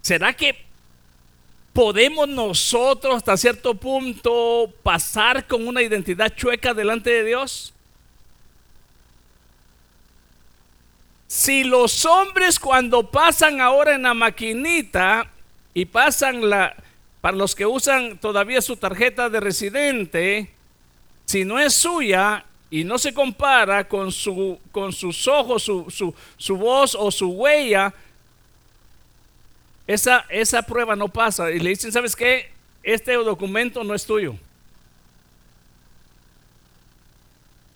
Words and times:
¿será 0.00 0.32
que 0.32 0.56
podemos 1.72 2.28
nosotros 2.28 3.16
hasta 3.16 3.36
cierto 3.36 3.74
punto 3.74 4.72
pasar 4.82 5.46
con 5.46 5.66
una 5.68 5.82
identidad 5.82 6.34
chueca 6.34 6.74
delante 6.74 7.10
de 7.10 7.24
Dios? 7.24 7.72
Si 11.28 11.62
los 11.62 12.06
hombres 12.06 12.58
cuando 12.58 13.10
pasan 13.10 13.60
ahora 13.60 13.94
en 13.94 14.02
la 14.02 14.14
maquinita 14.14 15.30
y 15.74 15.84
pasan 15.84 16.48
la, 16.48 16.74
para 17.20 17.36
los 17.36 17.54
que 17.54 17.66
usan 17.66 18.18
todavía 18.18 18.62
su 18.62 18.76
tarjeta 18.76 19.28
de 19.28 19.38
residente, 19.38 20.50
si 21.26 21.44
no 21.44 21.58
es 21.58 21.74
suya 21.74 22.46
y 22.70 22.82
no 22.82 22.96
se 22.96 23.12
compara 23.12 23.86
con, 23.86 24.10
su, 24.10 24.58
con 24.72 24.92
sus 24.92 25.28
ojos, 25.28 25.62
su, 25.62 26.14
su 26.38 26.56
voz 26.56 26.96
o 26.98 27.10
su 27.10 27.30
huella, 27.30 27.92
esa, 29.88 30.26
esa 30.28 30.62
prueba 30.62 30.94
no 30.94 31.08
pasa. 31.08 31.50
Y 31.50 31.58
le 31.58 31.70
dicen, 31.70 31.90
¿sabes 31.90 32.14
qué? 32.14 32.52
Este 32.82 33.14
documento 33.14 33.82
no 33.82 33.94
es 33.94 34.04
tuyo. 34.06 34.36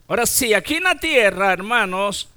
Ahora, 0.07 0.27
si 0.27 0.52
aquí 0.52 0.75
en 0.75 0.85
la 0.85 0.95
tierra, 0.95 1.55
hermanos, 1.55 2.29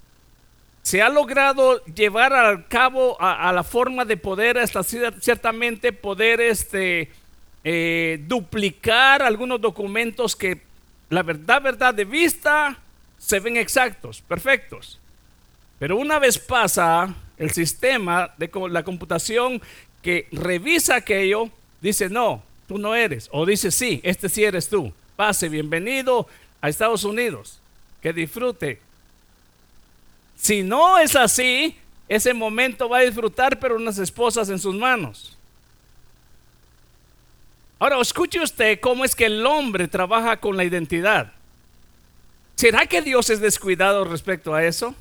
se 0.81 1.01
ha 1.01 1.09
logrado 1.09 1.83
llevar 1.85 2.31
al 2.31 2.67
cabo 2.67 3.17
a, 3.19 3.51
la 3.51 3.63
forma 3.63 4.05
de 4.05 4.15
poder, 4.15 4.57
hasta 4.57 4.81
ciertamente 4.81 5.91
poder 5.91 6.39
este, 6.39 7.11
eh, 7.63 8.19
duplicar 8.27 9.21
algunos 9.21 9.59
documentos 9.59 10.37
que 10.37 10.61
la 11.09 11.21
verdad, 11.21 11.61
verdad 11.61 11.93
de 11.93 12.05
vista 12.05 12.77
se 13.17 13.39
ven 13.39 13.57
exactos, 13.57 14.21
perfectos. 14.21 14.99
Pero 15.79 15.97
una 15.97 16.17
vez 16.17 16.39
pasa 16.39 17.13
el 17.37 17.51
sistema 17.51 18.33
de 18.37 18.49
la 18.69 18.83
computación 18.83 19.61
que 20.01 20.27
revisa 20.31 20.95
aquello, 20.95 21.49
dice 21.81 22.09
no, 22.09 22.43
tú 22.67 22.77
no 22.77 22.95
eres. 22.95 23.29
O 23.31 23.45
dice 23.45 23.71
sí, 23.71 23.99
este 24.03 24.29
sí 24.29 24.43
eres 24.43 24.69
tú. 24.69 24.93
Pase, 25.15 25.49
bienvenido 25.49 26.27
a 26.61 26.69
Estados 26.69 27.03
Unidos. 27.03 27.59
Que 28.01 28.13
disfrute. 28.13 28.79
Si 30.35 30.61
no 30.61 30.99
es 30.99 31.15
así, 31.15 31.75
ese 32.07 32.33
momento 32.33 32.87
va 32.87 32.99
a 32.99 33.01
disfrutar, 33.01 33.59
pero 33.59 33.75
unas 33.75 33.97
esposas 33.97 34.49
en 34.49 34.59
sus 34.59 34.75
manos. 34.75 35.37
Ahora, 37.79 37.99
escuche 37.99 38.39
usted 38.39 38.79
cómo 38.79 39.03
es 39.03 39.15
que 39.15 39.25
el 39.25 39.45
hombre 39.45 39.87
trabaja 39.87 40.37
con 40.37 40.55
la 40.55 40.63
identidad. 40.63 41.31
¿Será 42.55 42.85
que 42.85 43.01
Dios 43.01 43.29
es 43.29 43.41
descuidado 43.41 44.05
respecto 44.05 44.53
a 44.53 44.63
eso? 44.63 44.95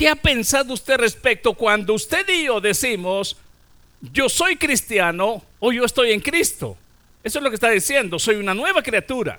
¿Qué 0.00 0.08
ha 0.08 0.16
pensado 0.16 0.72
usted 0.72 0.96
respecto 0.96 1.52
cuando 1.52 1.92
usted 1.92 2.26
y 2.30 2.44
yo 2.44 2.58
decimos, 2.58 3.36
yo 4.00 4.30
soy 4.30 4.56
cristiano 4.56 5.42
o 5.58 5.72
yo 5.72 5.84
estoy 5.84 6.12
en 6.12 6.20
Cristo? 6.20 6.74
Eso 7.22 7.38
es 7.38 7.42
lo 7.42 7.50
que 7.50 7.56
está 7.56 7.68
diciendo, 7.68 8.18
soy 8.18 8.36
una 8.36 8.54
nueva 8.54 8.82
criatura. 8.82 9.38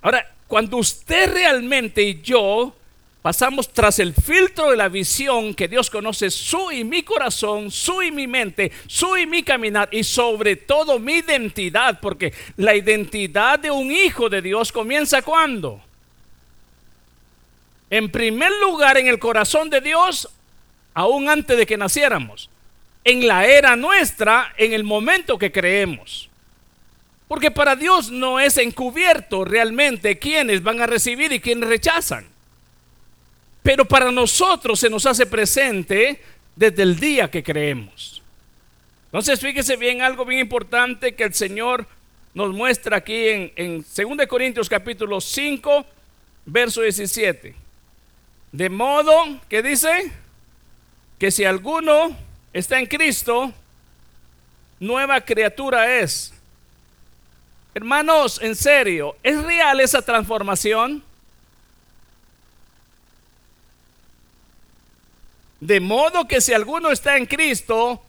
Ahora, 0.00 0.26
cuando 0.48 0.78
usted 0.78 1.30
realmente 1.30 2.02
y 2.02 2.22
yo 2.22 2.74
pasamos 3.20 3.70
tras 3.70 3.98
el 3.98 4.14
filtro 4.14 4.70
de 4.70 4.78
la 4.78 4.88
visión 4.88 5.52
que 5.52 5.68
Dios 5.68 5.90
conoce 5.90 6.30
su 6.30 6.72
y 6.72 6.82
mi 6.82 7.02
corazón, 7.02 7.70
su 7.70 8.00
y 8.00 8.10
mi 8.10 8.26
mente, 8.26 8.72
su 8.86 9.18
y 9.18 9.26
mi 9.26 9.42
caminar 9.42 9.90
y 9.92 10.04
sobre 10.04 10.56
todo 10.56 10.98
mi 10.98 11.16
identidad, 11.16 12.00
porque 12.00 12.32
la 12.56 12.74
identidad 12.74 13.58
de 13.58 13.70
un 13.70 13.92
hijo 13.92 14.30
de 14.30 14.40
Dios 14.40 14.72
comienza 14.72 15.20
cuando? 15.20 15.82
En 17.92 18.10
primer 18.10 18.50
lugar 18.62 18.96
en 18.96 19.06
el 19.06 19.18
corazón 19.18 19.68
de 19.68 19.82
Dios, 19.82 20.26
aún 20.94 21.28
antes 21.28 21.58
de 21.58 21.66
que 21.66 21.76
naciéramos, 21.76 22.48
en 23.04 23.28
la 23.28 23.44
era 23.44 23.76
nuestra, 23.76 24.54
en 24.56 24.72
el 24.72 24.82
momento 24.82 25.36
que 25.36 25.52
creemos. 25.52 26.30
Porque 27.28 27.50
para 27.50 27.76
Dios 27.76 28.10
no 28.10 28.40
es 28.40 28.56
encubierto 28.56 29.44
realmente 29.44 30.18
quiénes 30.18 30.62
van 30.62 30.80
a 30.80 30.86
recibir 30.86 31.34
y 31.34 31.40
quiénes 31.40 31.68
rechazan. 31.68 32.24
Pero 33.62 33.84
para 33.84 34.10
nosotros 34.10 34.80
se 34.80 34.88
nos 34.88 35.04
hace 35.04 35.26
presente 35.26 36.22
desde 36.56 36.84
el 36.84 36.98
día 36.98 37.30
que 37.30 37.42
creemos. 37.42 38.22
Entonces 39.04 39.38
fíjese 39.38 39.76
bien 39.76 40.00
algo 40.00 40.24
bien 40.24 40.40
importante 40.40 41.14
que 41.14 41.24
el 41.24 41.34
Señor 41.34 41.86
nos 42.32 42.54
muestra 42.54 42.96
aquí 42.96 43.28
en, 43.28 43.52
en 43.54 43.84
2 44.16 44.26
Corintios 44.26 44.70
capítulo 44.70 45.20
5, 45.20 45.84
verso 46.46 46.80
17. 46.80 47.60
De 48.52 48.68
modo 48.68 49.40
que 49.48 49.62
dice 49.62 50.12
que 51.18 51.30
si 51.30 51.44
alguno 51.44 52.14
está 52.52 52.78
en 52.78 52.86
Cristo, 52.86 53.52
nueva 54.78 55.22
criatura 55.22 55.98
es. 55.98 56.34
Hermanos, 57.74 58.38
en 58.42 58.54
serio, 58.54 59.16
¿es 59.22 59.42
real 59.42 59.80
esa 59.80 60.02
transformación? 60.02 61.02
De 65.60 65.80
modo 65.80 66.28
que 66.28 66.42
si 66.42 66.52
alguno 66.52 66.90
está 66.90 67.16
en 67.16 67.24
Cristo, 67.24 68.02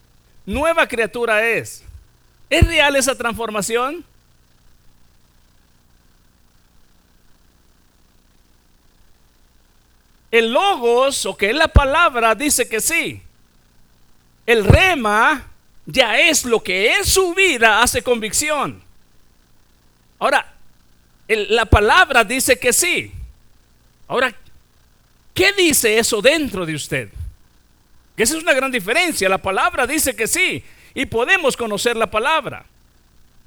nueva 0.45 0.87
criatura 0.87 1.47
es. 1.47 1.83
¿Es 2.49 2.67
real 2.67 2.97
esa 2.97 3.15
transformación? 3.15 4.03
El 10.33 10.51
logos, 10.51 11.27
o 11.27 11.38
que 11.38 11.51
es 11.51 11.55
la 11.55 11.67
palabra, 11.67 12.33
dice 12.33 12.67
que 12.67 12.81
sí. 12.81 13.21
El 14.47 14.66
rema 14.66 15.45
ya 15.85 16.17
es 16.17 16.44
lo 16.44 16.63
que 16.63 16.91
en 16.95 17.05
su 17.05 17.35
vida 17.35 17.83
hace 17.83 18.01
convicción. 18.01 18.81
Ahora, 20.17 20.51
la 21.27 21.66
palabra 21.66 22.23
dice 22.23 22.57
que 22.57 22.73
sí. 22.73 23.11
Ahora, 24.07 24.33
¿qué 25.35 25.53
dice 25.53 25.99
eso 25.99 26.19
dentro 26.19 26.66
de 26.66 26.73
usted? 26.73 27.09
Que 28.17 28.23
esa 28.23 28.35
es 28.35 28.41
una 28.41 28.53
gran 28.53 28.72
diferencia. 28.72 29.29
La 29.29 29.38
palabra 29.38 29.85
dice 29.85 30.16
que 30.16 30.25
sí. 30.25 30.63
Y 30.95 31.05
podemos 31.05 31.55
conocer 31.55 31.95
la 31.95 32.09
palabra. 32.09 32.66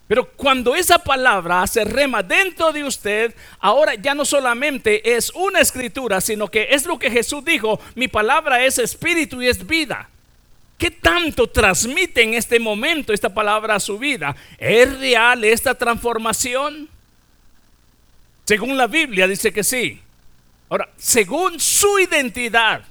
Pero 0.08 0.30
cuando 0.32 0.76
esa 0.76 0.98
palabra 0.98 1.66
se 1.66 1.84
rema 1.84 2.22
dentro 2.22 2.72
de 2.72 2.84
usted, 2.84 3.34
ahora 3.58 3.94
ya 3.96 4.14
no 4.14 4.24
solamente 4.24 5.16
es 5.16 5.30
una 5.30 5.60
escritura, 5.60 6.20
sino 6.20 6.48
que 6.48 6.68
es 6.70 6.86
lo 6.86 6.98
que 6.98 7.10
Jesús 7.10 7.44
dijo, 7.44 7.80
mi 7.96 8.06
palabra 8.06 8.64
es 8.64 8.78
espíritu 8.78 9.42
y 9.42 9.48
es 9.48 9.66
vida. 9.66 10.08
¿Qué 10.78 10.90
tanto 10.90 11.48
transmite 11.48 12.22
en 12.22 12.34
este 12.34 12.60
momento 12.60 13.12
esta 13.12 13.32
palabra 13.32 13.76
a 13.76 13.80
su 13.80 13.98
vida? 13.98 14.36
¿Es 14.58 14.96
real 14.98 15.42
esta 15.42 15.74
transformación? 15.74 16.88
Según 18.44 18.76
la 18.76 18.86
Biblia 18.86 19.26
dice 19.26 19.52
que 19.52 19.64
sí. 19.64 20.00
Ahora, 20.68 20.88
según 20.96 21.58
su 21.58 21.98
identidad, 21.98 22.84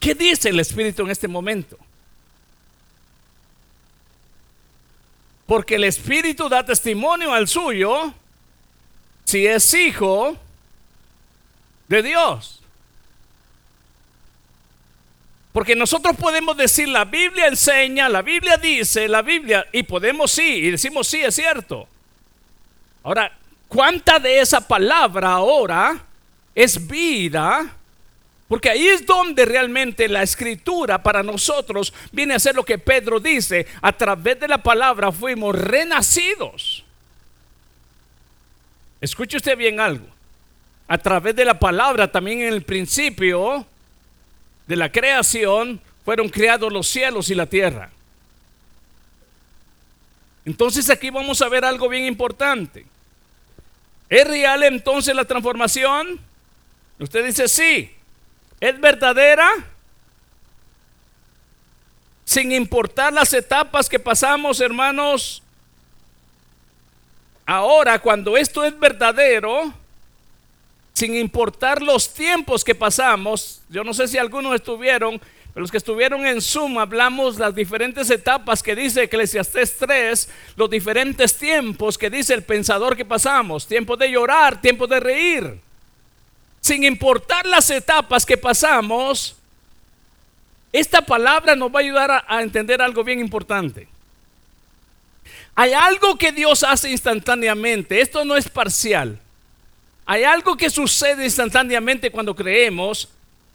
¿qué 0.00 0.14
dice 0.14 0.48
el 0.48 0.58
Espíritu 0.58 1.02
en 1.02 1.10
este 1.10 1.28
momento? 1.28 1.78
Porque 5.52 5.74
el 5.74 5.84
Espíritu 5.84 6.48
da 6.48 6.64
testimonio 6.64 7.34
al 7.34 7.46
suyo 7.46 8.14
si 9.22 9.46
es 9.46 9.74
hijo 9.74 10.34
de 11.88 12.02
Dios. 12.02 12.62
Porque 15.52 15.76
nosotros 15.76 16.16
podemos 16.16 16.56
decir, 16.56 16.88
la 16.88 17.04
Biblia 17.04 17.48
enseña, 17.48 18.08
la 18.08 18.22
Biblia 18.22 18.56
dice, 18.56 19.06
la 19.08 19.20
Biblia, 19.20 19.66
y 19.72 19.82
podemos 19.82 20.30
sí, 20.32 20.42
y 20.42 20.70
decimos 20.70 21.06
sí, 21.06 21.20
es 21.20 21.34
cierto. 21.34 21.86
Ahora, 23.02 23.30
¿cuánta 23.68 24.18
de 24.18 24.40
esa 24.40 24.66
palabra 24.66 25.32
ahora 25.32 26.02
es 26.54 26.86
vida 26.88 27.76
porque 28.52 28.68
ahí 28.68 28.86
es 28.86 29.06
donde 29.06 29.46
realmente 29.46 30.06
la 30.10 30.22
escritura 30.22 31.02
para 31.02 31.22
nosotros 31.22 31.90
viene 32.12 32.34
a 32.34 32.38
ser 32.38 32.54
lo 32.54 32.66
que 32.66 32.76
Pedro 32.76 33.18
dice, 33.18 33.66
a 33.80 33.94
través 33.94 34.38
de 34.40 34.46
la 34.46 34.62
palabra 34.62 35.10
fuimos 35.10 35.58
renacidos. 35.58 36.84
Escuche 39.00 39.38
usted 39.38 39.56
bien 39.56 39.80
algo. 39.80 40.04
A 40.86 40.98
través 40.98 41.34
de 41.34 41.46
la 41.46 41.58
palabra 41.58 42.12
también 42.12 42.42
en 42.42 42.52
el 42.52 42.60
principio 42.60 43.64
de 44.66 44.76
la 44.76 44.92
creación 44.92 45.80
fueron 46.04 46.28
creados 46.28 46.70
los 46.70 46.86
cielos 46.86 47.30
y 47.30 47.34
la 47.34 47.46
tierra. 47.46 47.88
Entonces 50.44 50.90
aquí 50.90 51.08
vamos 51.08 51.40
a 51.40 51.48
ver 51.48 51.64
algo 51.64 51.88
bien 51.88 52.04
importante. 52.04 52.84
¿Es 54.10 54.28
real 54.28 54.62
entonces 54.64 55.16
la 55.16 55.24
transformación? 55.24 56.20
Usted 56.98 57.24
dice 57.24 57.48
sí 57.48 57.90
es 58.62 58.80
verdadera 58.80 59.50
sin 62.24 62.52
importar 62.52 63.12
las 63.12 63.32
etapas 63.32 63.88
que 63.88 63.98
pasamos, 63.98 64.60
hermanos. 64.60 65.42
Ahora, 67.44 67.98
cuando 67.98 68.36
esto 68.36 68.64
es 68.64 68.78
verdadero, 68.78 69.74
sin 70.92 71.16
importar 71.16 71.82
los 71.82 72.14
tiempos 72.14 72.62
que 72.62 72.76
pasamos, 72.76 73.62
yo 73.68 73.82
no 73.82 73.92
sé 73.92 74.06
si 74.06 74.16
algunos 74.16 74.54
estuvieron, 74.54 75.18
pero 75.18 75.62
los 75.62 75.72
que 75.72 75.78
estuvieron 75.78 76.24
en 76.24 76.40
Zoom 76.40 76.78
hablamos 76.78 77.40
las 77.40 77.56
diferentes 77.56 78.10
etapas 78.10 78.62
que 78.62 78.76
dice 78.76 79.02
Eclesiastés 79.02 79.76
3, 79.78 80.28
los 80.54 80.70
diferentes 80.70 81.36
tiempos 81.36 81.98
que 81.98 82.10
dice 82.10 82.32
el 82.32 82.44
pensador 82.44 82.96
que 82.96 83.04
pasamos, 83.04 83.66
tiempo 83.66 83.96
de 83.96 84.08
llorar, 84.08 84.60
tiempo 84.60 84.86
de 84.86 85.00
reír. 85.00 85.71
Sin 86.62 86.84
importar 86.84 87.44
las 87.44 87.68
etapas 87.70 88.24
que 88.24 88.38
pasamos, 88.38 89.36
esta 90.72 91.02
palabra 91.02 91.54
nos 91.54 91.70
va 91.70 91.80
a 91.80 91.82
ayudar 91.82 92.10
a, 92.10 92.24
a 92.26 92.40
entender 92.40 92.80
algo 92.80 93.04
bien 93.04 93.18
importante. 93.18 93.88
Hay 95.54 95.72
algo 95.74 96.16
que 96.16 96.32
Dios 96.32 96.62
hace 96.62 96.90
instantáneamente, 96.90 98.00
esto 98.00 98.24
no 98.24 98.36
es 98.36 98.48
parcial. 98.48 99.18
Hay 100.06 100.22
algo 100.22 100.56
que 100.56 100.70
sucede 100.70 101.24
instantáneamente 101.24 102.10
cuando 102.10 102.34
creemos 102.34 103.08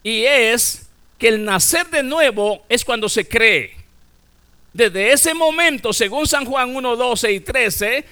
y 0.03 0.23
es 0.23 0.87
que 1.17 1.29
el 1.29 1.43
nacer 1.43 1.87
de 1.87 2.03
nuevo 2.03 2.63
es 2.69 2.85
cuando 2.85 3.09
se 3.09 3.27
cree. 3.27 3.75
Desde 4.73 5.11
ese 5.11 5.33
momento, 5.33 5.91
según 5.93 6.27
San 6.27 6.45
Juan 6.45 6.75
1, 6.75 6.95
12 6.95 7.31
y 7.31 7.39
13, 7.39 8.05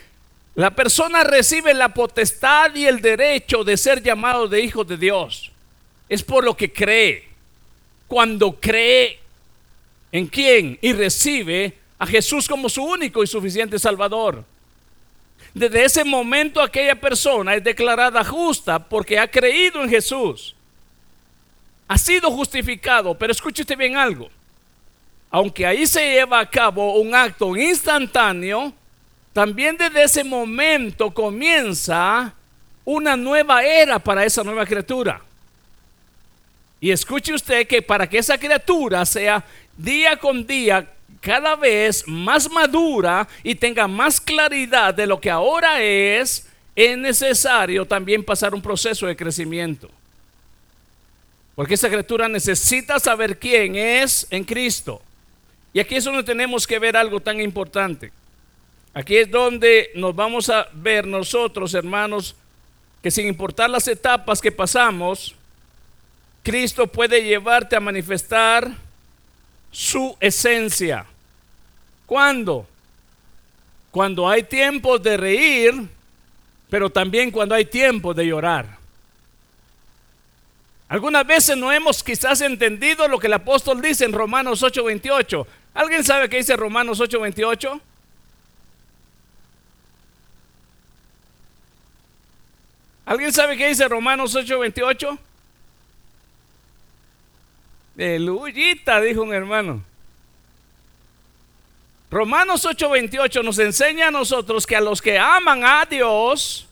la 0.55 0.71
persona 0.71 1.23
recibe 1.23 1.73
la 1.73 1.93
potestad 1.93 2.73
y 2.75 2.85
el 2.85 3.01
derecho 3.01 3.63
de 3.65 3.75
ser 3.75 4.01
llamado 4.01 4.47
de 4.47 4.61
hijo 4.61 4.85
de 4.85 4.95
Dios. 4.95 5.51
Es 6.07 6.23
por 6.23 6.45
lo 6.45 6.55
que 6.55 6.71
cree. 6.71 7.27
Cuando 8.07 8.53
cree 8.59 9.19
en 10.13 10.27
quién 10.27 10.79
y 10.81 10.93
recibe 10.93 11.73
a 11.99 12.05
Jesús 12.05 12.47
como 12.47 12.69
su 12.69 12.83
único 12.83 13.21
y 13.21 13.27
suficiente 13.27 13.77
Salvador. 13.77 14.45
Desde 15.53 15.83
ese 15.83 16.03
momento 16.05 16.61
aquella 16.61 16.95
persona 16.95 17.55
es 17.55 17.63
declarada 17.63 18.23
justa 18.23 18.79
porque 18.79 19.19
ha 19.19 19.27
creído 19.27 19.83
en 19.83 19.89
Jesús. 19.89 20.55
Ha 21.87 21.97
sido 21.97 22.31
justificado, 22.31 23.17
pero 23.17 23.33
escúchete 23.33 23.75
bien 23.75 23.97
algo. 23.97 24.29
Aunque 25.29 25.65
ahí 25.65 25.85
se 25.85 26.13
lleva 26.13 26.39
a 26.39 26.49
cabo 26.49 26.95
un 26.95 27.13
acto 27.13 27.57
instantáneo, 27.57 28.73
también 29.35 29.75
desde 29.75 30.01
ese 30.01 30.23
momento 30.23 31.13
comienza 31.13 32.33
una 32.85 33.17
nueva 33.17 33.65
era 33.65 33.99
para 33.99 34.23
esa 34.23 34.45
nueva 34.45 34.65
criatura. 34.65 35.21
Y 36.79 36.89
escuche 36.89 37.33
usted 37.33 37.67
que 37.67 37.81
para 37.81 38.07
que 38.07 38.17
esa 38.17 38.37
criatura 38.37 39.05
sea 39.05 39.43
día 39.75 40.15
con 40.15 40.47
día 40.47 40.89
cada 41.19 41.57
vez 41.57 42.07
más 42.07 42.49
madura 42.49 43.27
y 43.43 43.55
tenga 43.55 43.89
más 43.89 44.21
claridad 44.21 44.93
de 44.93 45.05
lo 45.05 45.19
que 45.19 45.29
ahora 45.29 45.81
es, 45.81 46.47
es 46.73 46.97
necesario 46.97 47.83
también 47.85 48.23
pasar 48.23 48.55
un 48.55 48.61
proceso 48.61 49.05
de 49.05 49.17
crecimiento. 49.17 49.91
Porque 51.55 51.73
esa 51.73 51.89
criatura 51.89 52.29
necesita 52.29 52.99
saber 52.99 53.37
quién 53.37 53.75
es 53.75 54.27
en 54.29 54.45
Cristo. 54.45 55.01
Y 55.73 55.81
aquí 55.81 55.95
es 55.95 56.05
donde 56.05 56.23
tenemos 56.23 56.65
que 56.65 56.79
ver 56.79 56.95
algo 56.95 57.19
tan 57.19 57.41
importante. 57.41 58.13
Aquí 58.95 59.17
es 59.17 59.29
donde 59.29 59.91
nos 59.93 60.15
vamos 60.15 60.49
a 60.49 60.69
ver 60.71 61.05
nosotros, 61.05 61.73
hermanos, 61.73 62.33
que 63.03 63.11
sin 63.11 63.27
importar 63.27 63.69
las 63.69 63.89
etapas 63.89 64.39
que 64.39 64.53
pasamos, 64.53 65.35
Cristo 66.41 66.87
puede 66.87 67.21
llevarte 67.21 67.75
a 67.75 67.81
manifestar 67.81 68.71
su 69.69 70.15
esencia. 70.21 71.05
¿Cuándo? 72.05 72.65
Cuando 73.91 74.29
hay 74.29 74.43
tiempo 74.43 74.97
de 74.97 75.17
reír, 75.17 75.89
pero 76.69 76.89
también 76.89 77.31
cuando 77.31 77.53
hay 77.53 77.65
tiempo 77.65 78.13
de 78.13 78.25
llorar. 78.25 78.77
Algunas 80.87 81.27
veces 81.27 81.57
no 81.57 81.69
hemos 81.69 82.01
quizás 82.01 82.39
entendido 82.39 83.09
lo 83.09 83.19
que 83.19 83.27
el 83.27 83.33
apóstol 83.33 83.81
dice 83.81 84.05
en 84.05 84.13
Romanos 84.13 84.63
8:28. 84.63 85.45
¿Alguien 85.73 86.05
sabe 86.05 86.29
qué 86.29 86.37
dice 86.37 86.55
Romanos 86.55 87.01
8:28? 87.01 87.81
¿Alguien 93.05 93.31
sabe 93.31 93.55
qué 93.55 93.67
dice 93.67 93.87
Romanos 93.87 94.35
8:28? 94.35 95.19
Aleluyita, 97.95 98.99
dijo 98.99 99.21
un 99.21 99.33
hermano. 99.33 99.83
Romanos 102.09 102.65
8:28 102.65 103.43
nos 103.43 103.59
enseña 103.59 104.07
a 104.07 104.11
nosotros 104.11 104.65
que 104.65 104.75
a 104.75 104.81
los 104.81 105.01
que 105.01 105.19
aman 105.19 105.63
a 105.63 105.85
Dios, 105.85 106.65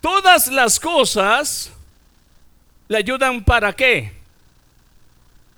todas 0.00 0.48
las 0.48 0.80
cosas 0.80 1.70
le 2.88 2.96
ayudan 2.96 3.44
para 3.44 3.72
qué? 3.74 4.12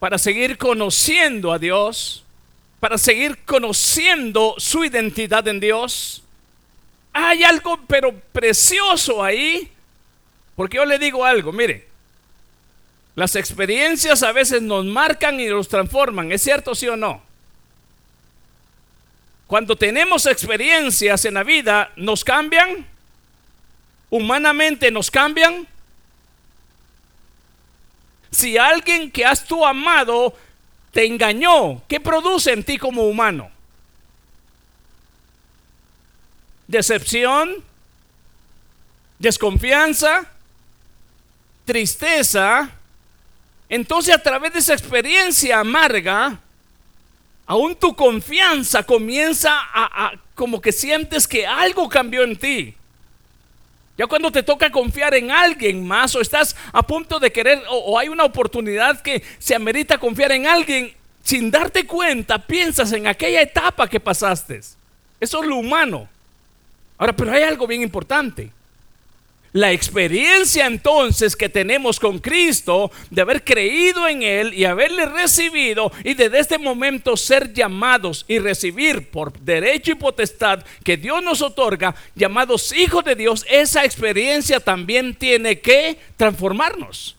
Para 0.01 0.19
seguir 0.19 0.59
conociendo 0.59 1.53
a 1.53 1.59
Dios, 1.61 2.25
para 2.81 2.99
seguir 2.99 3.39
conociendo 3.45 4.57
su 4.59 4.85
identidad 4.85 5.47
en 5.47 5.61
Dios. 5.61 6.24
Hay 7.15 7.45
algo 7.45 7.79
pero 7.87 8.13
precioso 8.33 9.23
ahí, 9.23 9.71
porque 10.57 10.77
yo 10.77 10.85
le 10.85 10.99
digo 10.99 11.25
algo, 11.25 11.53
mire, 11.53 11.87
las 13.15 13.37
experiencias 13.37 14.25
a 14.25 14.33
veces 14.33 14.61
nos 14.61 14.85
marcan 14.85 15.39
y 15.39 15.47
nos 15.47 15.69
transforman, 15.69 16.33
¿es 16.33 16.43
cierto 16.43 16.75
sí 16.75 16.89
o 16.89 16.97
no? 16.97 17.23
Cuando 19.47 19.77
tenemos 19.77 20.27
experiencias 20.27 21.25
en 21.25 21.35
la 21.35 21.45
vida, 21.45 21.93
¿nos 21.95 22.25
cambian? 22.25 22.85
¿Humanamente 24.11 24.91
nos 24.91 25.09
cambian? 25.09 25.69
Si 28.33 28.59
alguien 28.59 29.13
que 29.13 29.25
has 29.25 29.45
tú 29.45 29.65
amado 29.65 30.35
te 30.91 31.07
engañó, 31.07 31.83
¿qué 31.87 32.01
produce 32.01 32.53
en 32.53 32.65
ti 32.65 32.77
como 32.77 33.05
humano? 33.05 33.54
Decepción, 36.67 37.63
desconfianza, 39.19 40.27
tristeza, 41.65 42.71
entonces 43.69 44.15
a 44.15 44.23
través 44.23 44.53
de 44.53 44.59
esa 44.59 44.75
experiencia 44.75 45.61
amarga, 45.61 46.39
aún 47.47 47.75
tu 47.75 47.95
confianza 47.95 48.83
comienza 48.83 49.53
a, 49.53 50.13
como 50.35 50.61
que 50.61 50.73
sientes 50.73 51.27
que 51.27 51.47
algo 51.47 51.89
cambió 51.89 52.23
en 52.23 52.37
ti. 52.37 52.75
Ya 53.97 54.07
cuando 54.07 54.33
te 54.33 54.43
toca 54.43 54.71
confiar 54.71 55.15
en 55.15 55.31
alguien 55.31 55.87
más 55.87 56.17
o 56.17 56.21
estás 56.21 56.57
a 56.73 56.83
punto 56.83 57.21
de 57.21 57.31
querer 57.31 57.63
o, 57.69 57.77
o, 57.77 57.99
hay 57.99 58.09
una 58.09 58.25
oportunidad 58.25 59.01
que 59.01 59.23
se 59.39 59.55
amerita 59.55 59.99
confiar 59.99 60.33
en 60.33 60.49
alguien, 60.49 60.93
sin 61.23 61.51
darte 61.51 61.87
cuenta 61.87 62.45
piensas 62.45 62.93
en 62.93 63.07
aquella 63.07 63.41
etapa 63.41 63.89
que 63.89 64.01
pasaste. 64.01 64.61
Eso 65.21 65.43
es 65.43 65.49
lo 65.49 65.57
humano. 65.57 66.09
Ahora, 67.05 67.17
pero 67.17 67.33
hay 67.33 67.43
algo 67.43 67.67
bien 67.67 67.83
importante. 67.83 68.51
La 69.53 69.73
experiencia 69.73 70.65
entonces 70.65 71.37
que 71.37 71.51
tenemos 71.51 72.01
con 72.01 72.19
Cristo 72.19 72.91
de 73.11 73.21
haber 73.21 73.45
creído 73.45 74.09
en 74.09 74.23
Él 74.23 74.55
y 74.55 74.65
haberle 74.65 75.05
recibido 75.05 75.93
y 76.03 76.15
desde 76.15 76.39
este 76.39 76.57
momento 76.57 77.15
ser 77.19 77.53
llamados 77.53 78.25
y 78.27 78.39
recibir 78.39 79.11
por 79.11 79.39
derecho 79.39 79.93
y 79.93 79.97
potestad 79.97 80.65
que 80.83 80.97
Dios 80.97 81.23
nos 81.23 81.43
otorga, 81.43 81.95
llamados 82.15 82.73
hijos 82.73 83.05
de 83.05 83.17
Dios, 83.17 83.45
esa 83.51 83.85
experiencia 83.85 84.59
también 84.59 85.15
tiene 85.15 85.61
que 85.61 85.99
transformarnos. 86.17 87.17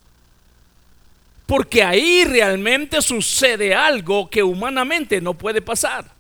Porque 1.46 1.84
ahí 1.84 2.24
realmente 2.24 3.04
sucede 3.04 3.76
algo 3.76 4.32
que 4.32 4.42
humanamente 4.42 5.22
no 5.22 5.36
puede 5.36 5.62
pasar. 5.62 6.16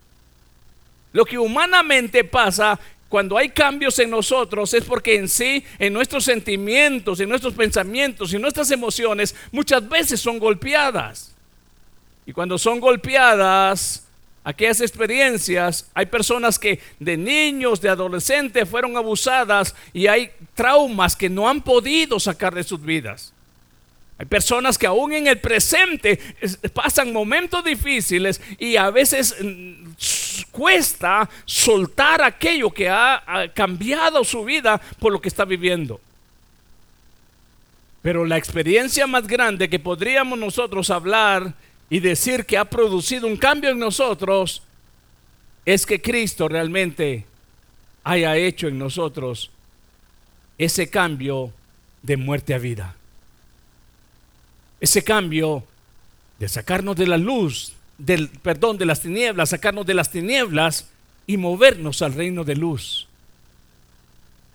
Lo 1.16 1.24
que 1.24 1.40
humanamente 1.40 2.26
pasa 2.26 2.78
cuando 3.16 3.38
hay 3.38 3.48
cambios 3.48 3.98
en 4.00 4.10
nosotros 4.10 4.74
es 4.74 4.84
porque 4.84 5.16
en 5.16 5.30
sí, 5.30 5.64
en 5.80 5.94
nuestros 5.94 6.26
sentimientos, 6.26 7.18
en 7.22 7.30
nuestros 7.30 7.54
pensamientos 7.54 8.34
y 8.34 8.38
nuestras 8.38 8.70
emociones, 8.72 9.34
muchas 9.54 9.88
veces 9.88 10.20
son 10.20 10.38
golpeadas. 10.38 11.34
Y 12.26 12.34
cuando 12.34 12.58
son 12.58 12.82
golpeadas, 12.82 14.06
aquellas 14.44 14.82
experiencias, 14.82 15.90
hay 15.94 16.08
personas 16.08 16.60
que 16.60 16.82
de 17.00 17.16
niños, 17.16 17.80
de 17.80 17.88
adolescentes 17.88 18.68
fueron 18.68 18.98
abusadas 18.98 19.74
y 19.94 20.08
hay 20.08 20.32
traumas 20.54 21.16
que 21.16 21.30
no 21.30 21.48
han 21.48 21.62
podido 21.62 22.20
sacar 22.20 22.54
de 22.54 22.66
sus 22.66 22.82
vidas. 22.82 23.32
Hay 24.18 24.26
personas 24.26 24.78
que 24.78 24.88
aún 24.88 25.14
en 25.14 25.28
el 25.28 25.40
presente 25.40 26.20
pasan 26.74 27.14
momentos 27.14 27.64
difíciles 27.64 28.42
y 28.60 28.76
a 28.76 28.90
veces 28.90 29.38
cuesta 30.44 31.30
soltar 31.46 32.22
aquello 32.22 32.72
que 32.72 32.90
ha, 32.90 33.52
cambiado 33.54 34.24
su 34.24 34.44
vida 34.44 34.82
por 35.00 35.14
lo 35.14 35.22
que 35.22 35.30
está 35.30 35.46
viviendo. 35.46 36.02
Pero 38.02 38.26
la 38.26 38.38
experiencia 38.38 39.08
más 39.08 39.28
grande 39.28 39.70
que 39.70 39.80
podríamos 39.80 40.38
nosotros 40.38 40.90
hablar 40.90 41.54
y 41.90 42.00
decir 42.00 42.46
que 42.46 42.58
ha 42.58 42.66
producido 42.66 43.28
un 43.28 43.38
cambio 43.38 43.70
en 43.70 43.80
nosotros 43.80 44.62
es 45.66 45.86
que 45.86 46.02
Cristo 46.02 46.48
realmente 46.48 47.26
haya 48.04 48.36
hecho 48.36 48.68
en 48.68 48.78
nosotros 48.78 49.50
ese 50.58 50.90
cambio 50.90 51.52
de 52.02 52.18
muerte 52.18 52.54
a 52.54 52.58
vida. 52.58 52.96
Ese 54.80 55.04
cambio 55.04 55.64
de 56.40 56.48
sacarnos 56.48 56.96
de 56.96 57.08
la 57.08 57.18
luz, 57.18 57.75
del 57.98 58.30
perdón, 58.30 58.78
de 58.78 58.86
las 58.86 59.02
tinieblas, 59.02 59.50
sacarnos 59.50 59.86
de 59.86 59.94
las 59.94 60.12
tinieblas 60.12 60.90
y 61.28 61.38
movernos 61.38 62.02
al 62.02 62.14
reino 62.14 62.44
de 62.44 62.56
luz. 62.56 63.08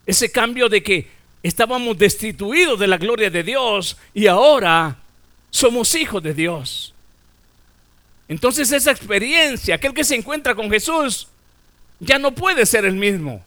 Ese 0.07 0.31
cambio 0.31 0.69
de 0.69 0.83
que 0.83 1.09
estábamos 1.43 1.97
destituidos 1.99 2.79
de 2.79 2.87
la 2.87 2.99
gloria 2.99 3.31
de 3.31 3.43
Dios 3.43 3.97
y 4.13 4.27
ahora 4.27 4.99
somos 5.51 5.95
hijos 5.95 6.23
de 6.23 6.35
Dios. 6.35 6.95
Entonces 8.29 8.71
esa 8.71 8.91
experiencia, 8.91 9.75
aquel 9.75 9.93
que 9.93 10.05
se 10.05 10.15
encuentra 10.15 10.55
con 10.55 10.71
Jesús, 10.71 11.27
ya 11.99 12.19
no 12.19 12.33
puede 12.33 12.65
ser 12.67 12.85
el 12.85 12.95
mismo. 12.95 13.45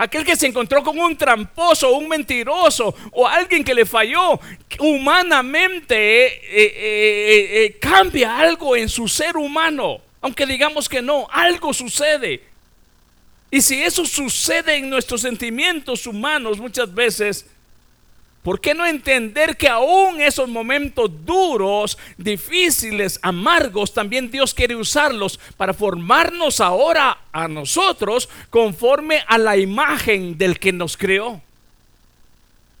Aquel 0.00 0.24
que 0.24 0.36
se 0.36 0.46
encontró 0.46 0.80
con 0.84 0.96
un 0.96 1.16
tramposo, 1.16 1.92
un 1.92 2.08
mentiroso 2.08 2.94
o 3.10 3.26
alguien 3.26 3.64
que 3.64 3.74
le 3.74 3.84
falló, 3.84 4.38
humanamente 4.78 5.96
eh, 6.26 6.40
eh, 6.54 7.64
eh, 7.64 7.78
cambia 7.80 8.38
algo 8.38 8.76
en 8.76 8.88
su 8.88 9.08
ser 9.08 9.36
humano. 9.36 10.00
Aunque 10.20 10.46
digamos 10.46 10.88
que 10.88 11.02
no, 11.02 11.26
algo 11.32 11.74
sucede. 11.74 12.44
Y 13.50 13.60
si 13.60 13.82
eso 13.82 14.06
sucede 14.06 14.76
en 14.76 14.88
nuestros 14.88 15.22
sentimientos 15.22 16.06
humanos 16.06 16.58
muchas 16.58 16.94
veces, 16.94 17.46
¿Por 18.42 18.60
qué 18.60 18.72
no 18.72 18.86
entender 18.86 19.56
que 19.56 19.68
aún 19.68 20.20
esos 20.20 20.48
momentos 20.48 21.10
duros, 21.24 21.98
difíciles, 22.16 23.18
amargos, 23.20 23.92
también 23.92 24.30
Dios 24.30 24.54
quiere 24.54 24.76
usarlos 24.76 25.38
para 25.56 25.74
formarnos 25.74 26.60
ahora 26.60 27.18
a 27.32 27.48
nosotros 27.48 28.28
conforme 28.48 29.22
a 29.26 29.38
la 29.38 29.56
imagen 29.56 30.38
del 30.38 30.58
que 30.58 30.72
nos 30.72 30.96
creó? 30.96 31.42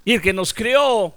Y 0.04 0.14
el 0.14 0.22
que 0.22 0.32
nos 0.32 0.54
creó, 0.54 1.14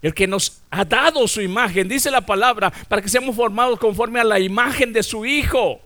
el 0.00 0.14
que 0.14 0.26
nos 0.26 0.60
ha 0.70 0.84
dado 0.84 1.26
su 1.26 1.42
imagen, 1.42 1.88
dice 1.88 2.10
la 2.10 2.20
palabra, 2.20 2.72
para 2.88 3.02
que 3.02 3.08
seamos 3.08 3.34
formados 3.34 3.78
conforme 3.78 4.20
a 4.20 4.24
la 4.24 4.38
imagen 4.38 4.92
de 4.92 5.02
su 5.02 5.26
Hijo. 5.26 5.80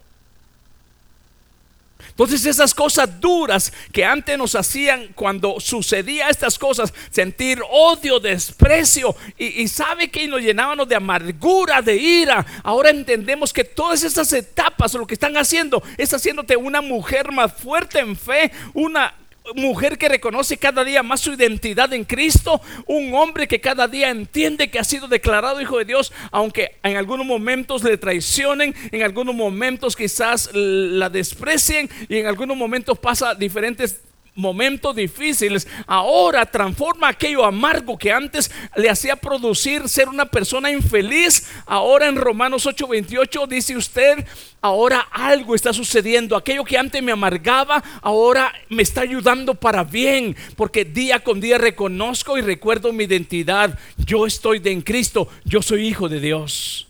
Entonces 2.20 2.44
esas 2.44 2.74
cosas 2.74 3.18
duras 3.18 3.72
que 3.92 4.04
antes 4.04 4.36
nos 4.36 4.54
hacían 4.54 5.08
cuando 5.14 5.58
sucedía 5.58 6.28
estas 6.28 6.58
cosas, 6.58 6.92
sentir 7.10 7.62
odio, 7.70 8.20
desprecio 8.20 9.16
y, 9.38 9.66
sabe 9.68 10.10
que 10.10 10.28
nos 10.28 10.42
llenábamos 10.42 10.86
de 10.86 10.96
amargura, 10.96 11.80
de 11.80 11.96
ira. 11.96 12.44
Ahora 12.62 12.90
entendemos 12.90 13.54
que 13.54 13.64
todas 13.64 14.02
esas 14.02 14.30
etapas 14.34 14.92
lo 14.92 15.06
que 15.06 15.14
están 15.14 15.34
haciendo 15.38 15.82
es 15.96 16.12
haciéndote 16.12 16.58
una 16.58 16.82
mujer 16.82 17.32
más 17.32 17.54
fuerte 17.54 18.00
en 18.00 18.14
fe, 18.14 18.52
una 18.74 19.14
mujer 19.54 19.98
que 19.98 20.08
reconoce 20.08 20.56
cada 20.56 20.84
día 20.84 21.02
más 21.02 21.20
su 21.20 21.32
identidad 21.32 21.92
en 21.92 22.04
Cristo, 22.04 22.60
un 22.86 23.14
hombre 23.14 23.48
que 23.48 23.60
cada 23.60 23.88
día 23.88 24.10
entiende 24.10 24.70
que 24.70 24.78
ha 24.78 24.84
sido 24.84 25.08
declarado 25.08 25.60
hijo 25.60 25.78
de 25.78 25.84
Dios, 25.84 26.12
aunque 26.30 26.76
en 26.82 26.96
algunos 26.96 27.26
momentos 27.26 27.82
le 27.82 27.96
traicionen, 27.96 28.74
en 28.92 29.02
algunos 29.02 29.34
momentos 29.34 29.96
quizás 29.96 30.50
la 30.52 31.08
desprecien 31.08 31.88
y 32.08 32.18
en 32.18 32.26
algunos 32.26 32.56
momentos 32.56 32.98
pasa 32.98 33.34
diferentes 33.34 34.00
momentos 34.34 34.94
difíciles, 34.94 35.66
ahora 35.86 36.46
transforma 36.46 37.08
aquello 37.08 37.44
amargo 37.44 37.98
que 37.98 38.12
antes 38.12 38.50
le 38.76 38.88
hacía 38.88 39.16
producir 39.16 39.88
ser 39.88 40.08
una 40.08 40.26
persona 40.26 40.70
infeliz. 40.70 41.48
Ahora 41.66 42.08
en 42.08 42.16
Romanos 42.16 42.66
8:28 42.66 43.46
dice 43.46 43.76
usted, 43.76 44.24
ahora 44.60 45.00
algo 45.12 45.54
está 45.54 45.72
sucediendo. 45.72 46.36
Aquello 46.36 46.64
que 46.64 46.78
antes 46.78 47.02
me 47.02 47.12
amargaba, 47.12 47.82
ahora 48.02 48.52
me 48.68 48.82
está 48.82 49.02
ayudando 49.02 49.54
para 49.54 49.84
bien, 49.84 50.36
porque 50.56 50.84
día 50.84 51.20
con 51.20 51.40
día 51.40 51.58
reconozco 51.58 52.38
y 52.38 52.42
recuerdo 52.42 52.92
mi 52.92 53.04
identidad. 53.04 53.78
Yo 53.98 54.26
estoy 54.26 54.58
de 54.58 54.70
en 54.72 54.82
Cristo, 54.82 55.28
yo 55.44 55.62
soy 55.62 55.86
hijo 55.86 56.08
de 56.08 56.20
Dios 56.20 56.86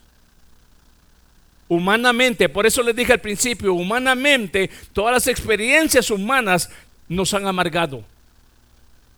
humanamente, 1.70 2.48
por 2.48 2.66
eso 2.66 2.82
les 2.82 2.96
dije 2.96 3.12
al 3.12 3.20
principio, 3.20 3.74
humanamente, 3.74 4.68
todas 4.92 5.14
las 5.14 5.28
experiencias 5.28 6.10
humanas 6.10 6.68
nos 7.10 7.34
han 7.34 7.46
amargado. 7.46 8.04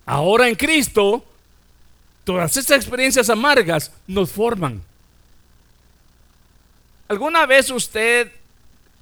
Ahora 0.07 0.49
en 0.49 0.57
Cristo, 0.57 1.23
todas 2.25 2.57
estas 2.57 2.79
experiencias 2.79 3.29
amargas 3.29 3.93
nos 4.07 4.33
forman. 4.33 4.83
¿Alguna 7.07 7.45
vez 7.45 7.71
usted 7.71 8.33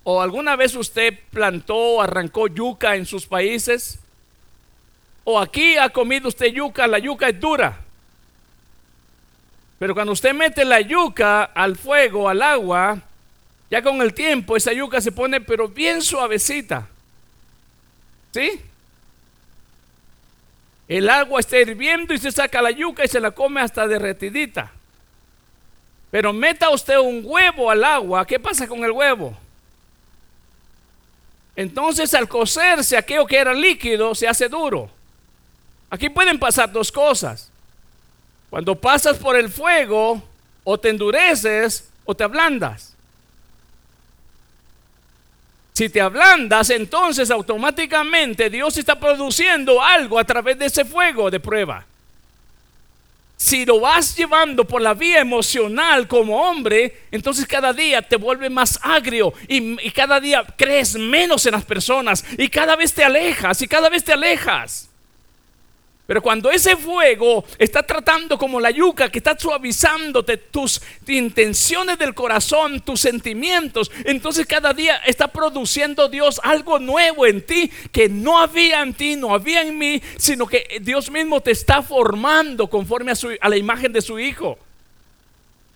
o 0.03 0.21
alguna 0.21 0.57
vez 0.57 0.75
usted 0.75 1.17
plantó 1.31 1.77
o 1.77 2.03
arrancó 2.03 2.49
yuca 2.49 2.97
en 2.97 3.07
sus 3.07 3.27
países? 3.27 4.01
¿O 5.23 5.39
aquí 5.39 5.77
ha 5.77 5.89
comido 5.91 6.29
usted 6.29 6.49
yuca? 6.49 6.89
La 6.89 6.99
yuca 6.99 7.29
es 7.29 7.39
dura. 7.39 7.79
Pero 9.79 9.95
cuando 9.95 10.13
usted 10.13 10.35
mete 10.35 10.65
la 10.65 10.81
yuca 10.81 11.45
al 11.45 11.77
fuego, 11.77 12.29
al 12.29 12.43
agua, 12.43 12.99
ya 13.71 13.83
con 13.83 14.03
el 14.03 14.13
tiempo 14.13 14.57
esa 14.57 14.73
yuca 14.73 15.01
se 15.01 15.13
pone 15.13 15.41
pero 15.41 15.69
bien 15.69 16.03
suavecita. 16.03 16.89
¿Sí? 18.33 18.61
El 20.91 21.09
agua 21.09 21.39
está 21.39 21.57
hirviendo 21.57 22.13
y 22.13 22.19
se 22.19 22.33
saca 22.33 22.61
la 22.61 22.73
yuca 22.73 23.05
y 23.05 23.09
se 23.09 23.21
la 23.21 23.31
come 23.31 23.61
hasta 23.61 23.87
derretidita. 23.87 24.73
Pero 26.11 26.33
meta 26.33 26.69
usted 26.71 26.99
un 26.99 27.23
huevo 27.25 27.71
al 27.71 27.85
agua, 27.85 28.27
¿qué 28.27 28.41
pasa 28.41 28.67
con 28.67 28.83
el 28.83 28.91
huevo? 28.91 29.37
Entonces 31.55 32.13
al 32.13 32.29
cocerse 32.29 32.97
aquello 32.97 33.25
que 33.25 33.37
era 33.37 33.55
líquido 33.55 34.17
se 34.17 34.27
hace 34.27 34.49
duro. 34.49 34.91
Aquí 35.91 36.09
pueden 36.09 36.41
pasar 36.41 36.73
dos 36.73 36.91
cosas. 36.91 37.53
Cuando 38.51 38.75
pasas 38.75 39.17
por 39.17 39.37
el 39.37 39.49
fuego, 39.49 40.21
o 40.65 40.77
te 40.77 40.89
endureces 40.89 41.89
o 42.05 42.17
te 42.17 42.25
ablandas. 42.25 42.90
Si 45.81 45.89
te 45.89 46.03
ablandas, 46.03 46.69
entonces 46.69 47.31
automáticamente 47.31 48.51
Dios 48.51 48.77
está 48.77 49.01
produciendo 49.01 49.83
algo 49.83 50.19
a 50.19 50.25
través 50.25 50.59
de 50.59 50.67
ese 50.67 50.85
fuego 50.85 51.31
de 51.31 51.41
prueba. 51.41 51.87
Si 53.35 53.65
lo 53.65 53.81
vas 53.81 54.15
llevando 54.15 54.67
por 54.67 54.83
la 54.83 54.93
vía 54.93 55.21
emocional 55.21 56.07
como 56.07 56.43
hombre, 56.43 57.05
entonces 57.11 57.47
cada 57.47 57.73
día 57.73 58.03
te 58.03 58.17
vuelve 58.17 58.51
más 58.51 58.79
agrio 58.83 59.33
y, 59.49 59.91
cada 59.93 60.21
día 60.21 60.45
crees 60.55 60.97
menos 60.97 61.47
en 61.47 61.53
las 61.53 61.65
personas 61.65 62.27
y 62.37 62.51
cada 62.51 62.77
vez 62.77 62.93
te 62.93 63.03
alejas 63.03 63.63
y 63.63 63.67
cada 63.67 63.89
vez 63.89 64.05
te 64.05 64.13
alejas. 64.13 64.90
Pero 66.11 66.23
cuando 66.23 66.50
ese 66.50 66.76
fuego 66.76 67.45
está 67.57 67.85
tratando 67.85 68.37
como 68.37 68.59
la 68.59 68.73
yuca 68.73 69.09
que 69.12 69.19
está 69.19 69.38
suavizándote 69.38 70.38
tus 70.38 70.83
intenciones 71.07 72.00
del 72.00 72.17
corazón, 72.17 72.81
tus 72.81 73.00
sentimientos, 73.00 73.93
entonces 74.05 74.45
cada 74.45 74.75
día 74.75 74.97
está 75.07 75.29
produciendo 75.29 76.09
Dios 76.09 76.40
algo 76.43 76.81
nuevo 76.81 77.26
en 77.26 77.47
ti 77.47 77.71
que 77.93 78.09
no 78.09 78.40
había 78.40 78.83
en 78.83 78.93
ti, 78.93 79.14
no 79.14 79.33
había 79.33 79.62
en 79.62 79.79
mí, 79.79 80.02
sino 80.17 80.49
que 80.49 80.81
Dios 80.83 81.12
mismo 81.12 81.40
te 81.40 81.52
está 81.52 81.81
formando 81.81 82.69
conforme 82.69 83.12
a, 83.12 83.14
a 83.40 83.49
la 83.49 83.57
imagen 83.57 83.93
de 83.93 84.02
su 84.02 84.19
Hijo. 84.19 84.59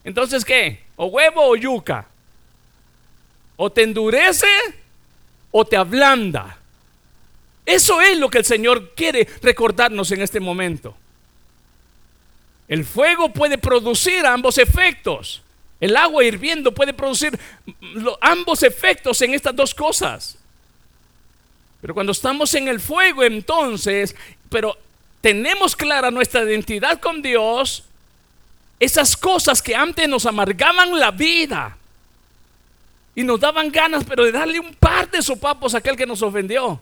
Entonces, 0.02 0.44
¿qué? 0.44 0.82
¿O 0.96 1.06
huevo 1.06 1.48
o 1.48 1.54
yuca? 1.54 2.08
¿O 3.54 3.70
te 3.70 3.84
endurece 3.84 4.48
o 5.52 5.64
te 5.64 5.76
ablanda? 5.76 6.58
Eso 7.66 8.00
es 8.00 8.18
lo 8.18 8.28
que 8.28 8.38
el 8.38 8.44
Señor 8.44 8.94
quiere 8.94 9.26
recordarnos 9.42 10.10
en 10.12 10.22
este 10.22 10.40
momento. 10.40 10.94
El 12.68 12.84
fuego 12.84 13.32
puede 13.32 13.58
producir 13.58 14.24
ambos 14.26 14.58
efectos. 14.58 15.42
El 15.80 15.96
agua 15.96 16.24
hirviendo 16.24 16.72
puede 16.72 16.94
producir 16.94 17.38
ambos 18.20 18.62
efectos 18.62 19.20
en 19.22 19.34
estas 19.34 19.54
dos 19.54 19.74
cosas. 19.74 20.38
Pero 21.80 21.92
cuando 21.92 22.12
estamos 22.12 22.54
en 22.54 22.68
el 22.68 22.80
fuego 22.80 23.22
entonces, 23.24 24.16
pero 24.48 24.76
tenemos 25.20 25.76
clara 25.76 26.10
nuestra 26.10 26.42
identidad 26.42 27.00
con 27.00 27.20
Dios, 27.20 27.84
esas 28.80 29.16
cosas 29.16 29.60
que 29.60 29.74
antes 29.74 30.08
nos 30.08 30.26
amargaban 30.26 30.98
la 30.98 31.10
vida 31.10 31.76
y 33.14 33.22
nos 33.22 33.40
daban 33.40 33.70
ganas, 33.70 34.04
pero 34.04 34.24
de 34.24 34.32
darle 34.32 34.60
un 34.60 34.74
par 34.74 35.10
de 35.10 35.22
sopapos 35.22 35.74
a 35.74 35.78
aquel 35.78 35.96
que 35.96 36.06
nos 36.06 36.22
ofendió. 36.22 36.80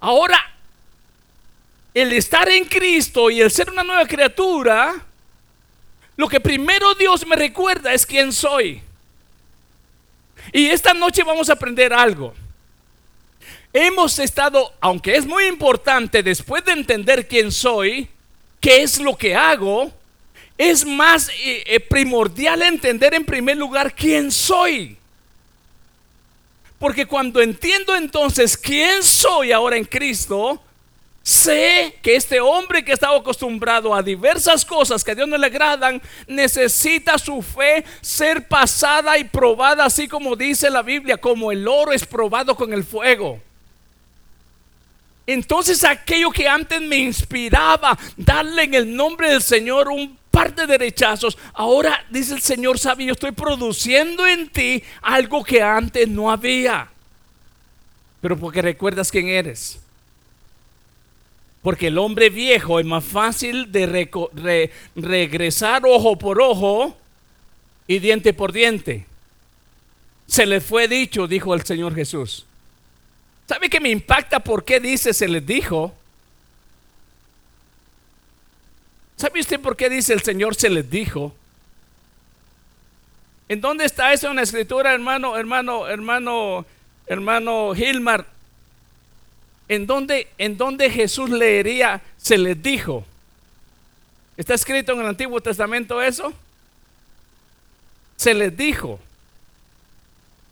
Ahora, 0.00 0.38
el 1.94 2.12
estar 2.12 2.48
en 2.48 2.64
Cristo 2.64 3.30
y 3.30 3.40
el 3.40 3.50
ser 3.50 3.70
una 3.70 3.82
nueva 3.82 4.06
criatura, 4.06 4.94
lo 6.16 6.28
que 6.28 6.40
primero 6.40 6.94
Dios 6.94 7.26
me 7.26 7.36
recuerda 7.36 7.92
es 7.92 8.04
quién 8.04 8.32
soy. 8.32 8.82
Y 10.52 10.66
esta 10.66 10.94
noche 10.94 11.22
vamos 11.24 11.50
a 11.50 11.54
aprender 11.54 11.92
algo. 11.92 12.34
Hemos 13.72 14.18
estado, 14.18 14.72
aunque 14.80 15.16
es 15.16 15.26
muy 15.26 15.44
importante 15.44 16.22
después 16.22 16.64
de 16.64 16.72
entender 16.72 17.28
quién 17.28 17.52
soy, 17.52 18.08
qué 18.60 18.82
es 18.82 18.98
lo 18.98 19.16
que 19.16 19.36
hago, 19.36 19.92
es 20.58 20.84
más 20.84 21.28
eh, 21.28 21.62
eh, 21.66 21.80
primordial 21.80 22.62
entender 22.62 23.14
en 23.14 23.24
primer 23.24 23.56
lugar 23.56 23.94
quién 23.94 24.32
soy. 24.32 24.97
Porque 26.78 27.06
cuando 27.06 27.40
entiendo 27.40 27.96
entonces 27.96 28.56
quién 28.56 29.02
soy 29.02 29.50
ahora 29.50 29.76
en 29.76 29.84
Cristo, 29.84 30.62
sé 31.22 31.98
que 32.02 32.14
este 32.14 32.40
hombre 32.40 32.84
que 32.84 32.92
estaba 32.92 33.18
acostumbrado 33.18 33.94
a 33.94 34.02
diversas 34.02 34.64
cosas 34.64 35.02
que 35.02 35.10
a 35.10 35.14
Dios 35.14 35.28
no 35.28 35.36
le 35.36 35.46
agradan, 35.46 36.00
necesita 36.28 37.18
su 37.18 37.42
fe 37.42 37.84
ser 38.00 38.46
pasada 38.46 39.18
y 39.18 39.24
probada, 39.24 39.84
así 39.84 40.06
como 40.06 40.36
dice 40.36 40.70
la 40.70 40.82
Biblia, 40.82 41.16
como 41.16 41.50
el 41.50 41.66
oro 41.66 41.92
es 41.92 42.06
probado 42.06 42.54
con 42.54 42.72
el 42.72 42.84
fuego. 42.84 43.40
Entonces 45.26 45.84
aquello 45.84 46.30
que 46.30 46.48
antes 46.48 46.80
me 46.80 46.96
inspiraba 46.96 47.98
darle 48.16 48.62
en 48.62 48.74
el 48.74 48.96
nombre 48.96 49.30
del 49.30 49.42
Señor 49.42 49.88
un 49.88 50.16
parte 50.30 50.66
de 50.66 50.78
rechazos, 50.78 51.38
ahora 51.54 52.04
dice 52.10 52.34
el 52.34 52.40
Señor, 52.40 52.78
sabe, 52.78 53.04
yo 53.04 53.12
estoy 53.12 53.32
produciendo 53.32 54.26
en 54.26 54.48
ti 54.48 54.82
algo 55.02 55.42
que 55.44 55.62
antes 55.62 56.08
no 56.08 56.30
había. 56.30 56.88
Pero 58.20 58.36
porque 58.36 58.62
recuerdas 58.62 59.10
quién 59.10 59.28
eres. 59.28 59.80
Porque 61.62 61.88
el 61.88 61.98
hombre 61.98 62.30
viejo 62.30 62.80
es 62.80 62.86
más 62.86 63.04
fácil 63.04 63.70
de 63.72 64.70
regresar 64.94 65.82
ojo 65.84 66.16
por 66.16 66.40
ojo 66.40 66.96
y 67.86 67.98
diente 67.98 68.32
por 68.32 68.52
diente. 68.52 69.06
Se 70.26 70.46
le 70.46 70.60
fue 70.60 70.88
dicho, 70.88 71.26
dijo 71.26 71.54
el 71.54 71.64
Señor 71.64 71.94
Jesús. 71.94 72.44
¿Sabe 73.48 73.70
que 73.70 73.80
me 73.80 73.88
impacta 73.88 74.40
por 74.40 74.64
qué 74.64 74.78
dice 74.78 75.14
se 75.14 75.26
les 75.26 75.44
dijo? 75.44 75.94
¿Sabe 79.18 79.40
usted 79.40 79.58
por 79.58 79.76
qué 79.76 79.90
dice 79.90 80.12
el 80.12 80.22
Señor 80.22 80.54
se 80.54 80.70
les 80.70 80.88
dijo? 80.88 81.34
¿En 83.48 83.60
dónde 83.60 83.84
está 83.84 84.12
eso 84.12 84.28
en 84.30 84.36
la 84.36 84.42
escritura, 84.42 84.94
hermano, 84.94 85.36
hermano, 85.36 85.88
hermano, 85.88 86.64
hermano 87.06 87.74
Gilmar? 87.74 88.26
¿En 89.68 89.86
dónde, 89.86 90.28
en 90.38 90.56
dónde 90.56 90.88
Jesús 90.88 91.30
leería 91.30 92.00
se 92.16 92.38
les 92.38 92.62
dijo? 92.62 93.04
¿Está 94.36 94.54
escrito 94.54 94.92
en 94.92 95.00
el 95.00 95.06
Antiguo 95.06 95.40
Testamento 95.40 96.00
eso? 96.00 96.32
Se 98.16 98.34
les 98.34 98.56
dijo. 98.56 99.00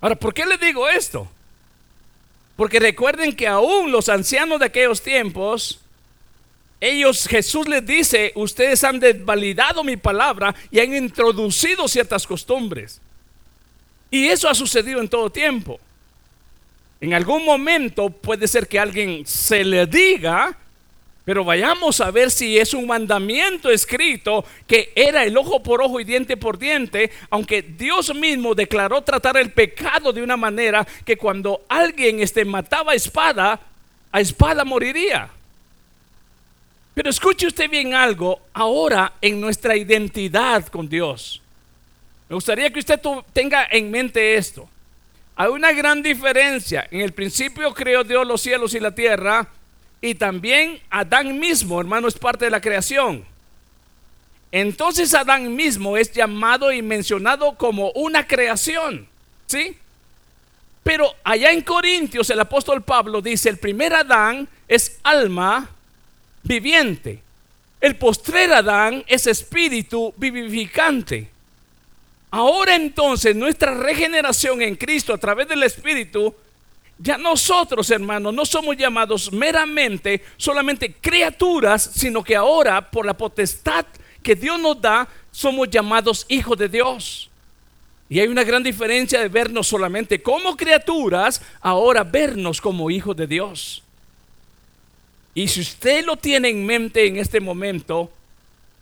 Ahora, 0.01 0.17
¿por 0.17 0.35
qué 0.35 0.45
les 0.45 0.59
digo 0.59 0.89
esto? 0.89 1.29
Porque 2.57 2.81
recuerden 2.81 3.37
que 3.37 3.47
aún 3.47 3.93
los 3.93 4.09
ancianos 4.09 4.59
de 4.59 4.67
aquellos 4.67 5.03
tiempos, 5.03 5.79
ellos, 6.81 7.27
Jesús 7.27 7.69
les 7.69 7.85
dice, 7.85 8.33
ustedes 8.35 8.85
han 8.85 9.01
desvalidado 9.01 9.83
mi 9.83 9.97
palabra 9.97 10.55
y 10.71 10.81
han 10.81 10.95
introducido 10.95 11.89
ciertas 11.89 12.27
costumbres. 12.27 13.01
Y 14.11 14.27
eso 14.27 14.49
ha 14.49 14.55
sucedido 14.55 15.01
en 15.01 15.09
todo 15.09 15.31
tiempo. 15.31 15.81
En 17.01 17.15
algún 17.15 17.45
momento 17.45 18.11
puede 18.11 18.47
ser 18.49 18.69
que 18.69 18.79
alguien 18.79 19.27
se 19.27 19.65
le 19.65 19.87
diga 19.87 20.57
pero 21.27 21.45
vayamos 21.45 22.01
a 22.01 22.13
ver 22.13 22.31
si 22.31 22.57
es 22.57 22.73
un 22.73 22.87
mandamiento 22.87 23.69
escrito 23.69 24.45
que 24.65 24.93
era 24.95 25.25
el 25.25 25.37
ojo 25.37 25.61
por 25.61 25.83
ojo 25.83 25.99
y 25.99 26.05
diente 26.05 26.37
por 26.37 26.57
diente, 26.57 27.11
aunque 27.31 27.63
Dios 27.63 28.15
mismo 28.15 28.55
declaró 28.55 29.03
tratar 29.03 29.37
el 29.37 29.51
pecado 29.51 30.13
de 30.13 30.23
una 30.23 30.37
manera 30.37 30.87
que 31.05 31.17
cuando 31.17 31.65
alguien 31.69 32.21
este, 32.21 32.45
mataba 32.45 32.93
a 32.93 32.95
espada, 32.95 33.59
a 34.13 34.21
espada 34.21 34.65
moriría. 34.65 35.29
Pero 36.97 37.11
escuche 37.11 37.47
usted 37.47 37.69
bien 37.69 37.93
algo 37.93 38.41
ahora 38.55 39.13
en 39.21 39.39
nuestra 39.39 39.77
identidad 39.77 40.67
con 40.69 40.89
Dios. 40.89 41.43
Me 42.27 42.35
gustaría 42.35 42.73
que 42.73 42.79
usted 42.79 42.99
tenga 43.35 43.69
en 43.71 43.91
mente 43.91 44.37
esto. 44.37 44.67
Hay 45.37 45.49
una 45.49 45.73
gran 45.73 46.03
diferencia. 46.03 46.89
En 46.91 47.03
el 47.03 47.13
principio 47.13 47.75
creó 47.75 48.03
Dios 48.03 48.27
los 48.27 48.41
cielos 48.41 48.73
y 48.73 48.81
la 48.81 48.95
tierra 48.95 49.47
y 50.01 50.15
también 50.15 50.81
Adán 50.89 51.39
mismo, 51.39 51.79
hermano, 51.79 52.09
es 52.09 52.19
parte 52.19 52.47
de 52.47 52.51
la 52.51 52.63
creación. 52.63 53.27
Entonces 54.51 55.13
Adán 55.13 55.55
mismo 55.55 55.99
es 55.99 56.11
llamado 56.13 56.73
y 56.73 56.81
mencionado 56.81 57.57
como 57.59 57.91
una 57.91 58.27
creación, 58.27 59.07
¿sí? 59.45 59.77
Pero 60.83 61.15
allá 61.25 61.53
en 61.53 61.61
Corintios 61.61 62.31
el 62.31 62.41
apóstol 62.41 62.81
Pablo 62.81 63.21
dice, 63.21 63.51
el 63.51 63.59
primer 63.59 63.93
Adán 63.93 64.49
es 64.67 64.99
alma 65.03 65.76
viviente. 66.47 67.21
El 67.81 67.97
postrer 67.97 68.53
Adán 68.53 69.05
es 69.07 69.27
espíritu 69.27 70.15
vivificante. 70.17 71.29
Ahora 72.31 72.75
entonces 72.75 73.37
nuestra 73.37 73.75
regeneración 73.75 74.63
en 74.63 74.77
Cristo 74.77 75.15
a 75.15 75.19
través 75.19 75.49
del 75.49 75.63
Espíritu 75.63 76.35
ya 76.99 77.19
nosotros, 77.19 77.91
hermanos, 77.91 78.33
no 78.33 78.47
somos 78.47 78.77
llamados 78.77 79.31
meramente 79.31 80.23
solamente 80.37 80.95
criaturas, 80.95 81.91
sino 81.95 82.25
que 82.25 82.35
ahora 82.35 82.91
por 82.91 83.05
la 83.05 83.15
potestad 83.15 83.85
que 84.23 84.35
Dios 84.35 84.59
nos 84.59 84.81
da, 84.81 85.07
somos 85.31 85.69
llamados 85.69 86.25
hijos 86.29 86.57
de 86.57 86.69
Dios. 86.69 87.31
Y 88.09 88.21
hay 88.21 88.29
una 88.29 88.45
gran 88.45 88.63
diferencia 88.63 89.21
de 89.21 89.29
vernos 89.29 89.67
solamente 89.67 90.23
como 90.23 90.57
criaturas, 90.57 91.43
ahora 91.61 92.03
vernos 92.03 92.61
como 92.61 92.91
hijos 92.91 93.15
de 93.17 93.27
Dios. 93.27 93.83
Y 95.37 95.47
si 95.47 95.61
usted 95.61 96.05
lo 96.05 96.17
tiene 96.17 96.49
en 96.49 96.67
mente 96.67 97.07
en 97.07 97.19
este 97.19 97.39
momento, 97.39 98.11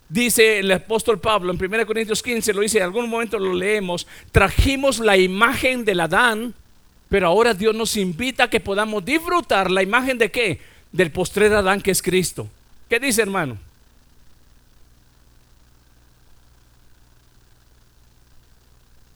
dice 0.09 0.61
el 0.61 0.73
apóstol 0.73 1.21
Pablo 1.21 1.53
en 1.53 1.63
1 1.63 1.87
Corintios 1.87 2.23
15, 2.23 2.55
lo 2.55 2.63
dice, 2.63 2.79
en 2.79 2.85
algún 2.85 3.11
momento 3.11 3.39
lo 3.39 3.53
leemos, 3.53 4.07
trajimos 4.33 5.01
la 5.01 5.19
imagen 5.19 5.85
del 5.85 6.01
Adán 6.01 6.55
pero 7.15 7.29
ahora 7.29 7.55
Dios 7.55 7.75
nos 7.77 7.97
invita 7.97 8.43
a 8.43 8.51
que 8.51 8.59
podamos 8.59 9.05
disfrutar 9.05 9.71
la 9.71 9.85
imagen 9.85 10.19
de 10.19 10.33
qué? 10.33 10.61
Del 10.91 11.13
postrer 11.13 11.53
Adán 11.53 11.81
que 11.81 11.93
es 11.93 12.03
Cristo. 12.03 12.49
¿Qué 12.89 12.99
dice 12.99 13.23
hermano? 13.23 13.57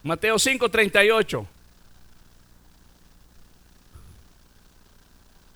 Mateo 0.05 0.37
5:38. 0.37 1.45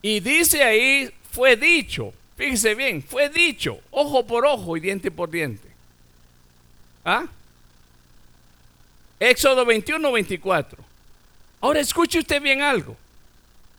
Y 0.03 0.19
dice 0.19 0.65
ahí, 0.65 1.15
fue 1.33 1.57
dicho, 1.57 2.13
fíjese 2.37 2.75
bien, 2.75 3.03
fue 3.03 3.29
dicho, 3.29 3.81
ojo 3.91 4.25
por 4.25 4.47
ojo 4.47 4.77
y 4.77 4.81
diente 4.81 5.11
por 5.11 5.31
diente. 5.31 5.67
¿Ah? 7.05 7.27
Éxodo 9.19 9.65
21, 9.65 10.13
24. 10.13 10.79
Ahora 11.61 11.81
escuche 11.81 12.19
usted 12.19 12.41
bien 12.41 12.61
algo. 12.61 12.97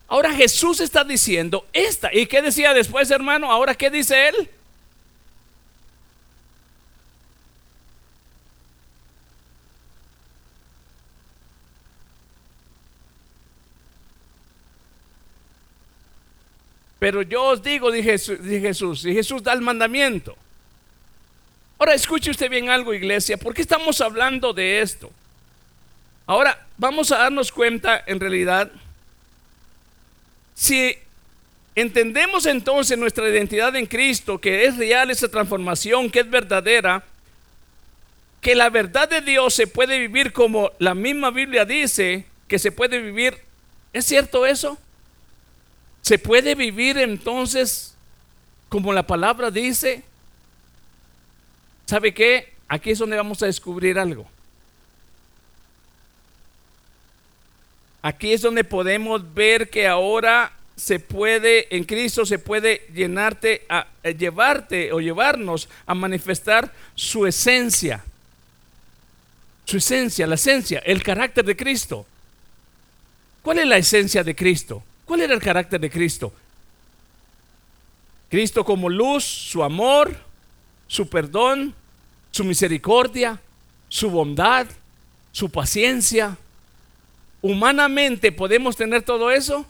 Ahora 0.07 0.33
Jesús 0.33 0.79
está 0.79 1.03
diciendo 1.03 1.65
esta. 1.73 2.13
¿Y 2.13 2.25
qué 2.25 2.41
decía 2.41 2.73
después, 2.73 3.09
hermano? 3.11 3.51
Ahora, 3.51 3.75
¿qué 3.75 3.89
dice 3.89 4.29
él? 4.29 4.49
Pero 17.03 17.21
yo 17.21 17.43
os 17.43 17.61
digo, 17.61 17.91
dije 17.91 18.17
Jesús, 18.61 19.05
y 19.05 19.13
Jesús 19.13 19.43
da 19.43 19.51
el 19.51 19.59
mandamiento. 19.59 20.37
Ahora 21.77 21.95
escuche 21.95 22.31
usted 22.31 22.49
bien 22.49 22.69
algo, 22.69 22.93
iglesia. 22.93 23.35
¿Por 23.35 23.53
qué 23.53 23.61
estamos 23.61 23.99
hablando 23.99 24.53
de 24.53 24.79
esto? 24.79 25.11
Ahora, 26.25 26.65
vamos 26.77 27.11
a 27.11 27.17
darnos 27.17 27.51
cuenta 27.51 28.01
en 28.07 28.21
realidad, 28.21 28.71
si 30.55 30.97
entendemos 31.75 32.45
entonces 32.45 32.97
nuestra 32.97 33.27
identidad 33.27 33.75
en 33.75 33.85
Cristo, 33.85 34.39
que 34.39 34.63
es 34.63 34.77
real 34.77 35.11
esa 35.11 35.27
transformación, 35.27 36.09
que 36.09 36.21
es 36.21 36.29
verdadera, 36.29 37.03
que 38.39 38.55
la 38.55 38.69
verdad 38.69 39.09
de 39.09 39.19
Dios 39.19 39.53
se 39.53 39.67
puede 39.67 39.99
vivir 39.99 40.31
como 40.31 40.71
la 40.79 40.95
misma 40.95 41.31
Biblia 41.31 41.65
dice 41.65 42.23
que 42.47 42.59
se 42.59 42.71
puede 42.71 43.01
vivir, 43.01 43.39
¿es 43.91 44.05
cierto 44.05 44.45
eso? 44.45 44.77
¿Se 46.03 46.19
puede 46.19 46.53
vivir 46.53 46.97
entonces 46.97 47.95
como 48.67 48.91
la 48.91 49.07
palabra 49.07 49.49
dice? 49.49 50.03
¿Sabe 51.85 52.13
qué? 52.13 52.53
Aquí 52.67 52.91
es 52.91 52.99
donde 52.99 53.15
vamos 53.15 53.41
a 53.41 53.45
descubrir 53.45 53.97
algo. 53.97 54.27
Aquí 58.01 58.33
es 58.33 58.41
donde 58.41 58.65
podemos 58.65 59.33
ver 59.33 59.69
que 59.69 59.87
ahora 59.87 60.51
se 60.75 60.99
puede, 60.99 61.73
en 61.73 61.85
Cristo 61.85 62.25
se 62.25 62.37
puede 62.37 62.85
llenarte, 62.93 63.65
a, 63.69 63.87
eh, 64.03 64.13
llevarte 64.13 64.91
o 64.91 64.99
llevarnos 64.99 65.69
a 65.85 65.93
manifestar 65.93 66.73
su 66.95 67.25
esencia. 67.25 68.03
Su 69.63 69.77
esencia, 69.77 70.27
la 70.27 70.35
esencia, 70.35 70.79
el 70.79 71.01
carácter 71.01 71.45
de 71.45 71.55
Cristo. 71.55 72.05
¿Cuál 73.41 73.59
es 73.59 73.67
la 73.67 73.77
esencia 73.77 74.21
de 74.21 74.35
Cristo? 74.35 74.83
¿Cuál 75.05 75.21
era 75.21 75.33
el 75.33 75.41
carácter 75.41 75.79
de 75.79 75.89
Cristo? 75.89 76.33
Cristo 78.29 78.63
como 78.63 78.89
luz, 78.89 79.23
su 79.23 79.63
amor, 79.63 80.15
su 80.87 81.07
perdón, 81.07 81.73
su 82.31 82.43
misericordia, 82.43 83.39
su 83.89 84.09
bondad, 84.09 84.67
su 85.31 85.49
paciencia, 85.49 86.37
¿Humanamente 87.43 88.31
podemos 88.31 88.77
tener 88.77 89.03
todo 89.03 89.29
eso? 89.29 89.65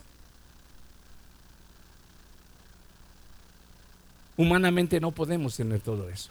Humanamente 4.36 5.00
no 5.00 5.10
podemos 5.10 5.56
tener 5.56 5.80
todo 5.80 6.08
eso. 6.08 6.30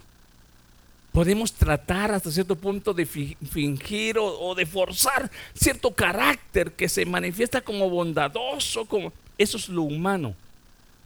Podemos 1.13 1.53
tratar 1.53 2.11
hasta 2.11 2.31
cierto 2.31 2.55
punto 2.55 2.91
de 2.91 3.05
fingir 3.05 4.17
o, 4.17 4.55
de 4.55 4.65
forzar 4.65 5.29
cierto 5.53 5.93
carácter 5.93 6.71
que 6.71 6.89
se 6.89 7.05
manifiesta 7.05 7.61
como 7.61 7.87
bondadoso, 7.87 8.85
como 8.85 9.13
eso 9.37 9.57
es 9.57 9.69
lo 9.69 9.83
humano. 9.83 10.33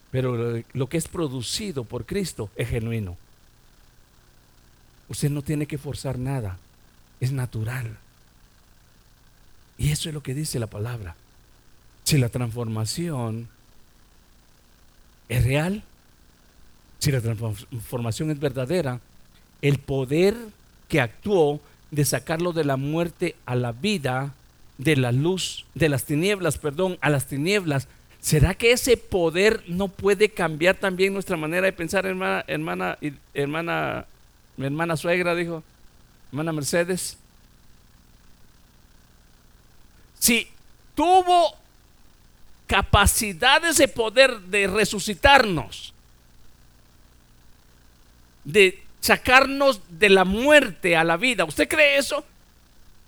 Pero 0.10 0.64
lo 0.72 0.88
que 0.88 0.96
es 0.96 1.10
producido 1.10 1.84
por 1.84 2.06
Cristo 2.06 2.50
es 2.56 2.70
genuino. 2.70 3.18
Usted 5.10 5.30
no 5.30 5.42
tiene 5.42 5.66
que 5.66 5.78
forzar 5.78 6.18
nada, 6.18 6.58
es 7.20 7.34
natural. 7.34 7.98
Y 9.78 9.92
eso 9.92 10.08
es 10.08 10.16
lo 10.16 10.24
que 10.24 10.34
dice 10.34 10.58
la 10.58 10.68
palabra. 10.68 11.18
Si 12.06 12.18
la 12.18 12.30
transformación 12.30 13.50
es 15.28 15.44
real, 15.44 15.84
si 17.00 17.12
la 17.12 17.20
transformación 17.20 18.32
es 18.32 18.40
verdadera, 18.40 19.02
el 19.62 19.80
poder 19.80 20.36
que 20.88 21.02
actuó 21.02 21.60
de 21.92 22.06
sacarlo 22.06 22.54
de 22.54 22.66
la 22.66 22.78
muerte 22.78 23.36
a 23.46 23.56
la 23.56 23.72
vida, 23.72 24.34
de 24.78 24.96
la 24.96 25.12
luz, 25.12 25.66
de 25.74 25.90
las 25.90 26.04
tinieblas, 26.04 26.58
perdón, 26.58 26.98
a 27.02 27.10
las 27.10 27.26
tinieblas, 27.28 27.88
¿será 28.22 28.54
que 28.54 28.72
ese 28.72 28.98
poder 28.98 29.64
no 29.68 29.88
puede 29.88 30.30
cambiar 30.30 30.76
también 30.76 31.14
nuestra 31.14 31.38
manera 31.38 31.66
de 31.66 31.74
pensar, 31.74 32.06
hermana, 32.06 32.44
hermana, 32.48 32.98
hermana, 33.34 34.06
mi 34.58 34.66
hermana 34.66 34.98
suegra 34.98 35.36
dijo, 35.36 35.64
hermana 36.32 36.52
Mercedes? 36.52 37.18
Si 40.20 40.48
tuvo 40.94 41.56
capacidades 42.68 43.78
de 43.78 43.88
poder 43.88 44.40
de 44.42 44.68
resucitarnos, 44.68 45.94
de 48.44 48.87
sacarnos 49.08 49.82
de 49.90 50.10
la 50.10 50.26
muerte 50.26 50.96
a 50.96 51.04
la 51.04 51.18
vida. 51.18 51.46
¿Usted 51.46 51.68
cree 51.68 51.98
eso? 51.98 52.26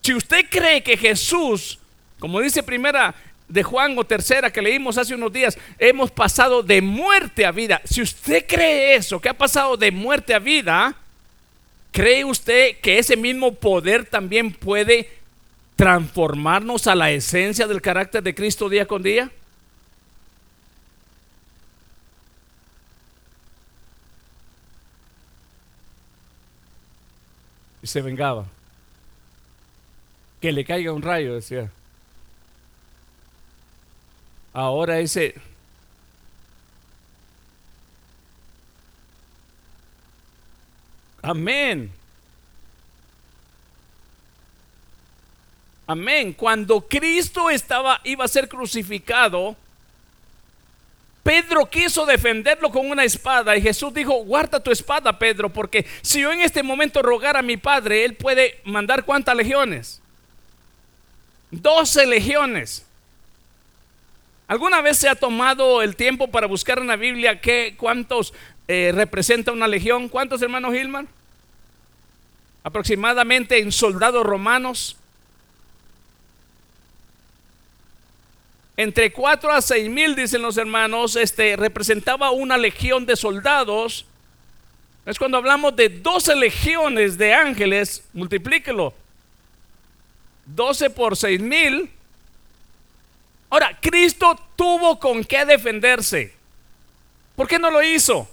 Si 0.02 0.14
usted 0.14 0.46
cree 0.50 0.82
que 0.82 0.96
Jesús, 0.98 1.78
como 2.20 2.40
dice 2.40 2.64
primera 2.64 3.14
de 3.50 3.64
Juan 3.64 3.98
o 3.98 4.06
tercera 4.06 4.52
que 4.52 4.62
leímos 4.62 4.98
hace 4.98 5.14
unos 5.14 5.34
días, 5.34 5.58
hemos 5.78 6.10
pasado 6.10 6.64
de 6.64 6.82
muerte 6.82 7.46
a 7.46 7.52
vida. 7.52 7.82
Si 7.84 8.02
usted 8.02 8.46
cree 8.48 8.96
eso, 8.96 9.20
que 9.20 9.30
ha 9.30 9.34
pasado 9.34 9.76
de 9.76 9.92
muerte 9.92 10.34
a 10.34 10.40
vida, 10.40 10.96
¿cree 11.92 12.24
usted 12.24 12.78
que 12.82 12.98
ese 12.98 13.18
mismo 13.18 13.54
poder 13.54 14.06
también 14.06 14.54
puede 14.54 15.10
transformarnos 15.76 16.88
a 16.88 16.96
la 16.96 17.12
esencia 17.12 17.68
del 17.68 17.82
carácter 17.82 18.24
de 18.24 18.36
Cristo 18.36 18.70
día 18.70 18.86
con 18.86 19.04
día? 19.04 19.30
Y 27.82 27.88
se 27.88 28.02
vengaba. 28.02 28.46
Que 30.42 30.52
le 30.52 30.64
caiga 30.64 30.94
un 30.94 31.02
rayo, 31.02 31.36
decía. 31.36 31.72
Ahora 34.54 35.00
ese... 35.00 35.36
Amén. 41.22 41.92
Amén. 45.86 46.34
Cuando 46.34 46.82
Cristo 46.82 47.50
estaba 47.50 48.00
iba 48.04 48.24
a 48.24 48.28
ser 48.28 48.48
crucificado, 48.48 49.56
Pedro 51.30 51.70
quiso 51.70 52.08
defenderlo 52.08 52.72
con 52.72 52.90
una 52.90 53.04
espada 53.04 53.56
y 53.56 53.62
Jesús 53.62 53.94
dijo, 53.94 54.24
guarda 54.24 54.60
tu 54.60 54.72
espada, 54.72 55.20
Pedro, 55.20 55.54
porque 55.54 55.86
si 56.02 56.22
yo 56.22 56.32
en 56.32 56.42
este 56.42 56.64
momento 56.64 57.04
rogara 57.04 57.38
a 57.38 57.44
mi 57.44 57.56
Padre, 57.56 58.04
Él 58.04 58.16
puede 58.16 58.60
mandar 58.64 59.06
cuántas 59.06 59.36
legiones. 59.36 60.02
Doce 61.52 62.08
legiones. 62.08 62.84
¿Alguna 64.48 64.82
vez 64.82 64.98
se 64.98 65.08
ha 65.08 65.14
tomado 65.14 65.84
el 65.84 65.96
tiempo 65.96 66.32
para 66.32 66.48
buscar 66.48 66.80
en 66.80 66.88
la 66.88 66.96
Biblia 66.96 67.40
qué, 67.40 67.76
cuántos 67.78 68.34
eh, 68.68 68.92
representa 68.96 69.52
una 69.52 69.68
legión? 69.68 70.10
¿Cuántos 70.10 70.42
hermanos 70.42 70.74
Gilman? 70.74 71.08
Aproximadamente 72.64 73.60
en 73.60 73.72
soldados 73.72 74.26
romanos. 74.26 74.98
Entre 78.80 79.12
4 79.12 79.52
a 79.52 79.62
6 79.62 79.90
mil, 79.90 80.16
dicen 80.16 80.42
los 80.42 80.56
hermanos, 80.56 81.18
este, 81.18 81.58
representaba 81.58 82.32
una 82.32 82.58
legión 82.58 83.06
de 83.06 83.18
soldados. 83.18 84.06
Es 85.06 85.20
cuando 85.20 85.36
hablamos 85.36 85.76
de 85.76 85.90
12 85.90 86.34
legiones 86.38 87.18
de 87.18 87.34
ángeles, 87.34 88.06
multiplíquelo. 88.14 88.94
12 90.46 90.92
por 90.92 91.18
6 91.18 91.42
mil. 91.42 91.92
Ahora, 93.50 93.78
Cristo 93.82 94.40
tuvo 94.56 94.98
con 94.98 95.26
qué 95.26 95.44
defenderse. 95.44 96.34
¿Por 97.36 97.50
qué 97.50 97.60
no 97.60 97.70
lo 97.70 97.84
hizo? 97.84 98.30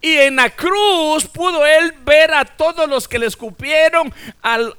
Y 0.00 0.12
en 0.12 0.36
la 0.36 0.50
cruz 0.50 1.26
pudo 1.26 1.66
él 1.66 1.92
ver 2.04 2.32
a 2.32 2.44
todos 2.44 2.88
los 2.88 3.08
que 3.08 3.18
le 3.18 3.26
escupieron, 3.26 4.12
al, 4.42 4.72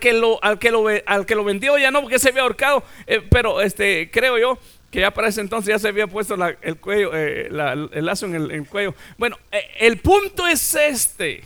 que, 0.00 0.14
lo, 0.14 0.42
al, 0.42 0.58
que, 0.58 0.70
lo, 0.70 0.86
al 1.04 1.26
que 1.26 1.34
lo 1.34 1.44
vendió, 1.44 1.76
ya 1.76 1.90
no 1.90 2.00
porque 2.00 2.18
se 2.18 2.30
había 2.30 2.42
ahorcado, 2.42 2.82
eh, 3.06 3.20
pero 3.30 3.60
este, 3.60 4.10
creo 4.10 4.38
yo 4.38 4.58
que 4.90 5.00
ya 5.00 5.10
para 5.10 5.28
ese 5.28 5.42
entonces 5.42 5.74
ya 5.74 5.78
se 5.78 5.88
había 5.88 6.06
puesto 6.06 6.36
el 6.62 6.76
cuello, 6.76 7.10
eh, 7.14 7.48
el 7.48 8.06
lazo 8.06 8.26
en 8.26 8.36
el, 8.36 8.66
cuello. 8.66 8.94
Bueno, 9.18 9.36
eh, 9.50 9.68
el 9.80 9.98
punto 9.98 10.46
es 10.46 10.74
este. 10.76 11.42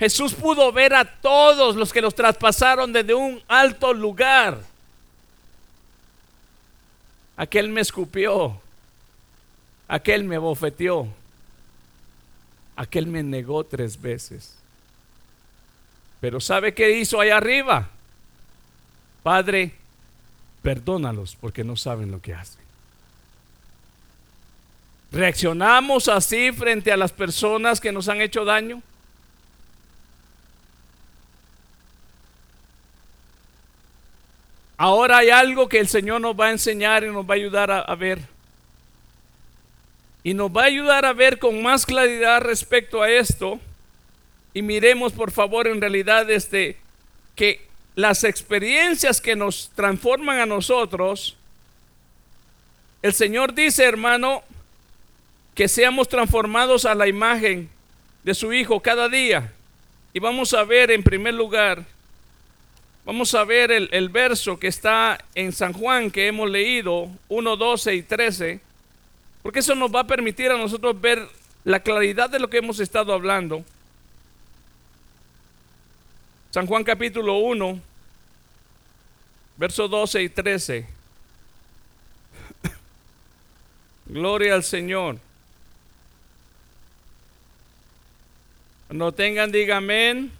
Jesús 0.00 0.34
pudo 0.34 0.72
ver 0.72 0.94
a 0.94 1.04
todos 1.04 1.76
los 1.76 1.92
que 1.92 2.00
los 2.00 2.14
traspasaron 2.14 2.92
desde 2.92 3.14
un 3.14 3.40
alto 3.46 3.92
lugar. 3.92 4.58
Aquel 7.36 7.68
me 7.68 7.82
escupió, 7.82 8.58
aquel 9.86 10.24
me 10.24 10.38
bofeteó 10.38 11.06
aquel 12.76 13.06
me 13.06 13.22
negó 13.22 13.64
tres 13.64 14.00
veces. 14.00 14.56
Pero 16.20 16.40
¿sabe 16.40 16.72
qué 16.72 16.98
hizo 16.98 17.20
allá 17.20 17.36
arriba? 17.36 17.88
Padre, 19.22 19.74
perdónalos 20.62 21.36
porque 21.36 21.64
no 21.64 21.76
saben 21.76 22.10
lo 22.10 22.20
que 22.20 22.34
hacen. 22.34 22.62
¿Reaccionamos 25.10 26.08
así 26.08 26.52
frente 26.52 26.90
a 26.90 26.96
las 26.96 27.12
personas 27.12 27.80
que 27.80 27.92
nos 27.92 28.08
han 28.08 28.20
hecho 28.20 28.44
daño? 28.44 28.82
Ahora 34.78 35.18
hay 35.18 35.30
algo 35.30 35.68
que 35.68 35.78
el 35.78 35.86
Señor 35.86 36.20
nos 36.20 36.38
va 36.38 36.46
a 36.46 36.50
enseñar 36.50 37.04
y 37.04 37.08
nos 37.08 37.24
va 37.24 37.34
a 37.34 37.36
ayudar 37.36 37.70
a, 37.70 37.80
a 37.80 37.94
ver 37.94 38.31
y 40.24 40.34
nos 40.34 40.50
va 40.50 40.62
a 40.62 40.66
ayudar 40.66 41.04
a 41.04 41.12
ver 41.12 41.38
con 41.38 41.62
más 41.62 41.84
claridad 41.84 42.40
respecto 42.42 43.02
a 43.02 43.10
esto. 43.10 43.58
Y 44.54 44.62
miremos 44.62 45.12
por 45.12 45.30
favor 45.30 45.66
en 45.66 45.80
realidad 45.80 46.30
este, 46.30 46.76
que 47.34 47.66
las 47.94 48.24
experiencias 48.24 49.20
que 49.20 49.34
nos 49.34 49.70
transforman 49.74 50.38
a 50.38 50.46
nosotros, 50.46 51.36
el 53.00 53.12
Señor 53.12 53.54
dice, 53.54 53.84
hermano, 53.84 54.42
que 55.54 55.68
seamos 55.68 56.08
transformados 56.08 56.84
a 56.84 56.94
la 56.94 57.08
imagen 57.08 57.68
de 58.22 58.34
su 58.34 58.52
Hijo 58.52 58.80
cada 58.80 59.08
día. 59.08 59.52
Y 60.12 60.20
vamos 60.20 60.54
a 60.54 60.62
ver 60.62 60.90
en 60.90 61.02
primer 61.02 61.34
lugar, 61.34 61.84
vamos 63.04 63.34
a 63.34 63.44
ver 63.44 63.72
el, 63.72 63.88
el 63.92 64.08
verso 64.08 64.58
que 64.58 64.68
está 64.68 65.24
en 65.34 65.52
San 65.52 65.72
Juan 65.72 66.10
que 66.10 66.28
hemos 66.28 66.48
leído, 66.48 67.10
1, 67.28 67.56
12 67.56 67.94
y 67.94 68.02
13 68.02 68.71
porque 69.42 69.58
eso 69.58 69.74
nos 69.74 69.94
va 69.94 70.00
a 70.00 70.06
permitir 70.06 70.50
a 70.50 70.56
nosotros 70.56 71.00
ver 71.00 71.28
la 71.64 71.80
claridad 71.80 72.30
de 72.30 72.38
lo 72.38 72.48
que 72.48 72.58
hemos 72.58 72.80
estado 72.80 73.12
hablando. 73.12 73.64
San 76.50 76.66
Juan 76.66 76.84
capítulo 76.84 77.38
1, 77.38 77.80
versos 79.56 79.90
12 79.90 80.22
y 80.22 80.28
13. 80.28 80.86
Gloria 84.06 84.54
al 84.54 84.62
Señor. 84.62 85.18
No 88.90 89.12
tengan, 89.12 89.50
diga 89.50 89.78
amén. 89.78 90.30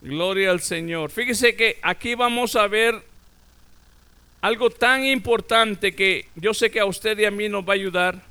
Gloria 0.00 0.50
al 0.50 0.60
Señor. 0.60 1.10
Fíjese 1.10 1.54
que 1.54 1.78
aquí 1.82 2.14
vamos 2.14 2.56
a 2.56 2.66
ver 2.66 3.07
algo 4.40 4.70
tan 4.70 5.04
importante 5.04 5.94
que 5.94 6.28
yo 6.36 6.54
sé 6.54 6.70
que 6.70 6.80
a 6.80 6.84
usted 6.86 7.18
y 7.18 7.24
a 7.24 7.30
mí 7.30 7.48
nos 7.48 7.64
va 7.64 7.72
a 7.72 7.76
ayudar. 7.76 8.22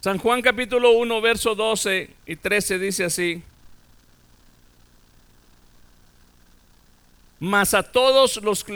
San 0.00 0.18
Juan 0.18 0.42
capítulo 0.42 0.92
1, 0.92 1.20
verso 1.20 1.54
12 1.54 2.10
y 2.26 2.36
13 2.36 2.78
dice 2.78 3.04
así. 3.04 3.42
Mas 7.40 7.74
a 7.74 7.82
todos 7.82 8.36
los, 8.42 8.66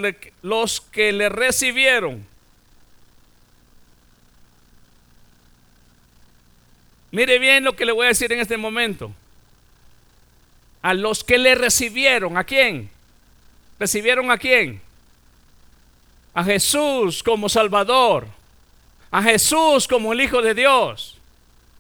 los 0.43 0.81
que 0.81 1.13
le 1.13 1.29
recibieron, 1.29 2.27
mire 7.11 7.39
bien 7.39 7.65
lo 7.65 7.75
que 7.75 7.87
le 7.87 7.93
voy 7.93 8.07
a 8.07 8.09
decir 8.09 8.33
en 8.33 8.41
este 8.41 8.59
momento. 8.59 9.13
A 10.83 10.95
los 10.95 11.25
que 11.25 11.39
le 11.39 11.55
recibieron, 11.55 12.37
¿a 12.37 12.45
quién? 12.45 12.91
¿Recibieron 13.79 14.31
a 14.31 14.39
quién? 14.39 14.81
A 16.35 16.45
Jesús 16.45 17.23
como 17.23 17.49
Salvador. 17.49 18.27
A 19.11 19.23
Jesús 19.23 19.89
como 19.89 20.13
el 20.13 20.21
Hijo 20.21 20.43
de 20.43 20.55
Dios 20.55 21.19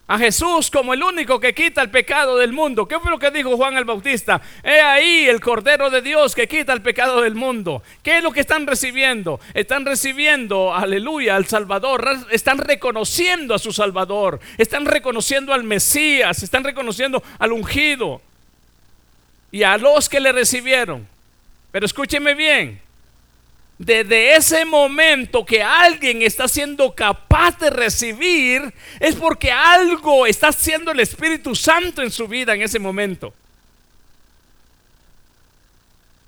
a 0.09 0.19
Jesús 0.19 0.71
como 0.71 0.95
el 0.95 1.03
único 1.03 1.39
que 1.39 1.55
quita 1.55 1.83
el 1.83 1.91
pecado 1.91 2.39
del 2.39 2.53
mundo. 2.53 2.89
¿Qué 2.89 2.99
fue 2.99 3.11
lo 3.11 3.19
que 3.19 3.31
dijo 3.31 3.57
Juan 3.59 3.77
el 3.77 3.85
Bautista? 3.85 4.41
He 4.65 4.81
ahí 4.81 5.27
el 5.29 5.39
Cordero 5.39 5.91
de 5.91 6.01
Dios 6.01 6.35
que 6.35 6.49
quita 6.49 6.73
el 6.73 6.81
pecado 6.81 7.21
del 7.21 7.35
mundo. 7.35 7.83
¿Qué 8.03 8.17
es 8.17 8.23
lo 8.23 8.33
que 8.33 8.41
están 8.41 8.67
recibiendo? 8.67 9.39
Están 9.53 9.85
recibiendo, 9.85 10.75
aleluya, 10.75 11.37
al 11.37 11.47
Salvador. 11.47 12.09
Están 12.31 12.57
reconociendo 12.57 13.55
a 13.55 13.59
su 13.59 13.71
Salvador. 13.71 14.41
Están 14.57 14.87
reconociendo 14.87 15.53
al 15.53 15.63
Mesías. 15.63 16.43
Están 16.43 16.65
reconociendo 16.65 17.23
al 17.39 17.53
ungido. 17.53 18.23
Y 19.51 19.63
a 19.63 19.77
los 19.79 20.09
que 20.09 20.21
le 20.21 20.33
recibieron. 20.33 21.09
Pero 21.71 21.87
escúcheme 21.87 22.35
bien 22.35 22.81
desde 23.79 24.35
ese 24.35 24.65
momento 24.65 25.47
que 25.47 25.63
alguien 25.63 26.23
está 26.23 26.49
siendo 26.49 26.95
capaz 26.95 27.59
de 27.59 27.71
recibir, 27.71 28.75
es 28.99 29.15
porque 29.15 29.53
algo 29.53 30.27
está 30.27 30.49
haciendo 30.49 30.91
el 30.91 31.01
Espíritu 31.01 31.55
Santo 31.55 32.03
en 32.03 32.11
su 32.11 32.27
vida 32.27 32.55
en 32.55 32.63
ese 32.63 32.81
momento. 32.81 33.33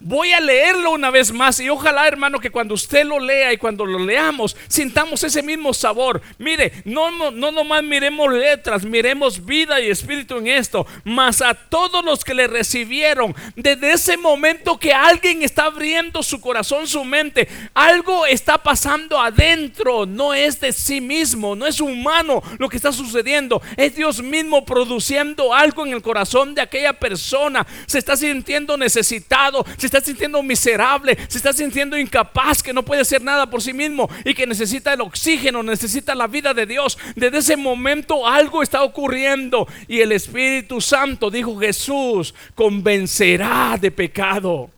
Voy 0.02 0.32
a 0.32 0.40
leerlo 0.40 0.92
una 0.92 1.10
vez 1.10 1.30
más 1.30 1.60
y 1.60 1.68
ojalá 1.68 2.08
hermano 2.08 2.40
que 2.40 2.50
cuando 2.50 2.72
usted 2.72 3.04
lo 3.04 3.20
lea 3.20 3.52
y 3.52 3.58
cuando 3.58 3.84
lo 3.84 3.98
leamos 3.98 4.56
sintamos 4.66 5.22
ese 5.24 5.42
mismo 5.42 5.74
sabor. 5.74 6.22
Mire, 6.38 6.72
no, 6.86 7.10
no, 7.10 7.30
no 7.30 7.52
nomás 7.52 7.82
miremos 7.82 8.32
letras, 8.32 8.84
miremos 8.84 9.44
vida 9.44 9.78
y 9.78 9.90
espíritu 9.90 10.38
en 10.38 10.46
esto, 10.46 10.86
mas 11.04 11.42
a 11.42 11.52
todos 11.52 12.02
los 12.02 12.24
que 12.24 12.32
le 12.32 12.46
recibieron, 12.46 13.34
desde 13.56 13.92
ese 13.92 14.16
momento 14.16 14.78
que 14.78 14.94
alguien 14.94 15.42
está 15.42 15.64
abriendo 15.64 16.22
su 16.22 16.40
corazón, 16.40 16.86
su 16.86 17.04
mente, 17.04 17.46
algo 17.74 18.24
está 18.26 18.56
pasando 18.58 19.20
adentro, 19.20 20.06
no 20.06 20.32
es 20.32 20.60
de 20.60 20.72
sí 20.72 21.02
mismo, 21.02 21.54
no 21.54 21.66
es 21.66 21.80
humano 21.80 22.42
lo 22.58 22.70
que 22.70 22.78
está 22.78 22.92
sucediendo, 22.92 23.60
es 23.76 23.94
Dios 23.94 24.22
mismo 24.22 24.64
produciendo 24.64 25.52
algo 25.52 25.84
en 25.84 25.92
el 25.92 26.00
corazón 26.00 26.54
de 26.54 26.62
aquella 26.62 26.94
persona, 26.94 27.66
se 27.86 27.98
está 27.98 28.16
sintiendo 28.16 28.78
necesitado, 28.78 29.66
se 29.76 29.89
está 29.90 30.00
sintiendo 30.00 30.42
miserable, 30.42 31.18
se 31.28 31.38
está 31.38 31.52
sintiendo 31.52 31.98
incapaz, 31.98 32.62
que 32.62 32.72
no 32.72 32.84
puede 32.84 33.02
hacer 33.02 33.22
nada 33.22 33.50
por 33.50 33.60
sí 33.60 33.72
mismo 33.72 34.08
y 34.24 34.34
que 34.34 34.46
necesita 34.46 34.92
el 34.92 35.00
oxígeno, 35.00 35.62
necesita 35.62 36.14
la 36.14 36.26
vida 36.26 36.54
de 36.54 36.66
Dios. 36.66 36.96
Desde 37.16 37.38
ese 37.38 37.56
momento 37.56 38.26
algo 38.26 38.62
está 38.62 38.82
ocurriendo 38.82 39.66
y 39.88 40.00
el 40.00 40.12
Espíritu 40.12 40.80
Santo, 40.80 41.30
dijo 41.30 41.58
Jesús, 41.58 42.34
convencerá 42.54 43.76
de 43.80 43.90
pecado. 43.90 44.70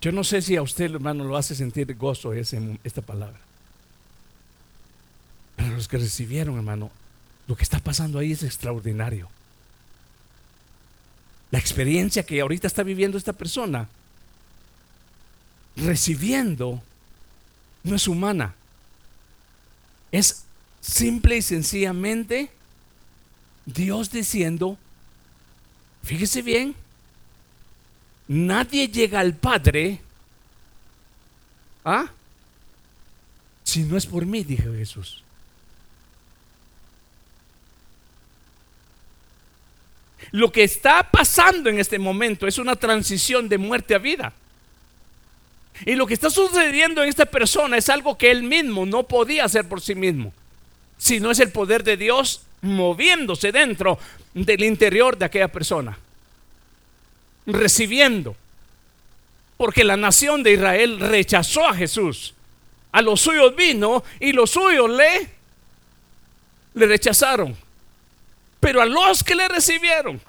Yo 0.00 0.12
no 0.12 0.22
sé 0.22 0.40
si 0.42 0.54
a 0.54 0.62
usted, 0.62 0.94
hermano, 0.94 1.24
lo 1.24 1.36
hace 1.36 1.56
sentir 1.56 1.92
gozo 1.96 2.32
esta 2.32 3.02
palabra. 3.02 3.40
Pero 5.56 5.70
los 5.70 5.88
que 5.88 5.98
recibieron, 5.98 6.56
hermano, 6.56 6.92
lo 7.48 7.56
que 7.56 7.64
está 7.64 7.80
pasando 7.80 8.20
ahí 8.20 8.30
es 8.30 8.44
extraordinario. 8.44 9.28
La 11.50 11.58
experiencia 11.58 12.24
que 12.24 12.40
ahorita 12.40 12.66
está 12.66 12.82
viviendo 12.82 13.16
esta 13.16 13.32
persona, 13.32 13.88
recibiendo, 15.76 16.82
no 17.84 17.96
es 17.96 18.06
humana. 18.06 18.54
Es 20.12 20.44
simple 20.80 21.36
y 21.36 21.42
sencillamente 21.42 22.50
Dios 23.66 24.10
diciendo, 24.10 24.78
fíjese 26.02 26.42
bien, 26.42 26.74
nadie 28.26 28.88
llega 28.88 29.20
al 29.20 29.34
Padre, 29.34 30.00
¿ah? 31.84 32.10
Si 33.64 33.84
no 33.84 33.96
es 33.96 34.06
por 34.06 34.24
mí, 34.24 34.44
dijo 34.44 34.72
Jesús. 34.72 35.22
Lo 40.30 40.52
que 40.52 40.64
está 40.64 41.08
pasando 41.10 41.70
en 41.70 41.78
este 41.78 41.98
momento 41.98 42.46
es 42.46 42.58
una 42.58 42.76
transición 42.76 43.48
de 43.48 43.58
muerte 43.58 43.94
a 43.94 43.98
vida. 43.98 44.32
Y 45.86 45.94
lo 45.94 46.06
que 46.06 46.14
está 46.14 46.28
sucediendo 46.30 47.02
en 47.02 47.08
esta 47.08 47.26
persona 47.26 47.76
es 47.76 47.88
algo 47.88 48.18
que 48.18 48.30
él 48.30 48.42
mismo 48.42 48.84
no 48.84 49.04
podía 49.04 49.44
hacer 49.44 49.68
por 49.68 49.80
sí 49.80 49.94
mismo, 49.94 50.32
sino 50.96 51.30
es 51.30 51.38
el 51.38 51.50
poder 51.50 51.84
de 51.84 51.96
Dios 51.96 52.42
moviéndose 52.62 53.52
dentro 53.52 53.98
del 54.34 54.64
interior 54.64 55.16
de 55.16 55.24
aquella 55.24 55.48
persona, 55.48 55.96
recibiendo. 57.46 58.36
Porque 59.56 59.84
la 59.84 59.96
nación 59.96 60.42
de 60.42 60.52
Israel 60.52 61.00
rechazó 61.00 61.66
a 61.66 61.74
Jesús. 61.74 62.34
A 62.92 63.02
los 63.02 63.20
suyos 63.20 63.54
vino 63.54 64.02
y 64.18 64.32
los 64.32 64.50
suyos 64.50 64.90
le, 64.90 65.28
le 66.74 66.86
rechazaron. 66.86 67.56
Pero 68.60 68.80
a 68.80 68.86
los 68.86 69.22
que 69.22 69.34
le 69.34 69.48
recibieron, 69.48 70.20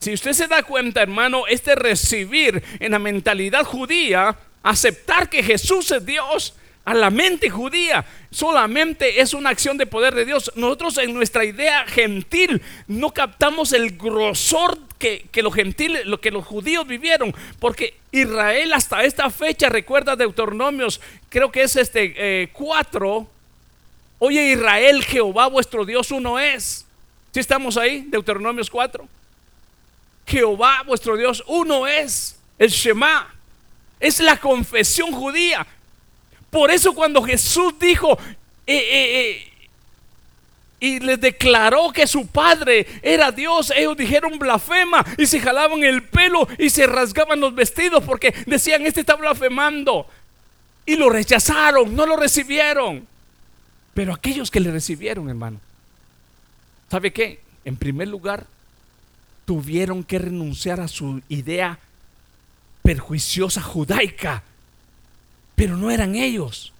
si 0.00 0.12
usted 0.12 0.32
se 0.32 0.48
da 0.48 0.62
cuenta, 0.62 1.02
hermano, 1.02 1.46
este 1.46 1.74
recibir 1.74 2.62
en 2.80 2.92
la 2.92 2.98
mentalidad 2.98 3.64
judía, 3.64 4.36
aceptar 4.62 5.28
que 5.28 5.42
Jesús 5.42 5.90
es 5.92 6.04
Dios, 6.04 6.54
a 6.84 6.94
la 6.94 7.10
mente 7.10 7.48
judía 7.48 8.04
solamente 8.30 9.20
es 9.20 9.34
una 9.34 9.50
acción 9.50 9.78
de 9.78 9.86
poder 9.86 10.14
de 10.14 10.24
Dios. 10.24 10.50
Nosotros 10.56 10.98
en 10.98 11.14
nuestra 11.14 11.44
idea 11.44 11.86
gentil 11.86 12.60
no 12.88 13.12
captamos 13.12 13.72
el 13.72 13.96
grosor 13.96 14.78
que, 14.98 15.28
los 15.42 15.54
gentiles, 15.54 16.06
lo 16.06 16.20
que 16.20 16.30
los 16.30 16.44
judíos 16.44 16.86
vivieron, 16.86 17.34
porque 17.58 17.94
Israel 18.12 18.72
hasta 18.72 19.04
esta 19.04 19.30
fecha 19.30 19.68
recuerda 19.68 20.16
Deuteronomios, 20.16 21.00
creo 21.28 21.50
que 21.50 21.62
es 21.62 21.76
este 21.76 22.50
4, 22.52 23.18
eh, 23.20 23.31
Oye 24.24 24.52
Israel, 24.52 25.02
Jehová 25.04 25.48
vuestro 25.48 25.84
Dios 25.84 26.12
uno 26.12 26.38
es. 26.38 26.86
Si 27.32 27.40
estamos 27.40 27.76
ahí? 27.76 28.04
Deuteronomios 28.06 28.70
4. 28.70 29.04
Jehová 30.28 30.84
vuestro 30.86 31.16
Dios 31.16 31.42
uno 31.48 31.88
es. 31.88 32.38
El 32.56 32.70
Shema. 32.70 33.34
Es 33.98 34.20
la 34.20 34.36
confesión 34.36 35.10
judía. 35.10 35.66
Por 36.50 36.70
eso 36.70 36.94
cuando 36.94 37.20
Jesús 37.24 37.76
dijo 37.80 38.16
eh, 38.64 38.76
eh, 38.76 39.20
eh, 39.20 39.68
y 40.78 41.00
les 41.00 41.20
declaró 41.20 41.90
que 41.90 42.06
su 42.06 42.28
padre 42.28 42.86
era 43.02 43.32
Dios, 43.32 43.72
ellos 43.74 43.96
dijeron 43.96 44.38
blasfema 44.38 45.04
y 45.18 45.26
se 45.26 45.40
jalaban 45.40 45.82
el 45.82 46.04
pelo 46.04 46.46
y 46.58 46.70
se 46.70 46.86
rasgaban 46.86 47.40
los 47.40 47.56
vestidos 47.56 48.04
porque 48.04 48.32
decían, 48.46 48.86
este 48.86 49.00
está 49.00 49.16
blasfemando. 49.16 50.06
Y 50.86 50.94
lo 50.94 51.10
rechazaron, 51.10 51.96
no 51.96 52.06
lo 52.06 52.14
recibieron. 52.14 53.10
Pero 53.94 54.12
aquellos 54.14 54.50
que 54.50 54.60
le 54.60 54.70
recibieron, 54.70 55.28
hermano, 55.28 55.60
¿sabe 56.90 57.12
qué? 57.12 57.40
En 57.64 57.76
primer 57.76 58.08
lugar, 58.08 58.46
tuvieron 59.44 60.04
que 60.04 60.18
renunciar 60.18 60.80
a 60.80 60.88
su 60.88 61.20
idea 61.28 61.78
perjuiciosa 62.82 63.62
judaica, 63.62 64.42
pero 65.54 65.76
no 65.76 65.90
eran 65.90 66.14
ellos. 66.14 66.71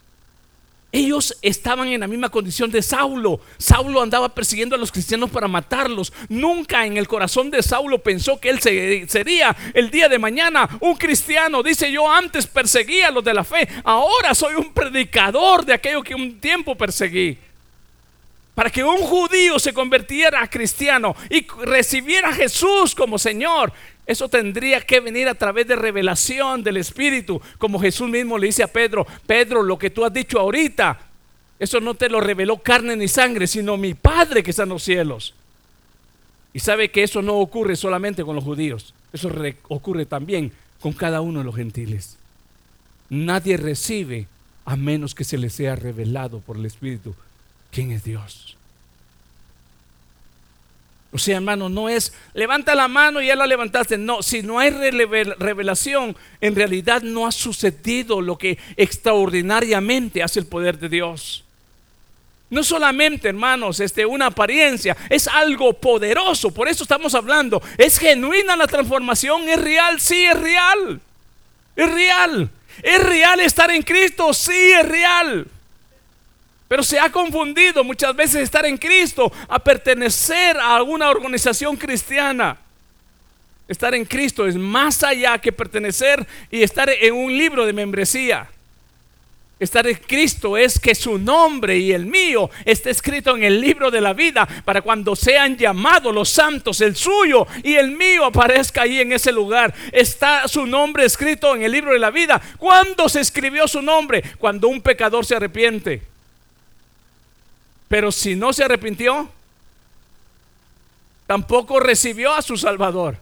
Ellos 0.95 1.39
estaban 1.41 1.89
en 1.89 2.01
la 2.01 2.07
misma 2.07 2.29
condición 2.29 2.71
de 2.71 2.83
Saulo. 2.83 3.41
Saulo 3.57 4.03
andaba 4.03 4.29
persiguiendo 4.29 4.77
a 4.77 4.79
los 4.79 4.93
cristianos 4.93 5.31
para 5.31 5.49
matarlos. 5.49 6.13
Nunca 6.29 6.85
en 6.85 6.99
el 6.99 7.09
corazón 7.09 7.51
de 7.51 7.63
Saulo 7.63 8.03
pensó 8.03 8.39
que 8.39 8.51
él 8.51 8.61
sería 8.61 9.57
el 9.73 9.91
día 9.91 10.11
de 10.11 10.19
mañana 10.19 10.69
un 10.81 10.95
cristiano. 10.97 11.63
Dice 11.63 11.91
yo 11.91 12.11
antes 12.11 12.47
perseguía 12.47 13.09
a 13.09 13.11
los 13.11 13.25
de 13.25 13.33
la 13.33 13.43
fe. 13.43 13.67
Ahora 13.85 14.35
soy 14.35 14.55
un 14.55 14.75
predicador 14.75 15.65
de 15.65 15.73
aquello 15.73 16.03
que 16.03 16.15
un 16.15 16.39
tiempo 16.39 16.75
perseguí. 16.75 17.39
Para 18.55 18.69
que 18.69 18.85
un 18.85 18.99
judío 18.99 19.59
se 19.59 19.73
convirtiera 19.73 20.43
a 20.43 20.51
cristiano 20.51 21.17
y 21.31 21.47
recibiera 21.65 22.29
a 22.29 22.35
Jesús 22.35 22.95
como 22.95 23.19
Señor, 23.19 23.73
eso 24.07 24.29
tendría 24.29 24.81
que 24.81 25.01
venir 25.01 25.29
a 25.29 25.35
través 25.35 25.67
de 25.67 25.77
revelación 25.77 26.63
del 26.63 26.77
Espíritu, 26.79 27.41
como 27.59 27.79
Jesús 27.79 28.09
mismo 28.09 28.37
le 28.37 28.49
dice 28.49 28.63
a 28.63 28.73
Pedro, 28.73 29.07
Pedro, 29.27 29.63
lo 29.63 29.79
que 29.79 29.91
tú 29.91 30.05
has 30.05 30.13
dicho 30.13 30.41
ahorita, 30.41 30.99
eso 31.59 31.81
no 31.81 31.95
te 31.95 32.09
lo 32.09 32.21
reveló 32.21 32.59
carne 32.59 32.97
ni 32.97 33.07
sangre, 33.07 33.47
sino 33.47 33.77
mi 33.77 33.95
Padre 33.95 34.43
que 34.43 34.51
está 34.51 34.65
en 34.65 34.71
los 34.71 34.83
cielos. 34.83 35.35
Y 36.53 36.59
sabe 36.59 36.91
que 36.91 37.05
eso 37.05 37.23
no 37.23 37.37
ocurre 37.37 37.77
solamente 37.77 38.25
con 38.25 38.35
los 38.35 38.45
judíos, 38.45 38.93
eso 39.13 39.31
ocurre 39.69 40.05
también 40.07 40.53
con 40.81 40.93
cada 40.93 41.21
uno 41.21 41.39
de 41.39 41.45
los 41.45 41.55
gentiles. 41.55 42.19
Nadie 43.09 43.57
recibe 43.57 44.27
a 44.65 44.77
menos 44.77 45.15
que 45.15 45.25
se 45.25 45.39
les 45.39 45.53
sea 45.53 45.77
revelado 45.77 46.41
por 46.41 46.57
el 46.57 46.67
Espíritu 46.67 47.15
quién 47.71 47.93
es 47.93 48.05
Dios. 48.05 48.52
O 51.15 51.19
sea, 51.19 51.37
hermano, 51.37 51.69
no 51.69 51.91
es 51.91 52.15
levanta 52.33 52.75
la 52.75 52.89
mano 52.89 53.21
y 53.21 53.27
ya 53.27 53.37
la 53.37 53.47
levantaste. 53.47 53.99
No, 53.99 54.23
si 54.23 54.43
no 54.43 54.59
hay 54.59 54.71
revelación, 54.71 56.17
en 56.41 56.57
realidad 56.57 57.03
no 57.03 57.27
ha 57.27 57.33
sucedido 57.33 58.23
lo 58.23 58.39
que 58.39 58.59
extraordinariamente 58.77 60.23
hace 60.23 60.41
el 60.41 60.47
poder 60.47 60.79
de 60.79 60.89
Dios. 60.89 61.45
No 62.49 62.63
solamente, 62.63 63.29
hermanos, 63.29 63.81
este, 63.81 64.07
una 64.07 64.27
apariencia, 64.27 64.97
es 65.11 65.29
algo 65.29 65.75
poderoso. 65.75 66.51
Por 66.51 66.69
eso 66.69 66.83
estamos 66.83 67.15
hablando. 67.15 67.63
Es 67.77 67.99
genuina 67.99 68.57
la 68.57 68.67
transformación, 68.67 69.49
es 69.49 69.61
real, 69.61 70.01
sí, 70.01 70.25
es 70.25 70.39
real. 70.41 71.01
Es 71.77 71.91
real. 71.91 72.51
Es 72.83 73.03
real 73.03 73.41
estar 73.41 73.71
en 73.71 73.83
Cristo, 73.83 74.33
sí, 74.33 74.53
es 74.53 74.89
real. 74.89 75.47
Pero 76.73 76.83
se 76.83 76.99
ha 76.99 77.13
confundido 77.13 77.85
muchas 77.85 78.17
veces 78.17 78.37
estar 78.37 78.65
en 78.65 78.79
Cristo 78.79 79.31
a 79.47 79.59
pertenecer 79.59 80.57
a 80.57 80.75
alguna 80.77 81.11
organización 81.11 81.77
cristiana. 81.77 82.57
Estar 83.69 83.95
en 83.95 84.07
Cristo 84.07 84.47
es 84.47 84.57
más 84.57 85.05
allá 85.05 85.37
que 85.37 85.53
pertenecer 85.53 86.27
y 86.51 86.63
estar 86.63 86.89
en 86.89 87.13
un 87.13 87.37
libro 87.37 87.67
de 87.67 87.75
membresía. 87.75 88.49
Estar 89.61 89.87
en 89.87 89.97
Cristo 89.97 90.57
es 90.57 90.79
que 90.81 90.95
su 90.95 91.19
nombre 91.19 91.77
y 91.77 91.93
el 91.93 92.07
mío 92.07 92.49
esté 92.65 92.89
escrito 92.89 93.37
en 93.37 93.45
el 93.45 93.61
libro 93.61 93.91
de 93.91 94.01
la 94.01 94.15
vida 94.15 94.49
para 94.65 94.81
cuando 94.81 95.15
sean 95.15 95.59
llamados 95.59 96.15
los 96.15 96.31
santos, 96.31 96.81
el 96.81 96.97
suyo 96.97 97.47
y 97.63 97.75
el 97.75 97.91
mío 97.91 98.25
aparezca 98.25 98.81
ahí 98.81 98.99
en 98.99 99.13
ese 99.13 99.31
lugar. 99.31 99.75
Está 99.93 100.49
su 100.49 100.65
nombre 100.65 101.05
escrito 101.05 101.55
en 101.55 101.65
el 101.65 101.73
libro 101.73 101.93
de 101.93 101.99
la 101.99 102.11
vida. 102.11 102.41
¿Cuándo 102.57 103.11
se 103.11 103.21
escribió 103.21 103.69
su 103.69 103.83
nombre? 103.83 104.23
Cuando 104.39 104.69
un 104.69 104.81
pecador 104.81 105.27
se 105.27 105.37
arrepiente. 105.37 106.12
Pero 107.93 108.11
si 108.11 108.35
no 108.35 108.55
se 108.55 108.65
arrepintió, 108.65 109.29
tampoco 111.27 111.79
recibió 111.79 112.33
a 112.33 112.41
su 112.41 112.57
Salvador. 112.57 113.19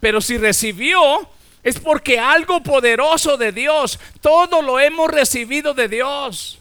Pero 0.00 0.20
si 0.20 0.36
recibió, 0.36 1.26
es 1.62 1.80
porque 1.80 2.18
algo 2.18 2.62
poderoso 2.62 3.38
de 3.38 3.52
Dios, 3.52 3.98
todo 4.20 4.60
lo 4.60 4.78
hemos 4.78 5.10
recibido 5.10 5.72
de 5.72 5.88
Dios. 5.88 6.58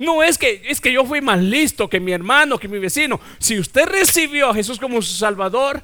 No 0.00 0.20
es 0.24 0.36
que 0.36 0.62
es 0.66 0.80
que 0.80 0.92
yo 0.92 1.04
fui 1.04 1.20
más 1.20 1.40
listo 1.40 1.88
que 1.88 2.00
mi 2.00 2.10
hermano, 2.10 2.58
que 2.58 2.66
mi 2.66 2.80
vecino. 2.80 3.20
Si 3.38 3.56
usted 3.60 3.86
recibió 3.86 4.50
a 4.50 4.54
Jesús 4.54 4.80
como 4.80 5.00
su 5.02 5.14
Salvador, 5.14 5.80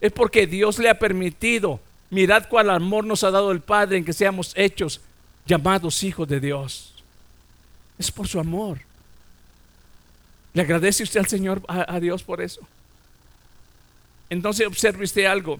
es 0.00 0.10
porque 0.10 0.48
Dios 0.48 0.80
le 0.80 0.90
ha 0.90 0.98
permitido. 0.98 1.78
Mirad 2.10 2.48
cuál 2.48 2.70
amor 2.70 3.04
nos 3.04 3.22
ha 3.22 3.30
dado 3.30 3.52
el 3.52 3.60
Padre 3.60 3.98
en 3.98 4.04
que 4.04 4.12
seamos 4.12 4.54
hechos 4.56 5.00
llamados 5.46 6.02
hijos 6.02 6.26
de 6.26 6.40
Dios. 6.40 6.94
Es 7.96 8.10
por 8.10 8.26
su 8.26 8.40
amor. 8.40 8.80
¿Le 10.54 10.62
agradece 10.62 11.02
usted 11.02 11.18
al 11.18 11.26
Señor, 11.26 11.62
a, 11.66 11.98
Dios 11.98 12.22
por 12.22 12.40
eso? 12.40 12.60
Entonces 14.30 14.66
observe 14.66 15.04
usted 15.04 15.24
algo. 15.24 15.58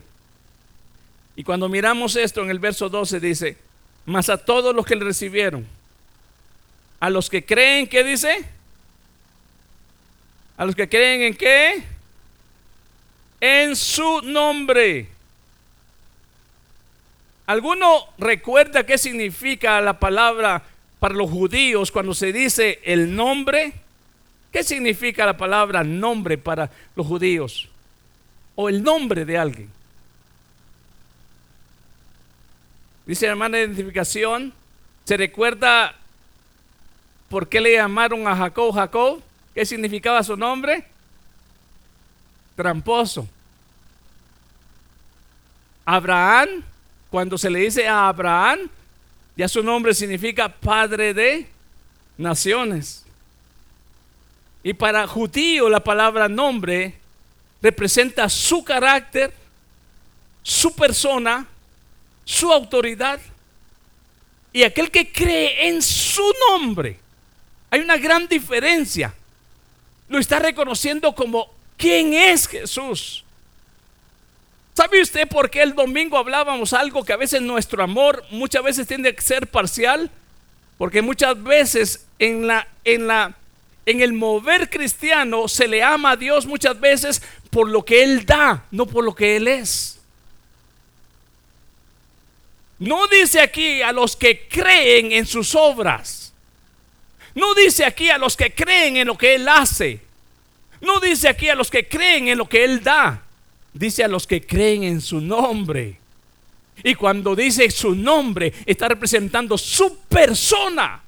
Y 1.35 1.43
cuando 1.43 1.69
miramos 1.69 2.15
esto 2.15 2.43
en 2.43 2.51
el 2.51 2.61
verso 2.61 2.89
12 2.89 3.19
dice, 3.19 3.57
mas 4.07 4.29
a 4.29 4.39
todos 4.39 4.73
los 4.73 4.87
que 4.87 4.95
le 4.95 5.05
recibieron, 5.05 5.67
a 7.01 7.11
los 7.11 7.29
que 7.29 7.45
creen, 7.45 7.89
¿qué 7.89 8.05
dice? 8.05 8.45
A 10.57 10.65
los 10.65 10.77
que 10.77 10.89
creen 10.89 11.23
en 11.23 11.35
qué? 11.35 11.83
En 13.41 13.75
su 13.75 14.23
nombre. 14.23 15.09
¿Alguno 17.47 18.07
recuerda 18.17 18.87
qué 18.87 18.97
significa 18.97 19.81
la 19.81 19.99
palabra 19.99 20.63
para 21.01 21.15
los 21.15 21.29
judíos 21.29 21.91
cuando 21.91 22.15
se 22.15 22.33
dice 22.33 22.81
el 22.85 23.17
nombre? 23.17 23.84
¿Qué 24.55 24.62
significa 24.62 25.27
la 25.27 25.37
palabra 25.37 25.83
nombre 25.83 26.38
para 26.38 26.71
los 26.95 27.05
judíos? 27.05 27.69
O 28.55 28.69
el 28.69 28.85
nombre 28.85 29.25
de 29.25 29.37
alguien. 29.37 29.69
Dice 33.05 33.27
hermana 33.27 33.59
de 33.59 33.64
identificación. 33.64 34.53
¿Se 35.03 35.17
recuerda 35.17 35.97
por 37.29 37.49
qué 37.49 37.61
le 37.61 37.73
llamaron 37.73 38.29
a 38.29 38.37
Jacob 38.37 38.73
Jacob? 38.73 39.21
¿Qué 39.57 39.67
significaba 39.67 40.23
su 40.23 40.37
nombre? 40.37 40.85
Tramposo. 42.55 43.27
Abraham, 45.85 46.62
cuando 47.11 47.37
se 47.37 47.51
le 47.51 47.59
dice 47.59 47.88
a 47.88 48.07
Abraham, 48.07 48.71
ya 49.37 49.49
su 49.49 49.64
nombre 49.64 49.95
significa 49.95 50.49
padre 50.49 51.12
de 51.12 51.49
naciones. 52.17 53.04
Y 54.64 54.72
para 54.72 55.07
judío 55.07 55.68
la 55.68 55.81
palabra 55.81 56.27
nombre 56.27 56.94
representa 57.61 58.31
su 58.31 58.64
carácter, 58.64 59.31
su 60.42 60.74
persona, 60.74 61.46
su 62.24 62.50
autoridad. 62.50 63.20
Y 64.55 64.62
aquel 64.62 64.90
que 64.90 65.12
cree 65.12 65.68
en 65.68 65.83
su 65.83 66.24
nombre, 66.48 66.98
hay 67.70 67.81
una 67.81 67.98
gran 67.98 68.27
diferencia. 68.27 69.14
Lo 70.09 70.18
está 70.18 70.38
reconociendo 70.38 71.14
como 71.14 71.50
quién 71.77 72.14
es 72.14 72.48
Jesús. 72.48 73.22
¿Sabe 74.72 75.03
usted 75.03 75.29
por 75.29 75.50
qué 75.50 75.62
el 75.62 75.74
domingo 75.74 76.16
hablábamos 76.16 76.72
algo 76.72 77.05
que 77.05 77.12
a 77.12 77.18
veces 77.18 77.42
nuestro 77.42 77.83
amor 77.83 78.24
muchas 78.31 78.62
veces 78.62 78.87
tiende 78.87 79.14
a 79.16 79.20
ser 79.20 79.46
parcial? 79.46 80.11
Porque 80.79 81.03
muchas 81.03 81.40
veces 81.42 82.07
en 82.18 82.46
la, 82.46 82.66
en 82.85 83.07
la 83.07 83.37
en 83.87 84.01
el 84.01 84.12
mover 84.12 84.70
cristiano 84.70 85.49
se 85.49 85.68
le 85.68 85.83
ama 85.83 86.12
a 86.12 86.16
Dios 86.16 86.47
muchas 86.47 86.79
veces 86.81 87.23
por 87.51 87.68
lo 87.68 87.85
que 87.85 88.03
Él 88.03 88.25
da, 88.25 88.64
no 88.70 88.87
por 88.87 89.05
lo 89.05 89.14
que 89.14 89.37
Él 89.37 89.49
es. 89.49 90.01
No 92.79 93.07
dice 93.09 93.40
aquí 93.40 93.83
a 93.83 93.92
los 93.92 94.16
que 94.16 94.49
creen 94.49 95.12
en 95.12 95.27
sus 95.27 95.55
obras. 95.55 96.33
No 97.35 97.55
dice 97.55 97.85
aquí 97.85 98.11
a 98.11 98.18
los 98.18 98.37
que 98.37 98.53
creen 98.53 98.97
en 98.97 99.07
lo 99.07 99.16
que 99.16 99.35
Él 99.35 99.49
hace. 99.49 100.01
No 100.81 101.01
dice 101.01 101.29
aquí 101.29 101.49
a 101.49 101.55
los 101.55 101.70
que 101.70 101.88
creen 101.88 102.29
en 102.29 102.38
lo 102.38 102.49
que 102.49 102.64
Él 102.64 102.83
da. 102.83 103.23
Dice 103.73 104.05
a 104.05 104.09
los 104.09 104.27
que 104.27 104.47
creen 104.47 104.85
en 104.85 105.01
su 105.01 105.20
nombre. 105.20 105.99
Y 106.83 106.94
cuando 106.94 107.37
dice 107.37 107.70
su 107.70 107.94
nombre, 107.94 108.53
está 108.66 108.88
representando 108.88 109.57
su 109.57 109.99
persona, 110.09 111.04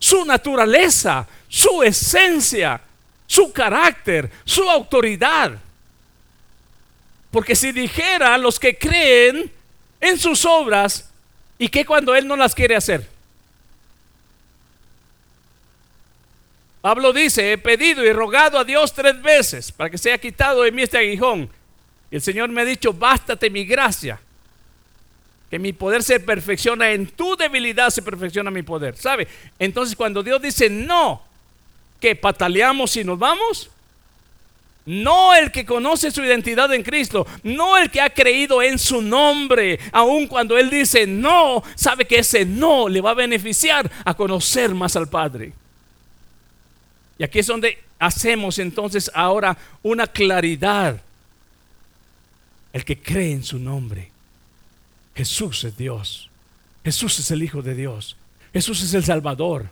su 0.00 0.24
naturaleza, 0.24 1.28
su 1.46 1.84
esencia, 1.84 2.80
su 3.26 3.52
carácter, 3.52 4.28
su 4.44 4.68
autoridad. 4.68 5.52
Porque 7.30 7.54
si 7.54 7.70
dijera 7.70 8.36
los 8.38 8.58
que 8.58 8.76
creen 8.76 9.52
en 10.00 10.18
sus 10.18 10.44
obras, 10.44 11.08
¿y 11.58 11.68
qué 11.68 11.84
cuando 11.84 12.16
Él 12.16 12.26
no 12.26 12.34
las 12.34 12.54
quiere 12.54 12.74
hacer? 12.74 13.06
Pablo 16.80 17.12
dice, 17.12 17.52
he 17.52 17.58
pedido 17.58 18.02
y 18.04 18.12
rogado 18.12 18.58
a 18.58 18.64
Dios 18.64 18.94
tres 18.94 19.20
veces 19.20 19.70
para 19.70 19.90
que 19.90 19.98
sea 19.98 20.16
quitado 20.16 20.62
de 20.62 20.72
mí 20.72 20.82
este 20.82 20.96
aguijón. 20.96 21.50
Y 22.10 22.16
el 22.16 22.22
Señor 22.22 22.48
me 22.48 22.62
ha 22.62 22.64
dicho, 22.64 22.94
bástate 22.94 23.50
mi 23.50 23.66
gracia, 23.66 24.18
que 25.50 25.58
mi 25.58 25.72
poder 25.72 26.02
se 26.02 26.20
perfecciona 26.20 26.92
en 26.92 27.08
tu 27.08 27.36
debilidad, 27.36 27.90
se 27.90 28.02
perfecciona 28.02 28.50
mi 28.50 28.62
poder. 28.62 28.96
¿Sabe? 28.96 29.26
Entonces 29.58 29.96
cuando 29.96 30.22
Dios 30.22 30.40
dice 30.40 30.70
no, 30.70 31.22
que 32.00 32.14
pataleamos 32.14 32.96
y 32.96 33.04
nos 33.04 33.18
vamos. 33.18 33.70
No 34.86 35.34
el 35.34 35.52
que 35.52 35.66
conoce 35.66 36.10
su 36.10 36.24
identidad 36.24 36.72
en 36.72 36.82
Cristo, 36.82 37.26
no 37.42 37.76
el 37.76 37.90
que 37.90 38.00
ha 38.00 38.10
creído 38.10 38.62
en 38.62 38.78
su 38.78 39.02
nombre, 39.02 39.78
aun 39.92 40.26
cuando 40.26 40.56
Él 40.56 40.70
dice 40.70 41.06
no, 41.06 41.62
sabe 41.74 42.06
que 42.06 42.20
ese 42.20 42.46
no 42.46 42.88
le 42.88 43.00
va 43.00 43.10
a 43.10 43.14
beneficiar 43.14 43.90
a 44.04 44.14
conocer 44.14 44.74
más 44.74 44.96
al 44.96 45.08
Padre. 45.08 45.52
Y 47.18 47.24
aquí 47.24 47.40
es 47.40 47.46
donde 47.46 47.78
hacemos 47.98 48.58
entonces 48.58 49.10
ahora 49.12 49.56
una 49.82 50.06
claridad. 50.06 51.00
El 52.72 52.84
que 52.84 52.98
cree 52.98 53.32
en 53.32 53.44
su 53.44 53.58
nombre. 53.58 54.09
Jesús 55.14 55.64
es 55.64 55.76
Dios. 55.76 56.30
Jesús 56.84 57.18
es 57.18 57.30
el 57.30 57.42
Hijo 57.42 57.62
de 57.62 57.74
Dios. 57.74 58.16
Jesús 58.52 58.82
es 58.82 58.94
el 58.94 59.04
Salvador. 59.04 59.68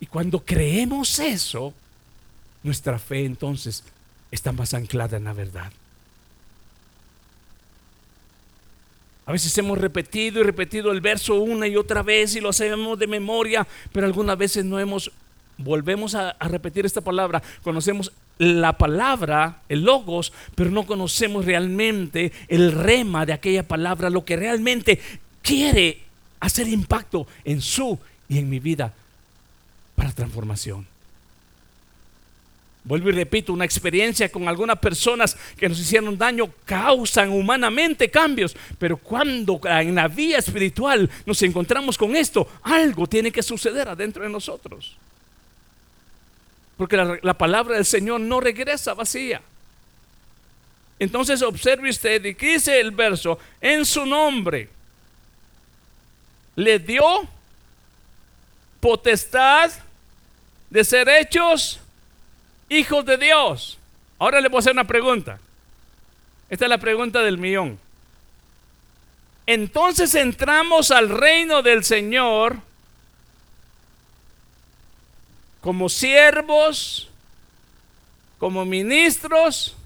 Y 0.00 0.06
cuando 0.06 0.44
creemos 0.44 1.18
eso, 1.18 1.74
nuestra 2.62 2.98
fe 2.98 3.24
entonces 3.24 3.84
está 4.30 4.52
más 4.52 4.74
anclada 4.74 5.16
en 5.16 5.24
la 5.24 5.32
verdad. 5.32 5.72
A 9.26 9.32
veces 9.32 9.56
hemos 9.58 9.78
repetido 9.78 10.40
y 10.40 10.42
repetido 10.42 10.90
el 10.90 11.00
verso 11.00 11.36
una 11.36 11.68
y 11.68 11.76
otra 11.76 12.02
vez 12.02 12.34
y 12.34 12.40
lo 12.40 12.48
hacemos 12.48 12.98
de 12.98 13.06
memoria, 13.06 13.66
pero 13.92 14.06
algunas 14.06 14.36
veces 14.36 14.64
no 14.64 14.80
hemos, 14.80 15.12
volvemos 15.56 16.16
a, 16.16 16.30
a 16.30 16.48
repetir 16.48 16.84
esta 16.84 17.00
palabra, 17.00 17.40
conocemos 17.62 18.10
la 18.40 18.78
palabra, 18.78 19.60
el 19.68 19.82
logos, 19.82 20.32
pero 20.54 20.70
no 20.70 20.86
conocemos 20.86 21.44
realmente 21.44 22.32
el 22.48 22.72
rema 22.72 23.26
de 23.26 23.34
aquella 23.34 23.68
palabra, 23.68 24.08
lo 24.08 24.24
que 24.24 24.34
realmente 24.34 24.98
quiere 25.42 26.00
hacer 26.40 26.66
impacto 26.66 27.26
en 27.44 27.60
su 27.60 27.98
y 28.30 28.38
en 28.38 28.48
mi 28.48 28.58
vida 28.58 28.94
para 29.94 30.10
transformación. 30.12 30.86
Vuelvo 32.82 33.10
y 33.10 33.12
repito, 33.12 33.52
una 33.52 33.66
experiencia 33.66 34.32
con 34.32 34.48
algunas 34.48 34.78
personas 34.78 35.36
que 35.58 35.68
nos 35.68 35.78
hicieron 35.78 36.16
daño 36.16 36.50
causan 36.64 37.28
humanamente 37.28 38.10
cambios, 38.10 38.56
pero 38.78 38.96
cuando 38.96 39.60
en 39.64 39.94
la 39.94 40.08
vía 40.08 40.38
espiritual 40.38 41.10
nos 41.26 41.42
encontramos 41.42 41.98
con 41.98 42.16
esto, 42.16 42.48
algo 42.62 43.06
tiene 43.06 43.30
que 43.30 43.42
suceder 43.42 43.86
adentro 43.86 44.22
de 44.22 44.30
nosotros. 44.30 44.96
Porque 46.80 46.96
la, 46.96 47.18
la 47.20 47.34
palabra 47.34 47.74
del 47.74 47.84
Señor 47.84 48.22
no 48.22 48.40
regresa 48.40 48.94
vacía. 48.94 49.42
Entonces 50.98 51.42
observe 51.42 51.90
usted 51.90 52.24
y 52.24 52.32
dice 52.32 52.80
el 52.80 52.92
verso, 52.92 53.38
en 53.60 53.84
su 53.84 54.06
nombre 54.06 54.70
le 56.56 56.78
dio 56.78 57.04
potestad 58.80 59.70
de 60.70 60.82
ser 60.82 61.06
hechos 61.10 61.80
hijos 62.70 63.04
de 63.04 63.18
Dios. 63.18 63.76
Ahora 64.18 64.40
le 64.40 64.48
voy 64.48 64.56
a 64.56 64.60
hacer 64.60 64.72
una 64.72 64.86
pregunta. 64.86 65.38
Esta 66.48 66.64
es 66.64 66.68
la 66.70 66.78
pregunta 66.78 67.20
del 67.20 67.36
millón. 67.36 67.78
Entonces 69.44 70.14
entramos 70.14 70.90
al 70.92 71.10
reino 71.10 71.60
del 71.60 71.84
Señor 71.84 72.56
como 75.60 75.88
siervos, 75.88 77.08
como 78.38 78.64
ministros 78.64 79.76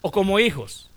o 0.00 0.10
como 0.10 0.38
hijos. 0.38 0.88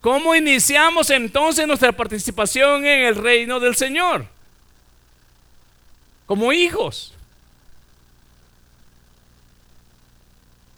¿Cómo 0.00 0.34
iniciamos 0.34 1.10
entonces 1.10 1.66
nuestra 1.66 1.92
participación 1.92 2.84
en 2.84 3.06
el 3.06 3.16
reino 3.16 3.60
del 3.60 3.74
Señor? 3.74 4.26
Como 6.26 6.52
hijos. 6.52 7.12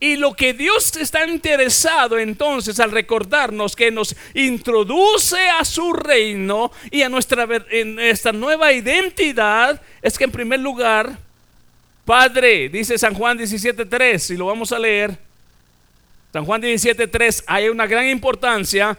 Y 0.02 0.16
lo 0.16 0.32
que 0.32 0.54
Dios 0.54 0.96
está 0.96 1.26
interesado 1.28 2.18
entonces 2.18 2.80
al 2.80 2.90
recordarnos 2.90 3.76
que 3.76 3.90
nos 3.90 4.16
introduce 4.32 5.38
a 5.50 5.62
su 5.62 5.92
reino 5.92 6.72
y 6.90 7.02
a 7.02 7.10
nuestra 7.10 7.46
en 7.70 7.98
esta 7.98 8.32
nueva 8.32 8.72
identidad 8.72 9.78
es 10.00 10.16
que 10.16 10.24
en 10.24 10.32
primer 10.32 10.60
lugar, 10.60 11.18
Padre, 12.06 12.70
dice 12.70 12.96
San 12.96 13.12
Juan 13.12 13.38
17.3, 13.38 14.34
y 14.34 14.38
lo 14.38 14.46
vamos 14.46 14.72
a 14.72 14.78
leer, 14.78 15.18
San 16.32 16.46
Juan 16.46 16.62
17.3, 16.62 17.44
hay 17.46 17.68
una 17.68 17.86
gran 17.86 18.08
importancia, 18.08 18.96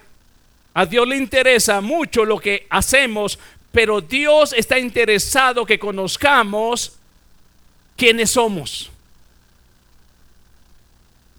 a 0.71 0.85
Dios 0.85 1.07
le 1.07 1.17
interesa 1.17 1.81
mucho 1.81 2.25
lo 2.25 2.37
que 2.37 2.67
hacemos, 2.69 3.39
pero 3.71 4.01
Dios 4.01 4.53
está 4.53 4.77
interesado 4.77 5.65
que 5.65 5.79
conozcamos 5.79 6.95
quiénes 7.97 8.29
somos 8.29 8.91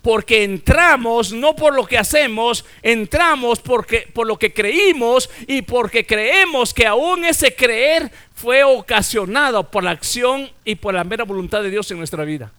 porque 0.02 0.42
entramos 0.42 1.32
no 1.32 1.54
por 1.54 1.74
lo 1.74 1.86
que 1.86 1.96
hacemos, 1.96 2.64
entramos 2.82 3.60
porque 3.60 4.08
por 4.12 4.26
lo 4.26 4.36
que 4.36 4.52
creímos 4.52 5.30
y 5.46 5.62
porque 5.62 6.04
creemos 6.04 6.74
que 6.74 6.86
aún 6.86 7.24
ese 7.24 7.54
creer 7.54 8.10
fue 8.34 8.64
ocasionado 8.64 9.70
por 9.70 9.84
la 9.84 9.92
acción 9.92 10.50
y 10.64 10.74
por 10.74 10.94
la 10.94 11.04
mera 11.04 11.24
voluntad 11.24 11.62
de 11.62 11.70
Dios 11.70 11.90
en 11.92 11.98
nuestra 11.98 12.24
vida. 12.24 12.50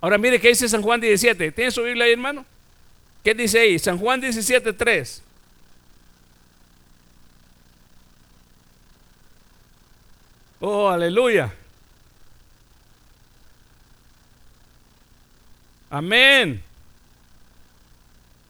Ahora 0.00 0.18
mire 0.18 0.40
qué 0.40 0.48
dice 0.48 0.68
San 0.68 0.82
Juan 0.82 1.00
17. 1.00 1.52
¿Tiene 1.52 1.70
su 1.70 1.82
Biblia 1.82 2.06
ahí, 2.06 2.12
hermano? 2.12 2.44
¿Qué 3.22 3.34
dice 3.34 3.60
ahí? 3.60 3.78
San 3.78 3.98
Juan 3.98 4.20
17, 4.20 4.72
3. 4.72 5.22
Oh, 10.60 10.88
aleluya. 10.88 11.52
Amén. 15.90 16.62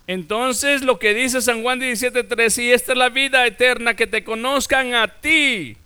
Entonces 0.06 0.82
lo 0.82 0.98
que 0.98 1.14
dice 1.14 1.40
San 1.40 1.62
Juan 1.62 1.80
17:3, 1.80 2.58
y 2.58 2.72
esta 2.72 2.92
es 2.92 2.98
la 2.98 3.08
vida 3.08 3.46
eterna, 3.46 3.94
que 3.94 4.06
te 4.06 4.22
conozcan 4.22 4.94
a 4.94 5.08
ti, 5.08 5.76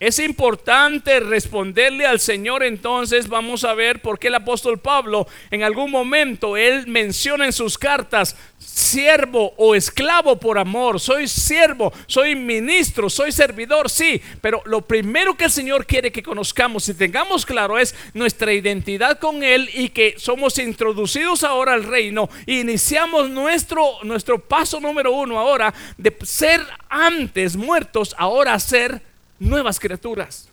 Es 0.00 0.20
importante 0.20 1.18
responderle 1.18 2.06
al 2.06 2.20
Señor 2.20 2.62
entonces, 2.62 3.26
vamos 3.26 3.64
a 3.64 3.74
ver 3.74 4.00
por 4.00 4.20
qué 4.20 4.28
el 4.28 4.36
apóstol 4.36 4.78
Pablo 4.78 5.26
en 5.50 5.64
algún 5.64 5.90
momento, 5.90 6.56
él 6.56 6.86
menciona 6.86 7.46
en 7.46 7.52
sus 7.52 7.76
cartas, 7.76 8.36
siervo 8.58 9.54
o 9.56 9.74
esclavo 9.74 10.38
por 10.38 10.56
amor, 10.56 11.00
soy 11.00 11.26
siervo, 11.26 11.92
soy 12.06 12.36
ministro, 12.36 13.10
soy 13.10 13.32
servidor, 13.32 13.90
sí, 13.90 14.22
pero 14.40 14.62
lo 14.66 14.82
primero 14.82 15.36
que 15.36 15.46
el 15.46 15.50
Señor 15.50 15.84
quiere 15.84 16.12
que 16.12 16.22
conozcamos 16.22 16.88
y 16.88 16.94
tengamos 16.94 17.44
claro 17.44 17.76
es 17.76 17.92
nuestra 18.14 18.52
identidad 18.52 19.18
con 19.18 19.42
Él 19.42 19.68
y 19.74 19.88
que 19.88 20.14
somos 20.16 20.60
introducidos 20.60 21.42
ahora 21.42 21.74
al 21.74 21.82
reino 21.82 22.30
iniciamos 22.46 23.30
nuestro, 23.30 24.04
nuestro 24.04 24.38
paso 24.38 24.78
número 24.78 25.10
uno 25.10 25.40
ahora 25.40 25.74
de 25.96 26.16
ser 26.22 26.60
antes 26.88 27.56
muertos, 27.56 28.14
ahora 28.16 28.56
ser 28.60 29.07
nuevas 29.38 29.78
criaturas. 29.78 30.48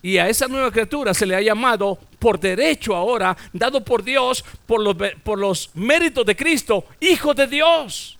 Y 0.00 0.18
a 0.18 0.28
esa 0.28 0.46
nueva 0.46 0.70
criatura 0.70 1.12
se 1.12 1.26
le 1.26 1.34
ha 1.34 1.40
llamado 1.40 1.98
por 2.18 2.38
derecho 2.38 2.94
ahora, 2.94 3.36
dado 3.52 3.84
por 3.84 4.04
Dios, 4.04 4.44
por 4.66 4.80
los, 4.80 4.96
por 5.24 5.38
los 5.38 5.70
méritos 5.74 6.24
de 6.24 6.36
Cristo, 6.36 6.84
hijo 7.00 7.34
de 7.34 7.46
Dios. 7.46 8.16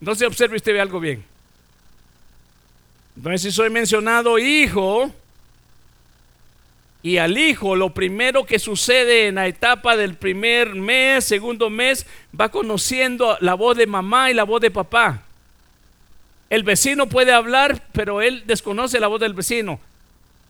Entonces 0.00 0.26
observe 0.26 0.56
usted 0.56 0.78
algo 0.78 1.00
bien. 1.00 1.24
Entonces 3.16 3.42
si 3.42 3.52
soy 3.52 3.68
mencionado 3.68 4.38
hijo, 4.38 5.12
y 7.02 7.18
al 7.18 7.38
hijo 7.38 7.76
lo 7.76 7.90
primero 7.90 8.44
que 8.44 8.58
sucede 8.58 9.28
en 9.28 9.36
la 9.36 9.46
etapa 9.46 9.96
del 9.96 10.16
primer 10.16 10.74
mes, 10.74 11.24
segundo 11.24 11.70
mes, 11.70 12.06
va 12.38 12.48
conociendo 12.50 13.36
la 13.40 13.54
voz 13.54 13.76
de 13.76 13.86
mamá 13.86 14.30
y 14.30 14.34
la 14.34 14.44
voz 14.44 14.60
de 14.60 14.70
papá. 14.70 15.22
El 16.50 16.62
vecino 16.62 17.08
puede 17.08 17.32
hablar, 17.32 17.84
pero 17.92 18.22
él 18.22 18.44
desconoce 18.46 19.00
la 19.00 19.06
voz 19.06 19.20
del 19.20 19.34
vecino. 19.34 19.78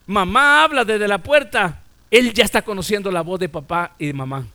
Mamá 0.07 0.63
habla 0.63 0.85
desde 0.85 1.07
la 1.07 1.17
puerta, 1.17 1.81
él 2.09 2.33
ya 2.33 2.43
está 2.43 2.61
conociendo 2.61 3.11
la 3.11 3.21
voz 3.21 3.39
de 3.39 3.49
papá 3.49 3.93
y 3.99 4.07
de 4.07 4.13
mamá. 4.13 4.45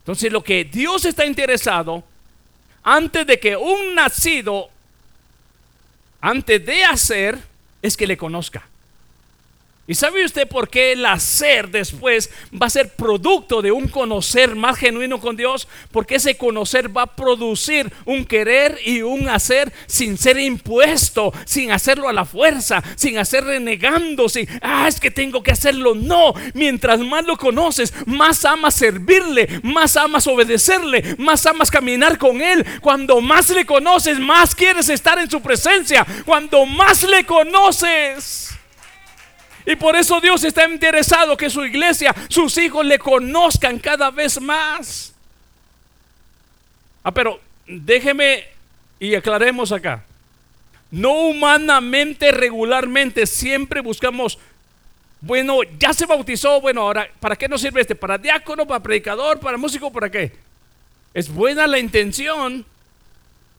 Entonces 0.00 0.32
lo 0.32 0.42
que 0.42 0.64
Dios 0.64 1.04
está 1.04 1.24
interesado, 1.24 2.02
antes 2.82 3.26
de 3.26 3.38
que 3.38 3.56
un 3.56 3.94
nacido, 3.94 4.68
antes 6.20 6.66
de 6.66 6.84
hacer, 6.84 7.38
es 7.80 7.96
que 7.96 8.06
le 8.06 8.16
conozca. 8.16 8.66
¿Y 9.92 9.94
sabe 9.94 10.24
usted 10.24 10.48
por 10.48 10.70
qué 10.70 10.92
el 10.92 11.04
hacer 11.04 11.68
después 11.68 12.30
va 12.50 12.64
a 12.64 12.70
ser 12.70 12.94
producto 12.94 13.60
de 13.60 13.72
un 13.72 13.88
conocer 13.88 14.56
más 14.56 14.78
genuino 14.78 15.20
con 15.20 15.36
Dios? 15.36 15.68
Porque 15.90 16.14
ese 16.14 16.38
conocer 16.38 16.96
va 16.96 17.02
a 17.02 17.14
producir 17.14 17.92
un 18.06 18.24
querer 18.24 18.78
y 18.86 19.02
un 19.02 19.28
hacer 19.28 19.70
sin 19.86 20.16
ser 20.16 20.38
impuesto, 20.38 21.34
sin 21.44 21.72
hacerlo 21.72 22.08
a 22.08 22.14
la 22.14 22.24
fuerza, 22.24 22.82
sin 22.96 23.18
hacer 23.18 23.44
renegando, 23.44 24.30
sin, 24.30 24.48
ah, 24.62 24.88
es 24.88 24.98
que 24.98 25.10
tengo 25.10 25.42
que 25.42 25.52
hacerlo. 25.52 25.94
No, 25.94 26.32
mientras 26.54 26.98
más 27.00 27.26
lo 27.26 27.36
conoces, 27.36 27.92
más 28.06 28.46
amas 28.46 28.74
servirle, 28.74 29.60
más 29.62 29.98
amas 29.98 30.26
obedecerle, 30.26 31.16
más 31.18 31.44
amas 31.44 31.70
caminar 31.70 32.16
con 32.16 32.40
Él. 32.40 32.64
Cuando 32.80 33.20
más 33.20 33.50
le 33.50 33.66
conoces, 33.66 34.18
más 34.18 34.54
quieres 34.54 34.88
estar 34.88 35.18
en 35.18 35.30
su 35.30 35.42
presencia. 35.42 36.06
Cuando 36.24 36.64
más 36.64 37.02
le 37.02 37.26
conoces 37.26 38.52
y 39.64 39.76
por 39.76 39.96
eso 39.96 40.20
Dios 40.20 40.42
está 40.44 40.68
interesado 40.68 41.36
que 41.36 41.50
su 41.50 41.64
iglesia, 41.64 42.14
sus 42.28 42.56
hijos 42.58 42.84
le 42.84 42.98
conozcan 42.98 43.78
cada 43.78 44.10
vez 44.10 44.40
más. 44.40 45.14
Ah, 47.04 47.12
pero 47.12 47.40
déjeme 47.66 48.44
y 48.98 49.14
aclaremos 49.14 49.72
acá. 49.72 50.04
No 50.90 51.12
humanamente, 51.12 52.32
regularmente, 52.32 53.26
siempre 53.26 53.80
buscamos, 53.80 54.38
bueno, 55.20 55.58
ya 55.78 55.92
se 55.92 56.06
bautizó, 56.06 56.60
bueno, 56.60 56.82
ahora, 56.82 57.08
¿para 57.18 57.36
qué 57.36 57.48
nos 57.48 57.60
sirve 57.60 57.80
este? 57.80 57.94
¿Para 57.94 58.18
diácono, 58.18 58.66
para 58.66 58.82
predicador, 58.82 59.40
para 59.40 59.56
músico, 59.56 59.90
para 59.90 60.10
qué? 60.10 60.32
Es 61.14 61.32
buena 61.32 61.66
la 61.66 61.78
intención, 61.78 62.64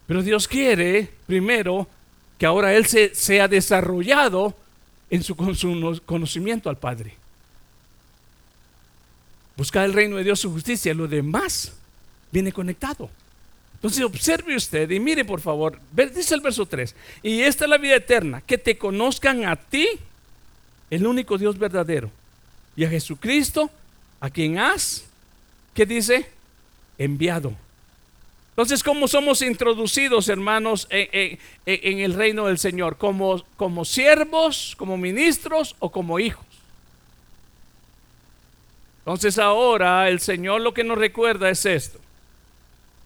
pero 0.05 0.21
Dios 0.21 0.47
quiere, 0.47 1.09
primero, 1.25 1.87
que 2.37 2.45
ahora 2.45 2.73
Él 2.73 2.85
se 2.85 3.15
sea 3.15 3.47
desarrollado 3.47 4.55
en 5.13 5.21
su, 5.21 5.35
conocimiento 5.35 6.71
al 6.71 6.77
Padre. 6.79 7.13
Buscar 9.55 9.85
el 9.85 9.93
reino 9.93 10.17
de 10.17 10.23
Dios, 10.23 10.39
su 10.39 10.51
justicia, 10.51 10.91
lo 10.95 11.07
demás 11.07 11.71
viene 12.31 12.51
conectado. 12.51 13.11
Entonces 13.75 14.03
observe 14.03 14.55
usted 14.55 14.89
y 14.89 14.99
mire 14.99 15.23
por 15.23 15.39
favor, 15.39 15.77
dice 16.15 16.33
el 16.33 16.41
verso 16.41 16.65
3, 16.65 16.95
y 17.21 17.41
esta 17.41 17.65
es 17.65 17.69
la 17.69 17.77
vida 17.77 17.95
eterna, 17.95 18.41
que 18.41 18.57
te 18.57 18.75
conozcan 18.75 19.45
a 19.45 19.55
ti, 19.55 19.87
el 20.89 21.05
único 21.05 21.37
Dios 21.37 21.59
verdadero, 21.59 22.09
y 22.75 22.83
a 22.83 22.89
Jesucristo, 22.89 23.69
a 24.19 24.31
quien 24.31 24.57
has, 24.57 25.03
¿qué 25.75 25.85
dice? 25.85 26.27
Enviado. 26.97 27.53
Entonces, 28.53 28.83
¿cómo 28.83 29.07
somos 29.07 29.41
introducidos, 29.41 30.29
hermanos, 30.29 30.85
en, 30.91 31.39
el 31.65 32.13
reino 32.13 32.45
del 32.45 32.59
Señor? 32.59 32.97
¿Como, 32.97 33.43
¿Como 33.57 33.83
siervos, 33.83 34.75
como 34.77 34.95
ministros 34.95 35.75
o 35.79 35.91
como 35.91 36.19
hijos? 36.19 36.45
Entonces 38.99 39.39
ahora 39.39 40.07
el 40.07 40.19
Señor 40.19 40.61
lo 40.61 40.71
que 40.73 40.83
nos 40.83 40.99
recuerda 40.99 41.49
es 41.49 41.65
esto. 41.65 41.99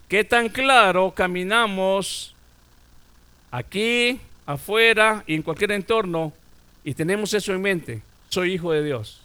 ¿Qué 0.09 0.25
tan 0.25 0.49
claro 0.49 1.11
caminamos 1.11 2.35
aquí, 3.49 4.19
afuera 4.45 5.23
y 5.27 5.35
en 5.35 5.43
cualquier 5.43 5.71
entorno 5.71 6.33
y 6.83 6.93
tenemos 6.93 7.33
eso 7.33 7.53
en 7.53 7.61
mente? 7.61 8.01
Soy 8.27 8.53
hijo 8.53 8.73
de 8.73 8.83
Dios. 8.83 9.21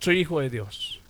Soy 0.00 0.18
hijo 0.18 0.40
de 0.40 0.50
Dios. 0.50 1.00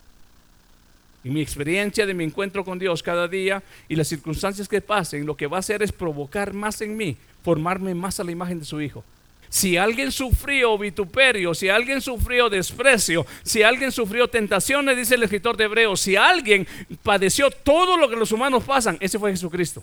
Y 1.25 1.31
mi 1.31 1.41
experiencia 1.41 2.05
de 2.05 2.13
mi 2.13 2.23
encuentro 2.23 2.65
con 2.65 2.79
Dios 2.79 3.03
cada 3.03 3.27
día 3.27 3.63
y 3.89 3.97
las 3.97 4.09
circunstancias 4.09 4.69
que 4.69 4.83
pasen, 4.83 5.25
lo 5.25 5.37
que 5.37 5.47
va 5.47 5.57
a 5.57 5.61
hacer 5.61 5.83
es 5.83 5.91
provocar 5.91 6.53
más 6.53 6.83
en 6.83 6.97
mí, 6.97 7.17
formarme 7.43 7.95
más 7.95 8.21
a 8.21 8.25
la 8.25 8.31
imagen 8.31 8.59
de 8.59 8.67
su 8.67 8.81
Hijo. 8.81 9.03
Si 9.49 9.77
alguien 9.77 10.11
sufrió 10.11 10.77
vituperio, 10.77 11.55
si 11.55 11.69
alguien 11.69 12.01
sufrió 12.01 12.51
desprecio, 12.51 13.25
si 13.45 13.63
alguien 13.63 13.93
sufrió 13.93 14.29
tentaciones, 14.29 14.97
dice 14.97 15.15
el 15.15 15.23
escritor 15.23 15.57
de 15.57 15.65
Hebreos, 15.65 16.01
si 16.01 16.17
alguien 16.17 16.67
padeció 17.03 17.51
todo 17.51 17.97
lo 17.97 18.11
que 18.11 18.17
los 18.17 18.33
humanos 18.33 18.65
pasan, 18.65 18.99
ese 19.01 19.19
fue 19.19 19.31
Jesucristo. 19.31 19.83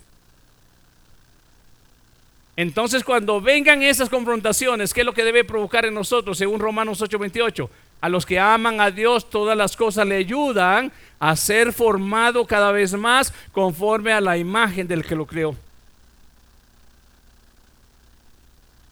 Entonces 2.58 3.04
cuando 3.04 3.40
vengan 3.40 3.82
esas 3.82 4.10
confrontaciones, 4.10 4.94
¿qué 4.94 5.02
es 5.02 5.06
lo 5.06 5.14
que 5.14 5.24
debe 5.24 5.46
provocar 5.46 5.86
en 5.86 5.94
nosotros 5.94 6.38
según 6.38 6.60
Romanos 6.60 7.02
8:28? 7.02 7.70
A 8.02 8.10
los 8.10 8.26
que 8.26 8.40
aman 8.40 8.82
a 8.82 8.92
Dios 8.92 9.30
todas 9.30 9.58
las 9.58 9.78
cosas 9.78 10.06
le 10.06 10.18
ayudan 10.18 10.92
a 11.22 11.36
ser 11.36 11.72
formado 11.72 12.48
cada 12.48 12.72
vez 12.72 12.94
más 12.94 13.32
conforme 13.52 14.12
a 14.12 14.20
la 14.20 14.40
imagen 14.40 14.88
del 14.88 15.06
que 15.06 15.16
lo 15.16 15.28
creó. 15.28 15.56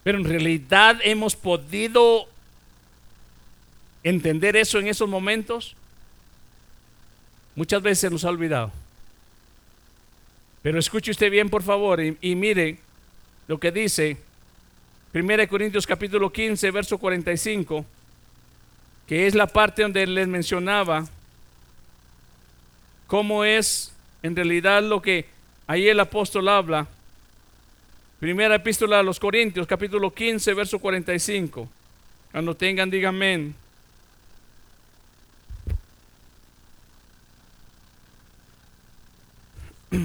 Pero 0.04 0.16
en 0.16 0.24
realidad 0.24 1.00
hemos 1.02 1.34
podido 1.34 2.28
entender 4.04 4.54
eso 4.54 4.78
en 4.78 4.86
esos 4.86 5.08
momentos. 5.08 5.74
Muchas 7.56 7.82
veces 7.82 8.12
nos 8.12 8.24
ha 8.24 8.30
olvidado. 8.30 8.70
Pero 10.62 10.78
escuche 10.78 11.10
usted 11.10 11.32
bien, 11.32 11.50
por 11.50 11.64
favor, 11.64 12.00
y, 12.00 12.16
y 12.20 12.36
mire 12.36 12.78
lo 13.48 13.58
que 13.58 13.72
dice 13.72 14.16
1 15.12 15.48
Corintios 15.48 15.84
capítulo 15.84 16.30
15, 16.30 16.70
verso 16.70 16.96
45 16.96 17.84
que 19.08 19.26
es 19.26 19.34
la 19.34 19.48
parte 19.48 19.82
donde 19.82 20.06
les 20.06 20.28
mencionaba 20.28 21.08
cómo 23.10 23.44
es 23.44 23.92
en 24.22 24.36
realidad 24.36 24.82
lo 24.84 25.02
que 25.02 25.26
ahí 25.66 25.88
el 25.88 25.98
apóstol 25.98 26.46
habla. 26.48 26.86
Primera 28.20 28.54
epístola 28.54 29.00
a 29.00 29.02
los 29.02 29.18
Corintios, 29.18 29.66
capítulo 29.66 30.14
15, 30.14 30.54
verso 30.54 30.78
45. 30.78 31.68
Cuando 32.30 32.54
tengan, 32.54 32.88
díganme. 32.88 33.52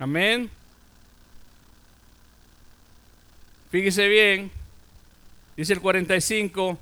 Amén. 0.00 0.50
Fíjese 3.70 4.08
bien, 4.08 4.50
dice 5.56 5.72
el 5.72 5.80
45, 5.80 6.78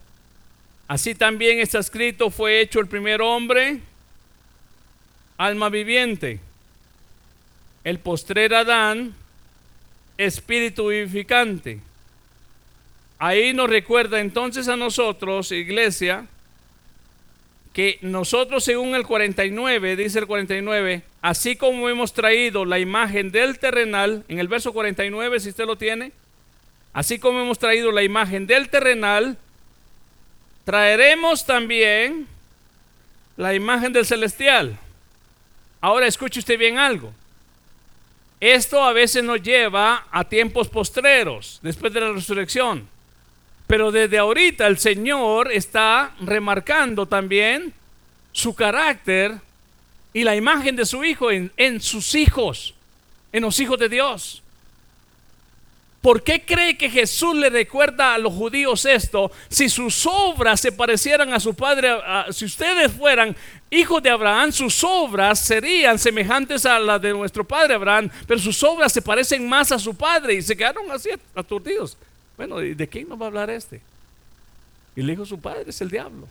así 0.88 1.14
también 1.14 1.58
está 1.58 1.78
escrito, 1.78 2.30
fue 2.30 2.60
hecho 2.60 2.80
el 2.80 2.86
primer 2.86 3.22
hombre, 3.22 3.80
alma 5.36 5.68
viviente, 5.68 6.40
el 7.84 7.98
postrer 7.98 8.54
Adán, 8.54 9.14
espíritu 10.16 10.88
vivificante. 10.88 11.80
Ahí 13.18 13.52
nos 13.52 13.70
recuerda 13.70 14.20
entonces 14.20 14.68
a 14.68 14.76
nosotros, 14.76 15.52
iglesia, 15.52 16.26
que 17.72 17.98
nosotros 18.02 18.64
según 18.64 18.94
el 18.94 19.06
49, 19.06 19.96
dice 19.96 20.18
el 20.18 20.26
49, 20.26 21.02
así 21.22 21.56
como 21.56 21.88
hemos 21.88 22.12
traído 22.12 22.64
la 22.64 22.78
imagen 22.78 23.30
del 23.30 23.58
terrenal, 23.58 24.24
en 24.28 24.38
el 24.38 24.48
verso 24.48 24.72
49, 24.72 25.40
si 25.40 25.50
usted 25.50 25.66
lo 25.66 25.76
tiene, 25.76 26.12
Así 26.92 27.18
como 27.18 27.40
hemos 27.40 27.58
traído 27.58 27.90
la 27.90 28.02
imagen 28.02 28.46
del 28.46 28.68
terrenal, 28.68 29.38
traeremos 30.64 31.46
también 31.46 32.26
la 33.36 33.54
imagen 33.54 33.92
del 33.92 34.06
celestial. 34.06 34.78
Ahora 35.80 36.06
escuche 36.06 36.40
usted 36.40 36.58
bien 36.58 36.78
algo. 36.78 37.12
Esto 38.40 38.82
a 38.82 38.92
veces 38.92 39.24
nos 39.24 39.40
lleva 39.42 40.06
a 40.10 40.24
tiempos 40.24 40.68
postreros, 40.68 41.60
después 41.62 41.92
de 41.92 42.00
la 42.00 42.12
resurrección. 42.12 42.88
Pero 43.66 43.90
desde 43.90 44.18
ahorita 44.18 44.66
el 44.66 44.78
Señor 44.78 45.50
está 45.50 46.14
remarcando 46.20 47.06
también 47.06 47.72
su 48.32 48.54
carácter 48.54 49.36
y 50.12 50.24
la 50.24 50.36
imagen 50.36 50.76
de 50.76 50.84
su 50.84 51.04
Hijo 51.04 51.30
en, 51.30 51.52
en 51.56 51.80
sus 51.80 52.14
hijos, 52.14 52.74
en 53.32 53.42
los 53.42 53.58
hijos 53.60 53.78
de 53.78 53.88
Dios. 53.88 54.41
¿Por 56.02 56.24
qué 56.24 56.44
cree 56.44 56.76
que 56.76 56.90
Jesús 56.90 57.36
le 57.36 57.48
recuerda 57.48 58.12
a 58.12 58.18
los 58.18 58.34
judíos 58.34 58.84
esto? 58.86 59.30
Si 59.48 59.68
sus 59.68 60.04
obras 60.04 60.60
se 60.60 60.72
parecieran 60.72 61.32
a 61.32 61.38
su 61.38 61.54
padre, 61.54 61.90
si 62.32 62.44
ustedes 62.44 62.90
fueran 62.90 63.36
hijos 63.70 64.02
de 64.02 64.10
Abraham, 64.10 64.50
sus 64.50 64.82
obras 64.82 65.38
serían 65.38 66.00
semejantes 66.00 66.66
a 66.66 66.80
las 66.80 67.00
de 67.00 67.12
nuestro 67.12 67.44
padre 67.44 67.74
Abraham, 67.74 68.10
pero 68.26 68.40
sus 68.40 68.60
obras 68.64 68.92
se 68.92 69.00
parecen 69.00 69.48
más 69.48 69.70
a 69.70 69.78
su 69.78 69.94
padre 69.94 70.34
y 70.34 70.42
se 70.42 70.56
quedaron 70.56 70.90
así 70.90 71.10
aturdidos. 71.36 71.96
Bueno, 72.36 72.56
¿de 72.56 72.88
quién 72.88 73.08
nos 73.08 73.20
va 73.20 73.26
a 73.26 73.28
hablar 73.28 73.48
este? 73.50 73.80
Y 74.96 75.02
le 75.02 75.12
dijo 75.12 75.24
su 75.24 75.38
padre, 75.40 75.66
es 75.68 75.80
el 75.80 75.88
diablo. 75.88 76.28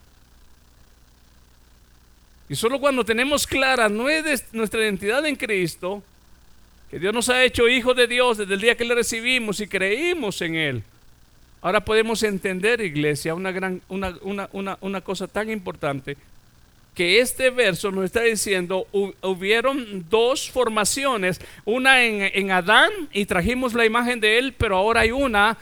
Y 2.49 2.55
solo 2.55 2.77
cuando 2.77 3.05
tenemos 3.05 3.47
clara 3.47 3.87
nuestra 3.87 4.81
identidad 4.81 5.25
en 5.25 5.37
Cristo, 5.37 6.03
que 6.91 6.99
Dios 6.99 7.13
nos 7.13 7.29
ha 7.29 7.41
hecho 7.45 7.69
hijos 7.69 7.95
de 7.95 8.05
Dios 8.05 8.37
desde 8.37 8.53
el 8.53 8.59
día 8.59 8.75
que 8.75 8.83
le 8.83 8.93
recibimos 8.93 9.61
y 9.61 9.67
creímos 9.67 10.41
en 10.41 10.55
Él. 10.55 10.83
Ahora 11.61 11.85
podemos 11.85 12.21
entender, 12.21 12.81
iglesia, 12.81 13.33
una, 13.33 13.51
gran, 13.53 13.81
una, 13.87 14.17
una, 14.51 14.77
una 14.81 14.99
cosa 14.99 15.25
tan 15.29 15.49
importante, 15.49 16.17
que 16.93 17.21
este 17.21 17.49
verso 17.49 17.91
nos 17.91 18.03
está 18.03 18.23
diciendo, 18.23 18.87
hubieron 19.21 20.05
dos 20.09 20.51
formaciones, 20.51 21.39
una 21.63 22.03
en, 22.03 22.29
en, 22.33 22.51
Adán 22.51 22.91
y 23.13 23.25
trajimos 23.25 23.73
la 23.73 23.85
imagen 23.85 24.19
de 24.19 24.37
él, 24.37 24.53
pero 24.57 24.75
ahora 24.75 25.01
hay 25.01 25.11
una, 25.11 25.57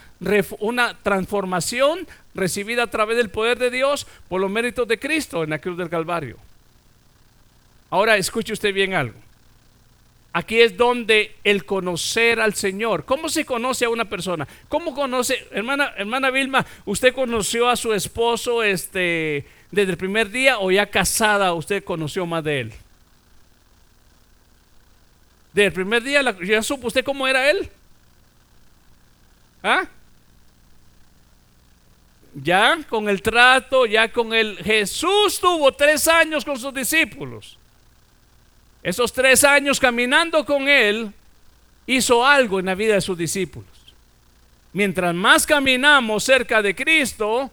una 0.57 0.97
transformación 1.03 2.07
recibida 2.33 2.83
a 2.83 2.87
través 2.87 3.17
del 3.17 3.29
poder 3.29 3.59
de 3.59 3.69
Dios 3.69 4.07
por 4.27 4.41
los 4.41 4.49
méritos 4.49 4.87
de 4.87 4.97
Cristo 4.97 5.43
en 5.43 5.51
la 5.51 5.59
cruz 5.59 5.77
del 5.77 5.89
Calvario. 5.89 6.37
Ahora 7.91 8.17
escuche 8.17 8.53
usted 8.53 8.73
bien 8.73 8.95
algo. 8.95 9.28
Aquí 10.31 10.61
es 10.61 10.77
donde 10.77 11.35
el 11.43 11.65
conocer 11.65 12.39
al 12.39 12.53
Señor. 12.53 13.03
¿Cómo 13.05 13.29
se 13.29 13.45
conoce 13.45 13.85
a 13.85 13.89
una 13.89 14.05
persona? 14.05 14.47
¿Cómo 14.67 14.93
conoce, 14.93 15.47
hermana, 15.51 15.93
hermana 15.97 16.29
Vilma, 16.29 16.65
usted 16.85 17.13
conoció 17.13 17.67
a 17.67 17.75
su 17.75 17.93
esposo 17.93 18.61
este, 18.61 19.45
desde 19.71 19.91
el 19.91 19.97
primer 19.97 20.29
día 20.29 20.59
o 20.59 20.69
ya 20.69 20.85
casada 20.85 21.53
usted 21.53 21.83
conoció 21.83 22.27
más 22.27 22.43
de 22.43 22.59
él? 22.61 22.73
Desde 25.51 25.67
el 25.67 25.73
primer 25.73 26.03
día 26.03 26.21
ya 26.43 26.61
supo 26.61 26.87
usted 26.87 27.03
cómo 27.03 27.27
era 27.27 27.49
él. 27.49 27.69
¿Ah? 29.63 29.87
Ya 32.35 32.77
con 32.87 33.09
el 33.09 33.21
trato, 33.21 33.85
ya 33.85 34.11
con 34.11 34.33
el 34.33 34.57
Jesús 34.57 35.39
tuvo 35.39 35.71
tres 35.71 36.07
años 36.07 36.45
con 36.45 36.57
sus 36.59 36.73
discípulos. 36.73 37.58
Esos 38.81 39.11
tres 39.11 39.43
años 39.43 39.79
caminando 39.79 40.45
con 40.45 40.67
Él, 40.67 41.11
hizo 41.85 42.25
algo 42.25 42.59
en 42.59 42.67
la 42.67 42.75
vida 42.75 42.93
de 42.93 43.01
sus 43.01 43.17
discípulos. 43.17 43.67
Mientras 44.73 45.13
más 45.15 45.45
caminamos 45.45 46.23
cerca 46.23 46.61
de 46.61 46.75
Cristo, 46.75 47.49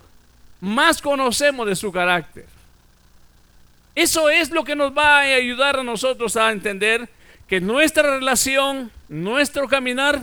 más 0.61 1.01
conocemos 1.01 1.67
de 1.67 1.75
su 1.75 1.91
carácter. 1.91 2.45
Eso 3.95 4.29
es 4.29 4.51
lo 4.51 4.63
que 4.63 4.77
nos 4.77 4.97
va 4.97 5.21
a 5.21 5.21
ayudar 5.21 5.79
a 5.79 5.83
nosotros 5.83 6.37
a 6.37 6.53
entender 6.53 7.09
que 7.49 7.61
nuestra 7.61 8.19
relación, 8.19 8.91
nuestro 9.09 9.67
caminar, 9.69 10.21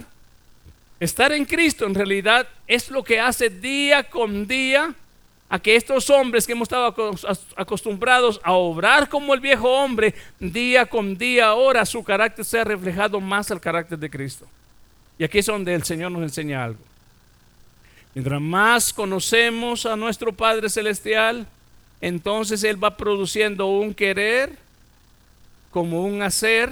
estar 0.99 1.31
en 1.31 1.45
Cristo 1.45 1.85
en 1.85 1.95
realidad 1.95 2.47
es 2.67 2.91
lo 2.91 3.03
que 3.03 3.19
hace 3.19 3.49
día 3.49 4.03
con 4.03 4.45
día 4.45 4.93
a 5.53 5.59
que 5.59 5.75
estos 5.75 6.09
hombres 6.09 6.47
que 6.47 6.53
hemos 6.53 6.65
estado 6.65 6.95
acostumbrados 7.55 8.41
a 8.43 8.53
obrar 8.53 9.07
como 9.07 9.35
el 9.35 9.39
viejo 9.39 9.69
hombre, 9.69 10.15
día 10.39 10.83
con 10.87 11.15
día, 11.15 11.45
ahora 11.45 11.85
su 11.85 12.03
carácter 12.03 12.43
sea 12.43 12.63
reflejado 12.63 13.21
más 13.21 13.51
al 13.51 13.61
carácter 13.61 13.99
de 13.99 14.09
Cristo. 14.09 14.47
Y 15.19 15.23
aquí 15.23 15.37
es 15.37 15.45
donde 15.45 15.75
el 15.75 15.83
Señor 15.83 16.11
nos 16.11 16.23
enseña 16.23 16.63
algo. 16.63 16.79
Mientras 18.15 18.41
más 18.41 18.91
conocemos 18.91 19.85
a 19.85 19.95
nuestro 19.95 20.33
Padre 20.33 20.71
Celestial, 20.71 21.45
entonces 22.01 22.63
Él 22.63 22.83
va 22.83 22.97
produciendo 22.97 23.67
un 23.67 23.93
querer 23.93 24.57
como 25.69 26.03
un 26.03 26.23
hacer 26.23 26.71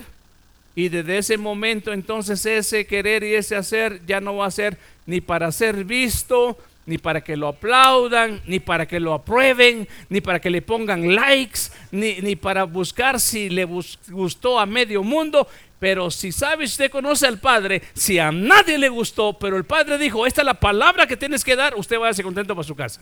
y 0.74 0.90
desde 0.90 1.20
ese 1.20 1.38
momento 1.38 1.94
entonces 1.94 2.44
ese 2.48 2.88
querer 2.88 3.24
y 3.24 3.36
ese 3.36 3.56
hacer 3.56 4.02
ya 4.08 4.20
no 4.20 4.38
va 4.38 4.48
a 4.48 4.52
ser 4.52 4.80
ni 5.06 5.22
para 5.22 5.52
ser 5.52 5.84
visto, 5.84 6.58
ni 6.86 6.98
para 6.98 7.22
que 7.22 7.38
lo 7.38 7.48
aplaudan, 7.48 8.42
ni 8.46 8.60
para 8.60 8.88
que 8.88 9.00
lo 9.00 9.14
aprueben, 9.14 9.88
ni 10.10 10.22
para 10.22 10.40
que 10.40 10.50
le 10.50 10.62
pongan 10.62 11.16
likes, 11.16 11.72
ni, 11.92 12.16
ni 12.22 12.36
para 12.36 12.64
buscar 12.64 13.20
si 13.20 13.50
le 13.50 13.66
gustó 13.66 14.60
a 14.60 14.66
medio 14.66 15.04
mundo. 15.04 15.48
Pero 15.80 16.12
si 16.12 16.32
sabe, 16.32 16.66
usted 16.66 16.92
conoce 16.92 17.26
al 17.26 17.40
Padre, 17.40 17.82
si 17.94 18.20
a 18.20 18.32
nadie 18.32 18.78
le 18.78 18.90
gustó, 18.90 19.34
pero 19.34 19.58
el 19.58 19.64
Padre 19.64 19.98
dijo, 19.98 20.26
esta 20.26 20.42
es 20.42 20.46
la 20.46 20.54
palabra 20.54 21.08
que 21.08 21.18
tienes 21.18 21.44
que 21.44 21.56
dar, 21.56 21.76
usted 21.76 22.00
va 22.00 22.10
a 22.10 22.14
ser 22.14 22.26
contento 22.26 22.56
para 22.56 22.68
su 22.68 22.76
casa. 22.76 23.02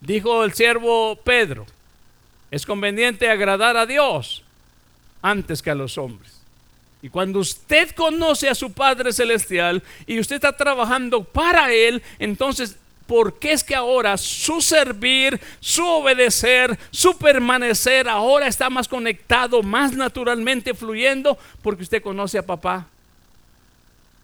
Dijo 0.00 0.42
el 0.44 0.52
siervo 0.52 1.16
Pedro, 1.16 1.66
es 2.50 2.66
conveniente 2.66 3.30
agradar 3.30 3.76
a 3.76 3.86
Dios 3.86 4.42
antes 5.22 5.62
que 5.62 5.70
a 5.70 5.74
los 5.74 5.96
hombres. 5.96 6.41
Y 7.02 7.08
cuando 7.08 7.40
usted 7.40 7.90
conoce 7.90 8.48
a 8.48 8.54
su 8.54 8.72
Padre 8.72 9.12
Celestial 9.12 9.82
y 10.06 10.20
usted 10.20 10.36
está 10.36 10.56
trabajando 10.56 11.24
para 11.24 11.72
Él, 11.72 12.02
entonces 12.18 12.76
¿Por 13.06 13.38
qué 13.38 13.52
es 13.52 13.64
que 13.64 13.74
ahora 13.74 14.16
su 14.16 14.62
servir, 14.62 15.38
su 15.60 15.84
obedecer, 15.86 16.78
su 16.90 17.18
permanecer 17.18 18.08
ahora 18.08 18.46
está 18.46 18.70
más 18.70 18.88
conectado, 18.88 19.62
más 19.62 19.92
naturalmente 19.92 20.72
fluyendo? 20.72 21.36
Porque 21.60 21.82
usted 21.82 22.02
conoce 22.02 22.38
a 22.38 22.46
papá. 22.46 22.88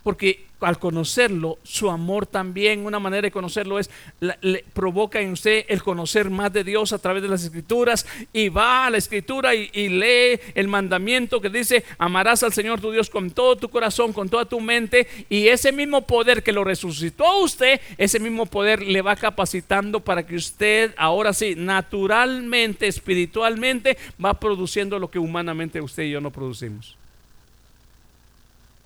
Porque 0.08 0.46
al 0.60 0.78
conocerlo, 0.78 1.58
su 1.64 1.90
amor 1.90 2.24
también, 2.24 2.86
una 2.86 2.98
manera 2.98 3.26
de 3.26 3.30
conocerlo 3.30 3.78
es, 3.78 3.90
le 4.40 4.64
provoca 4.72 5.20
en 5.20 5.32
usted 5.32 5.66
el 5.68 5.82
conocer 5.82 6.30
más 6.30 6.50
de 6.50 6.64
Dios 6.64 6.94
a 6.94 6.98
través 6.98 7.22
de 7.22 7.28
las 7.28 7.44
escrituras 7.44 8.06
y 8.32 8.48
va 8.48 8.86
a 8.86 8.90
la 8.90 8.96
escritura 8.96 9.54
y, 9.54 9.68
y, 9.74 9.90
lee 9.90 10.40
el 10.54 10.66
mandamiento 10.66 11.42
que 11.42 11.50
dice, 11.50 11.84
amarás 11.98 12.42
al 12.42 12.54
Señor 12.54 12.80
tu 12.80 12.90
Dios 12.90 13.10
con 13.10 13.32
todo 13.32 13.56
tu 13.56 13.68
corazón, 13.68 14.14
con 14.14 14.30
toda 14.30 14.46
tu 14.46 14.60
mente 14.60 15.06
y 15.28 15.48
ese 15.48 15.72
mismo 15.72 16.06
poder 16.06 16.42
que 16.42 16.54
lo 16.54 16.64
resucitó 16.64 17.26
a 17.26 17.42
usted, 17.42 17.82
ese 17.98 18.18
mismo 18.18 18.46
poder 18.46 18.80
le 18.80 19.02
va 19.02 19.14
capacitando 19.14 20.00
para 20.00 20.26
que 20.26 20.36
usted 20.36 20.94
ahora 20.96 21.34
sí, 21.34 21.52
naturalmente, 21.54 22.86
espiritualmente, 22.86 23.98
va 24.24 24.40
produciendo 24.40 24.98
lo 24.98 25.10
que 25.10 25.18
humanamente 25.18 25.82
usted 25.82 26.04
y 26.04 26.12
yo 26.12 26.22
no 26.22 26.30
producimos. 26.30 26.96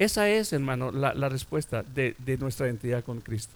Esa 0.03 0.29
es, 0.29 0.53
hermano, 0.53 0.91
la, 0.91 1.29
respuesta 1.29 1.85
de, 1.85 2.17
de 2.19 2.37
nuestra 2.37 2.67
identidad 2.67 3.05
con 3.05 3.21
Cristo. 3.21 3.53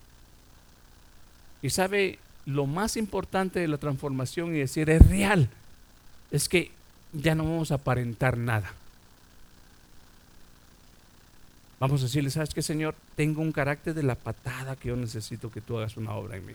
Y 1.61 1.71
sabe, 1.71 2.21
lo 2.45 2.67
más 2.67 2.97
importante 2.97 3.59
de 3.59 3.67
la 3.67 3.79
transformación 3.79 4.55
y 4.55 4.61
decir 4.61 4.89
es 4.89 5.05
real, 5.09 5.49
es 6.31 6.49
que 6.49 6.71
ya 7.13 7.35
no 7.35 7.43
vamos 7.43 7.73
a 7.73 7.77
aparentar 7.77 8.37
nada. 8.37 8.73
Vamos 11.81 12.01
a 12.03 12.05
decirle, 12.05 12.31
¿sabes 12.31 12.55
qué, 12.55 12.63
Señor? 12.63 12.95
Tengo 13.17 13.43
un 13.43 13.51
carácter 13.51 13.93
de 13.95 14.05
la 14.05 14.15
patada 14.15 14.77
que 14.77 14.89
yo 14.91 14.97
necesito 14.97 15.51
que 15.51 15.61
tú 15.61 15.77
hagas 15.77 15.97
una 15.97 16.13
obra 16.13 16.37
en 16.37 16.47
mí. 16.47 16.55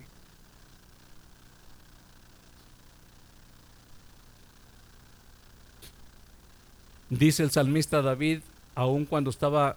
Dice 7.10 7.44
el 7.44 7.52
salmista 7.52 8.02
David, 8.02 8.40
aun 8.76 9.06
cuando 9.06 9.30
estaba 9.30 9.76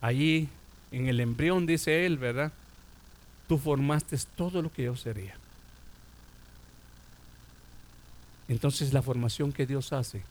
allí 0.00 0.48
en 0.92 1.08
el 1.08 1.20
embrión, 1.20 1.66
dice 1.66 2.06
él, 2.06 2.18
¿verdad? 2.18 2.52
Tú 3.48 3.58
formaste 3.58 4.16
todo 4.36 4.62
lo 4.62 4.72
que 4.72 4.84
yo 4.84 4.96
sería. 4.96 5.34
Entonces 8.48 8.92
la 8.92 9.02
formación 9.02 9.52
que 9.52 9.66
Dios 9.66 9.92
hace, 9.92 10.22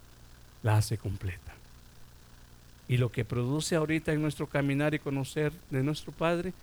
la 0.64 0.78
hace 0.78 0.98
completa. 0.98 1.54
Y 2.88 2.98
lo 2.98 3.12
que 3.12 3.26
produce 3.26 3.76
ahorita 3.76 4.14
en 4.14 4.22
nuestro 4.22 4.48
caminar 4.48 4.94
y 4.94 5.00
conocer 5.00 5.52
de 5.70 5.84
nuestro 5.84 6.12
Padre, 6.12 6.54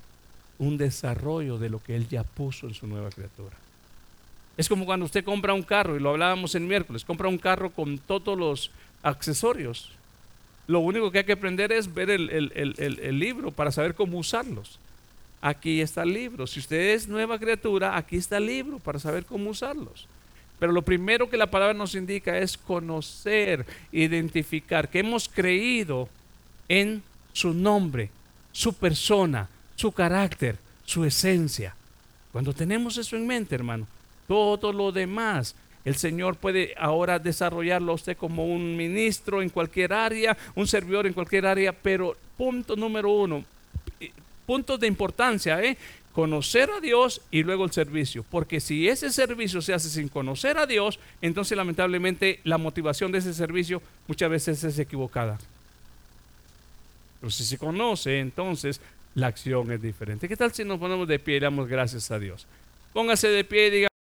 un 0.59 0.79
desarrollo 0.79 1.59
de 1.59 1.69
lo 1.69 1.83
que 1.83 1.97
Él 1.97 2.09
ya 2.09 2.23
puso 2.23 2.69
en 2.69 2.75
su 2.75 2.87
nueva 2.87 3.11
criatura. 3.11 3.57
Es 4.57 4.69
como 4.69 4.85
cuando 4.85 5.07
usted 5.07 5.25
compra 5.25 5.55
un 5.55 5.63
carro, 5.63 5.97
y 5.97 6.01
lo 6.01 6.11
hablábamos 6.11 6.55
el 6.55 6.63
miércoles, 6.63 7.05
compra 7.05 7.29
un 7.29 7.39
carro 7.39 7.71
con 7.71 7.99
todos 7.99 8.39
los 8.39 8.71
accesorios, 9.03 9.91
lo 10.67 10.81
único 10.81 11.11
que 11.11 11.19
hay 11.19 11.25
que 11.25 11.33
aprender 11.33 11.73
es 11.73 11.93
ver 11.93 12.11
el, 12.11 13.19
libro 13.19 13.51
para 13.51 13.73
saber 13.73 13.95
cómo 13.95 14.19
usarlos. 14.19 14.79
Aquí 15.41 15.81
está 15.81 16.03
el 16.03 16.13
libro. 16.13 16.47
Si 16.47 16.61
usted 16.61 16.95
es 16.95 17.09
nueva 17.09 17.39
criatura, 17.39 17.97
aquí 17.97 18.17
está 18.17 18.37
el 18.37 18.47
libro 18.47 18.79
para 18.79 18.99
saber 18.99 19.25
cómo 19.25 19.51
usarlos. 19.51 20.07
Pero 20.61 20.71
lo 20.73 20.83
primero 20.83 21.29
que 21.29 21.37
la 21.37 21.51
palabra 21.51 21.75
nos 21.75 21.97
indica 21.97 22.39
es 22.39 22.57
conocer, 22.57 23.67
identificar 23.91 24.89
que 24.89 25.01
hemos 25.01 25.29
creído 25.29 26.09
en 26.69 27.03
su 27.33 27.53
nombre, 27.53 28.11
su 28.53 28.73
persona, 28.73 29.49
su 29.75 29.91
carácter, 29.91 30.57
su 30.85 31.05
esencia. 31.05 31.75
Cuando 32.31 32.53
tenemos 32.53 32.97
eso 32.97 33.17
en 33.17 33.27
mente, 33.27 33.57
hermano, 33.57 33.89
todo 34.29 34.73
lo 34.73 34.93
demás 34.93 35.57
el 35.85 35.97
Señor 35.97 36.37
puede 36.37 36.75
ahora 36.79 37.19
desarrollarlo 37.19 37.93
a 37.93 37.97
usted 37.97 38.17
como 38.17 38.47
un 38.47 38.77
ministro 38.77 39.43
en 39.43 39.49
cualquier 39.49 39.93
área, 39.93 40.37
un 40.55 40.67
servidor 40.67 41.07
en 41.07 41.13
cualquier 41.13 41.47
área, 41.47 41.73
pero 41.73 42.17
punto 42.37 42.77
número 42.77 43.11
uno, 43.11 43.45
puntos 44.47 44.79
de 44.79 44.87
importancia, 44.87 45.63
¿eh? 45.63 45.77
conocer 46.13 46.71
a 46.71 46.81
Dios 46.81 47.23
y 47.31 47.43
luego 47.43 47.65
el 47.65 47.73
servicio. 47.73 48.25
Porque 48.31 48.61
si 48.61 48.89
ese 48.89 49.11
servicio 49.11 49.63
se 49.63 49.75
hace 49.75 49.89
sin 49.89 50.09
conocer 50.09 50.59
a 50.59 50.67
Dios, 50.67 50.99
entonces 51.21 51.57
lamentablemente 51.57 52.41
la 52.45 52.59
motivación 52.59 53.13
de 53.13 53.19
ese 53.19 53.35
servicio 53.35 53.83
muchas 54.07 54.31
veces 54.31 54.63
es 54.63 54.79
equivocada. 54.79 55.39
Pero 57.21 57.31
si 57.31 57.45
se 57.45 57.59
conoce, 57.59 58.19
entonces 58.19 58.81
la 59.15 59.29
acción 59.29 59.71
es 59.73 59.81
diferente. 59.81 60.29
¿Qué 60.29 60.37
tal 60.37 60.53
si 60.53 60.65
nos 60.65 60.79
ponemos 60.79 61.09
de 61.09 61.19
pie 61.19 61.37
y 61.37 61.41
damos 61.41 61.69
gracias 61.69 62.11
a 62.11 62.19
Dios? 62.19 62.47
Póngase 62.93 63.29
de 63.29 63.45
pie 63.45 63.69
y 63.69 63.71
diga. 63.71 63.92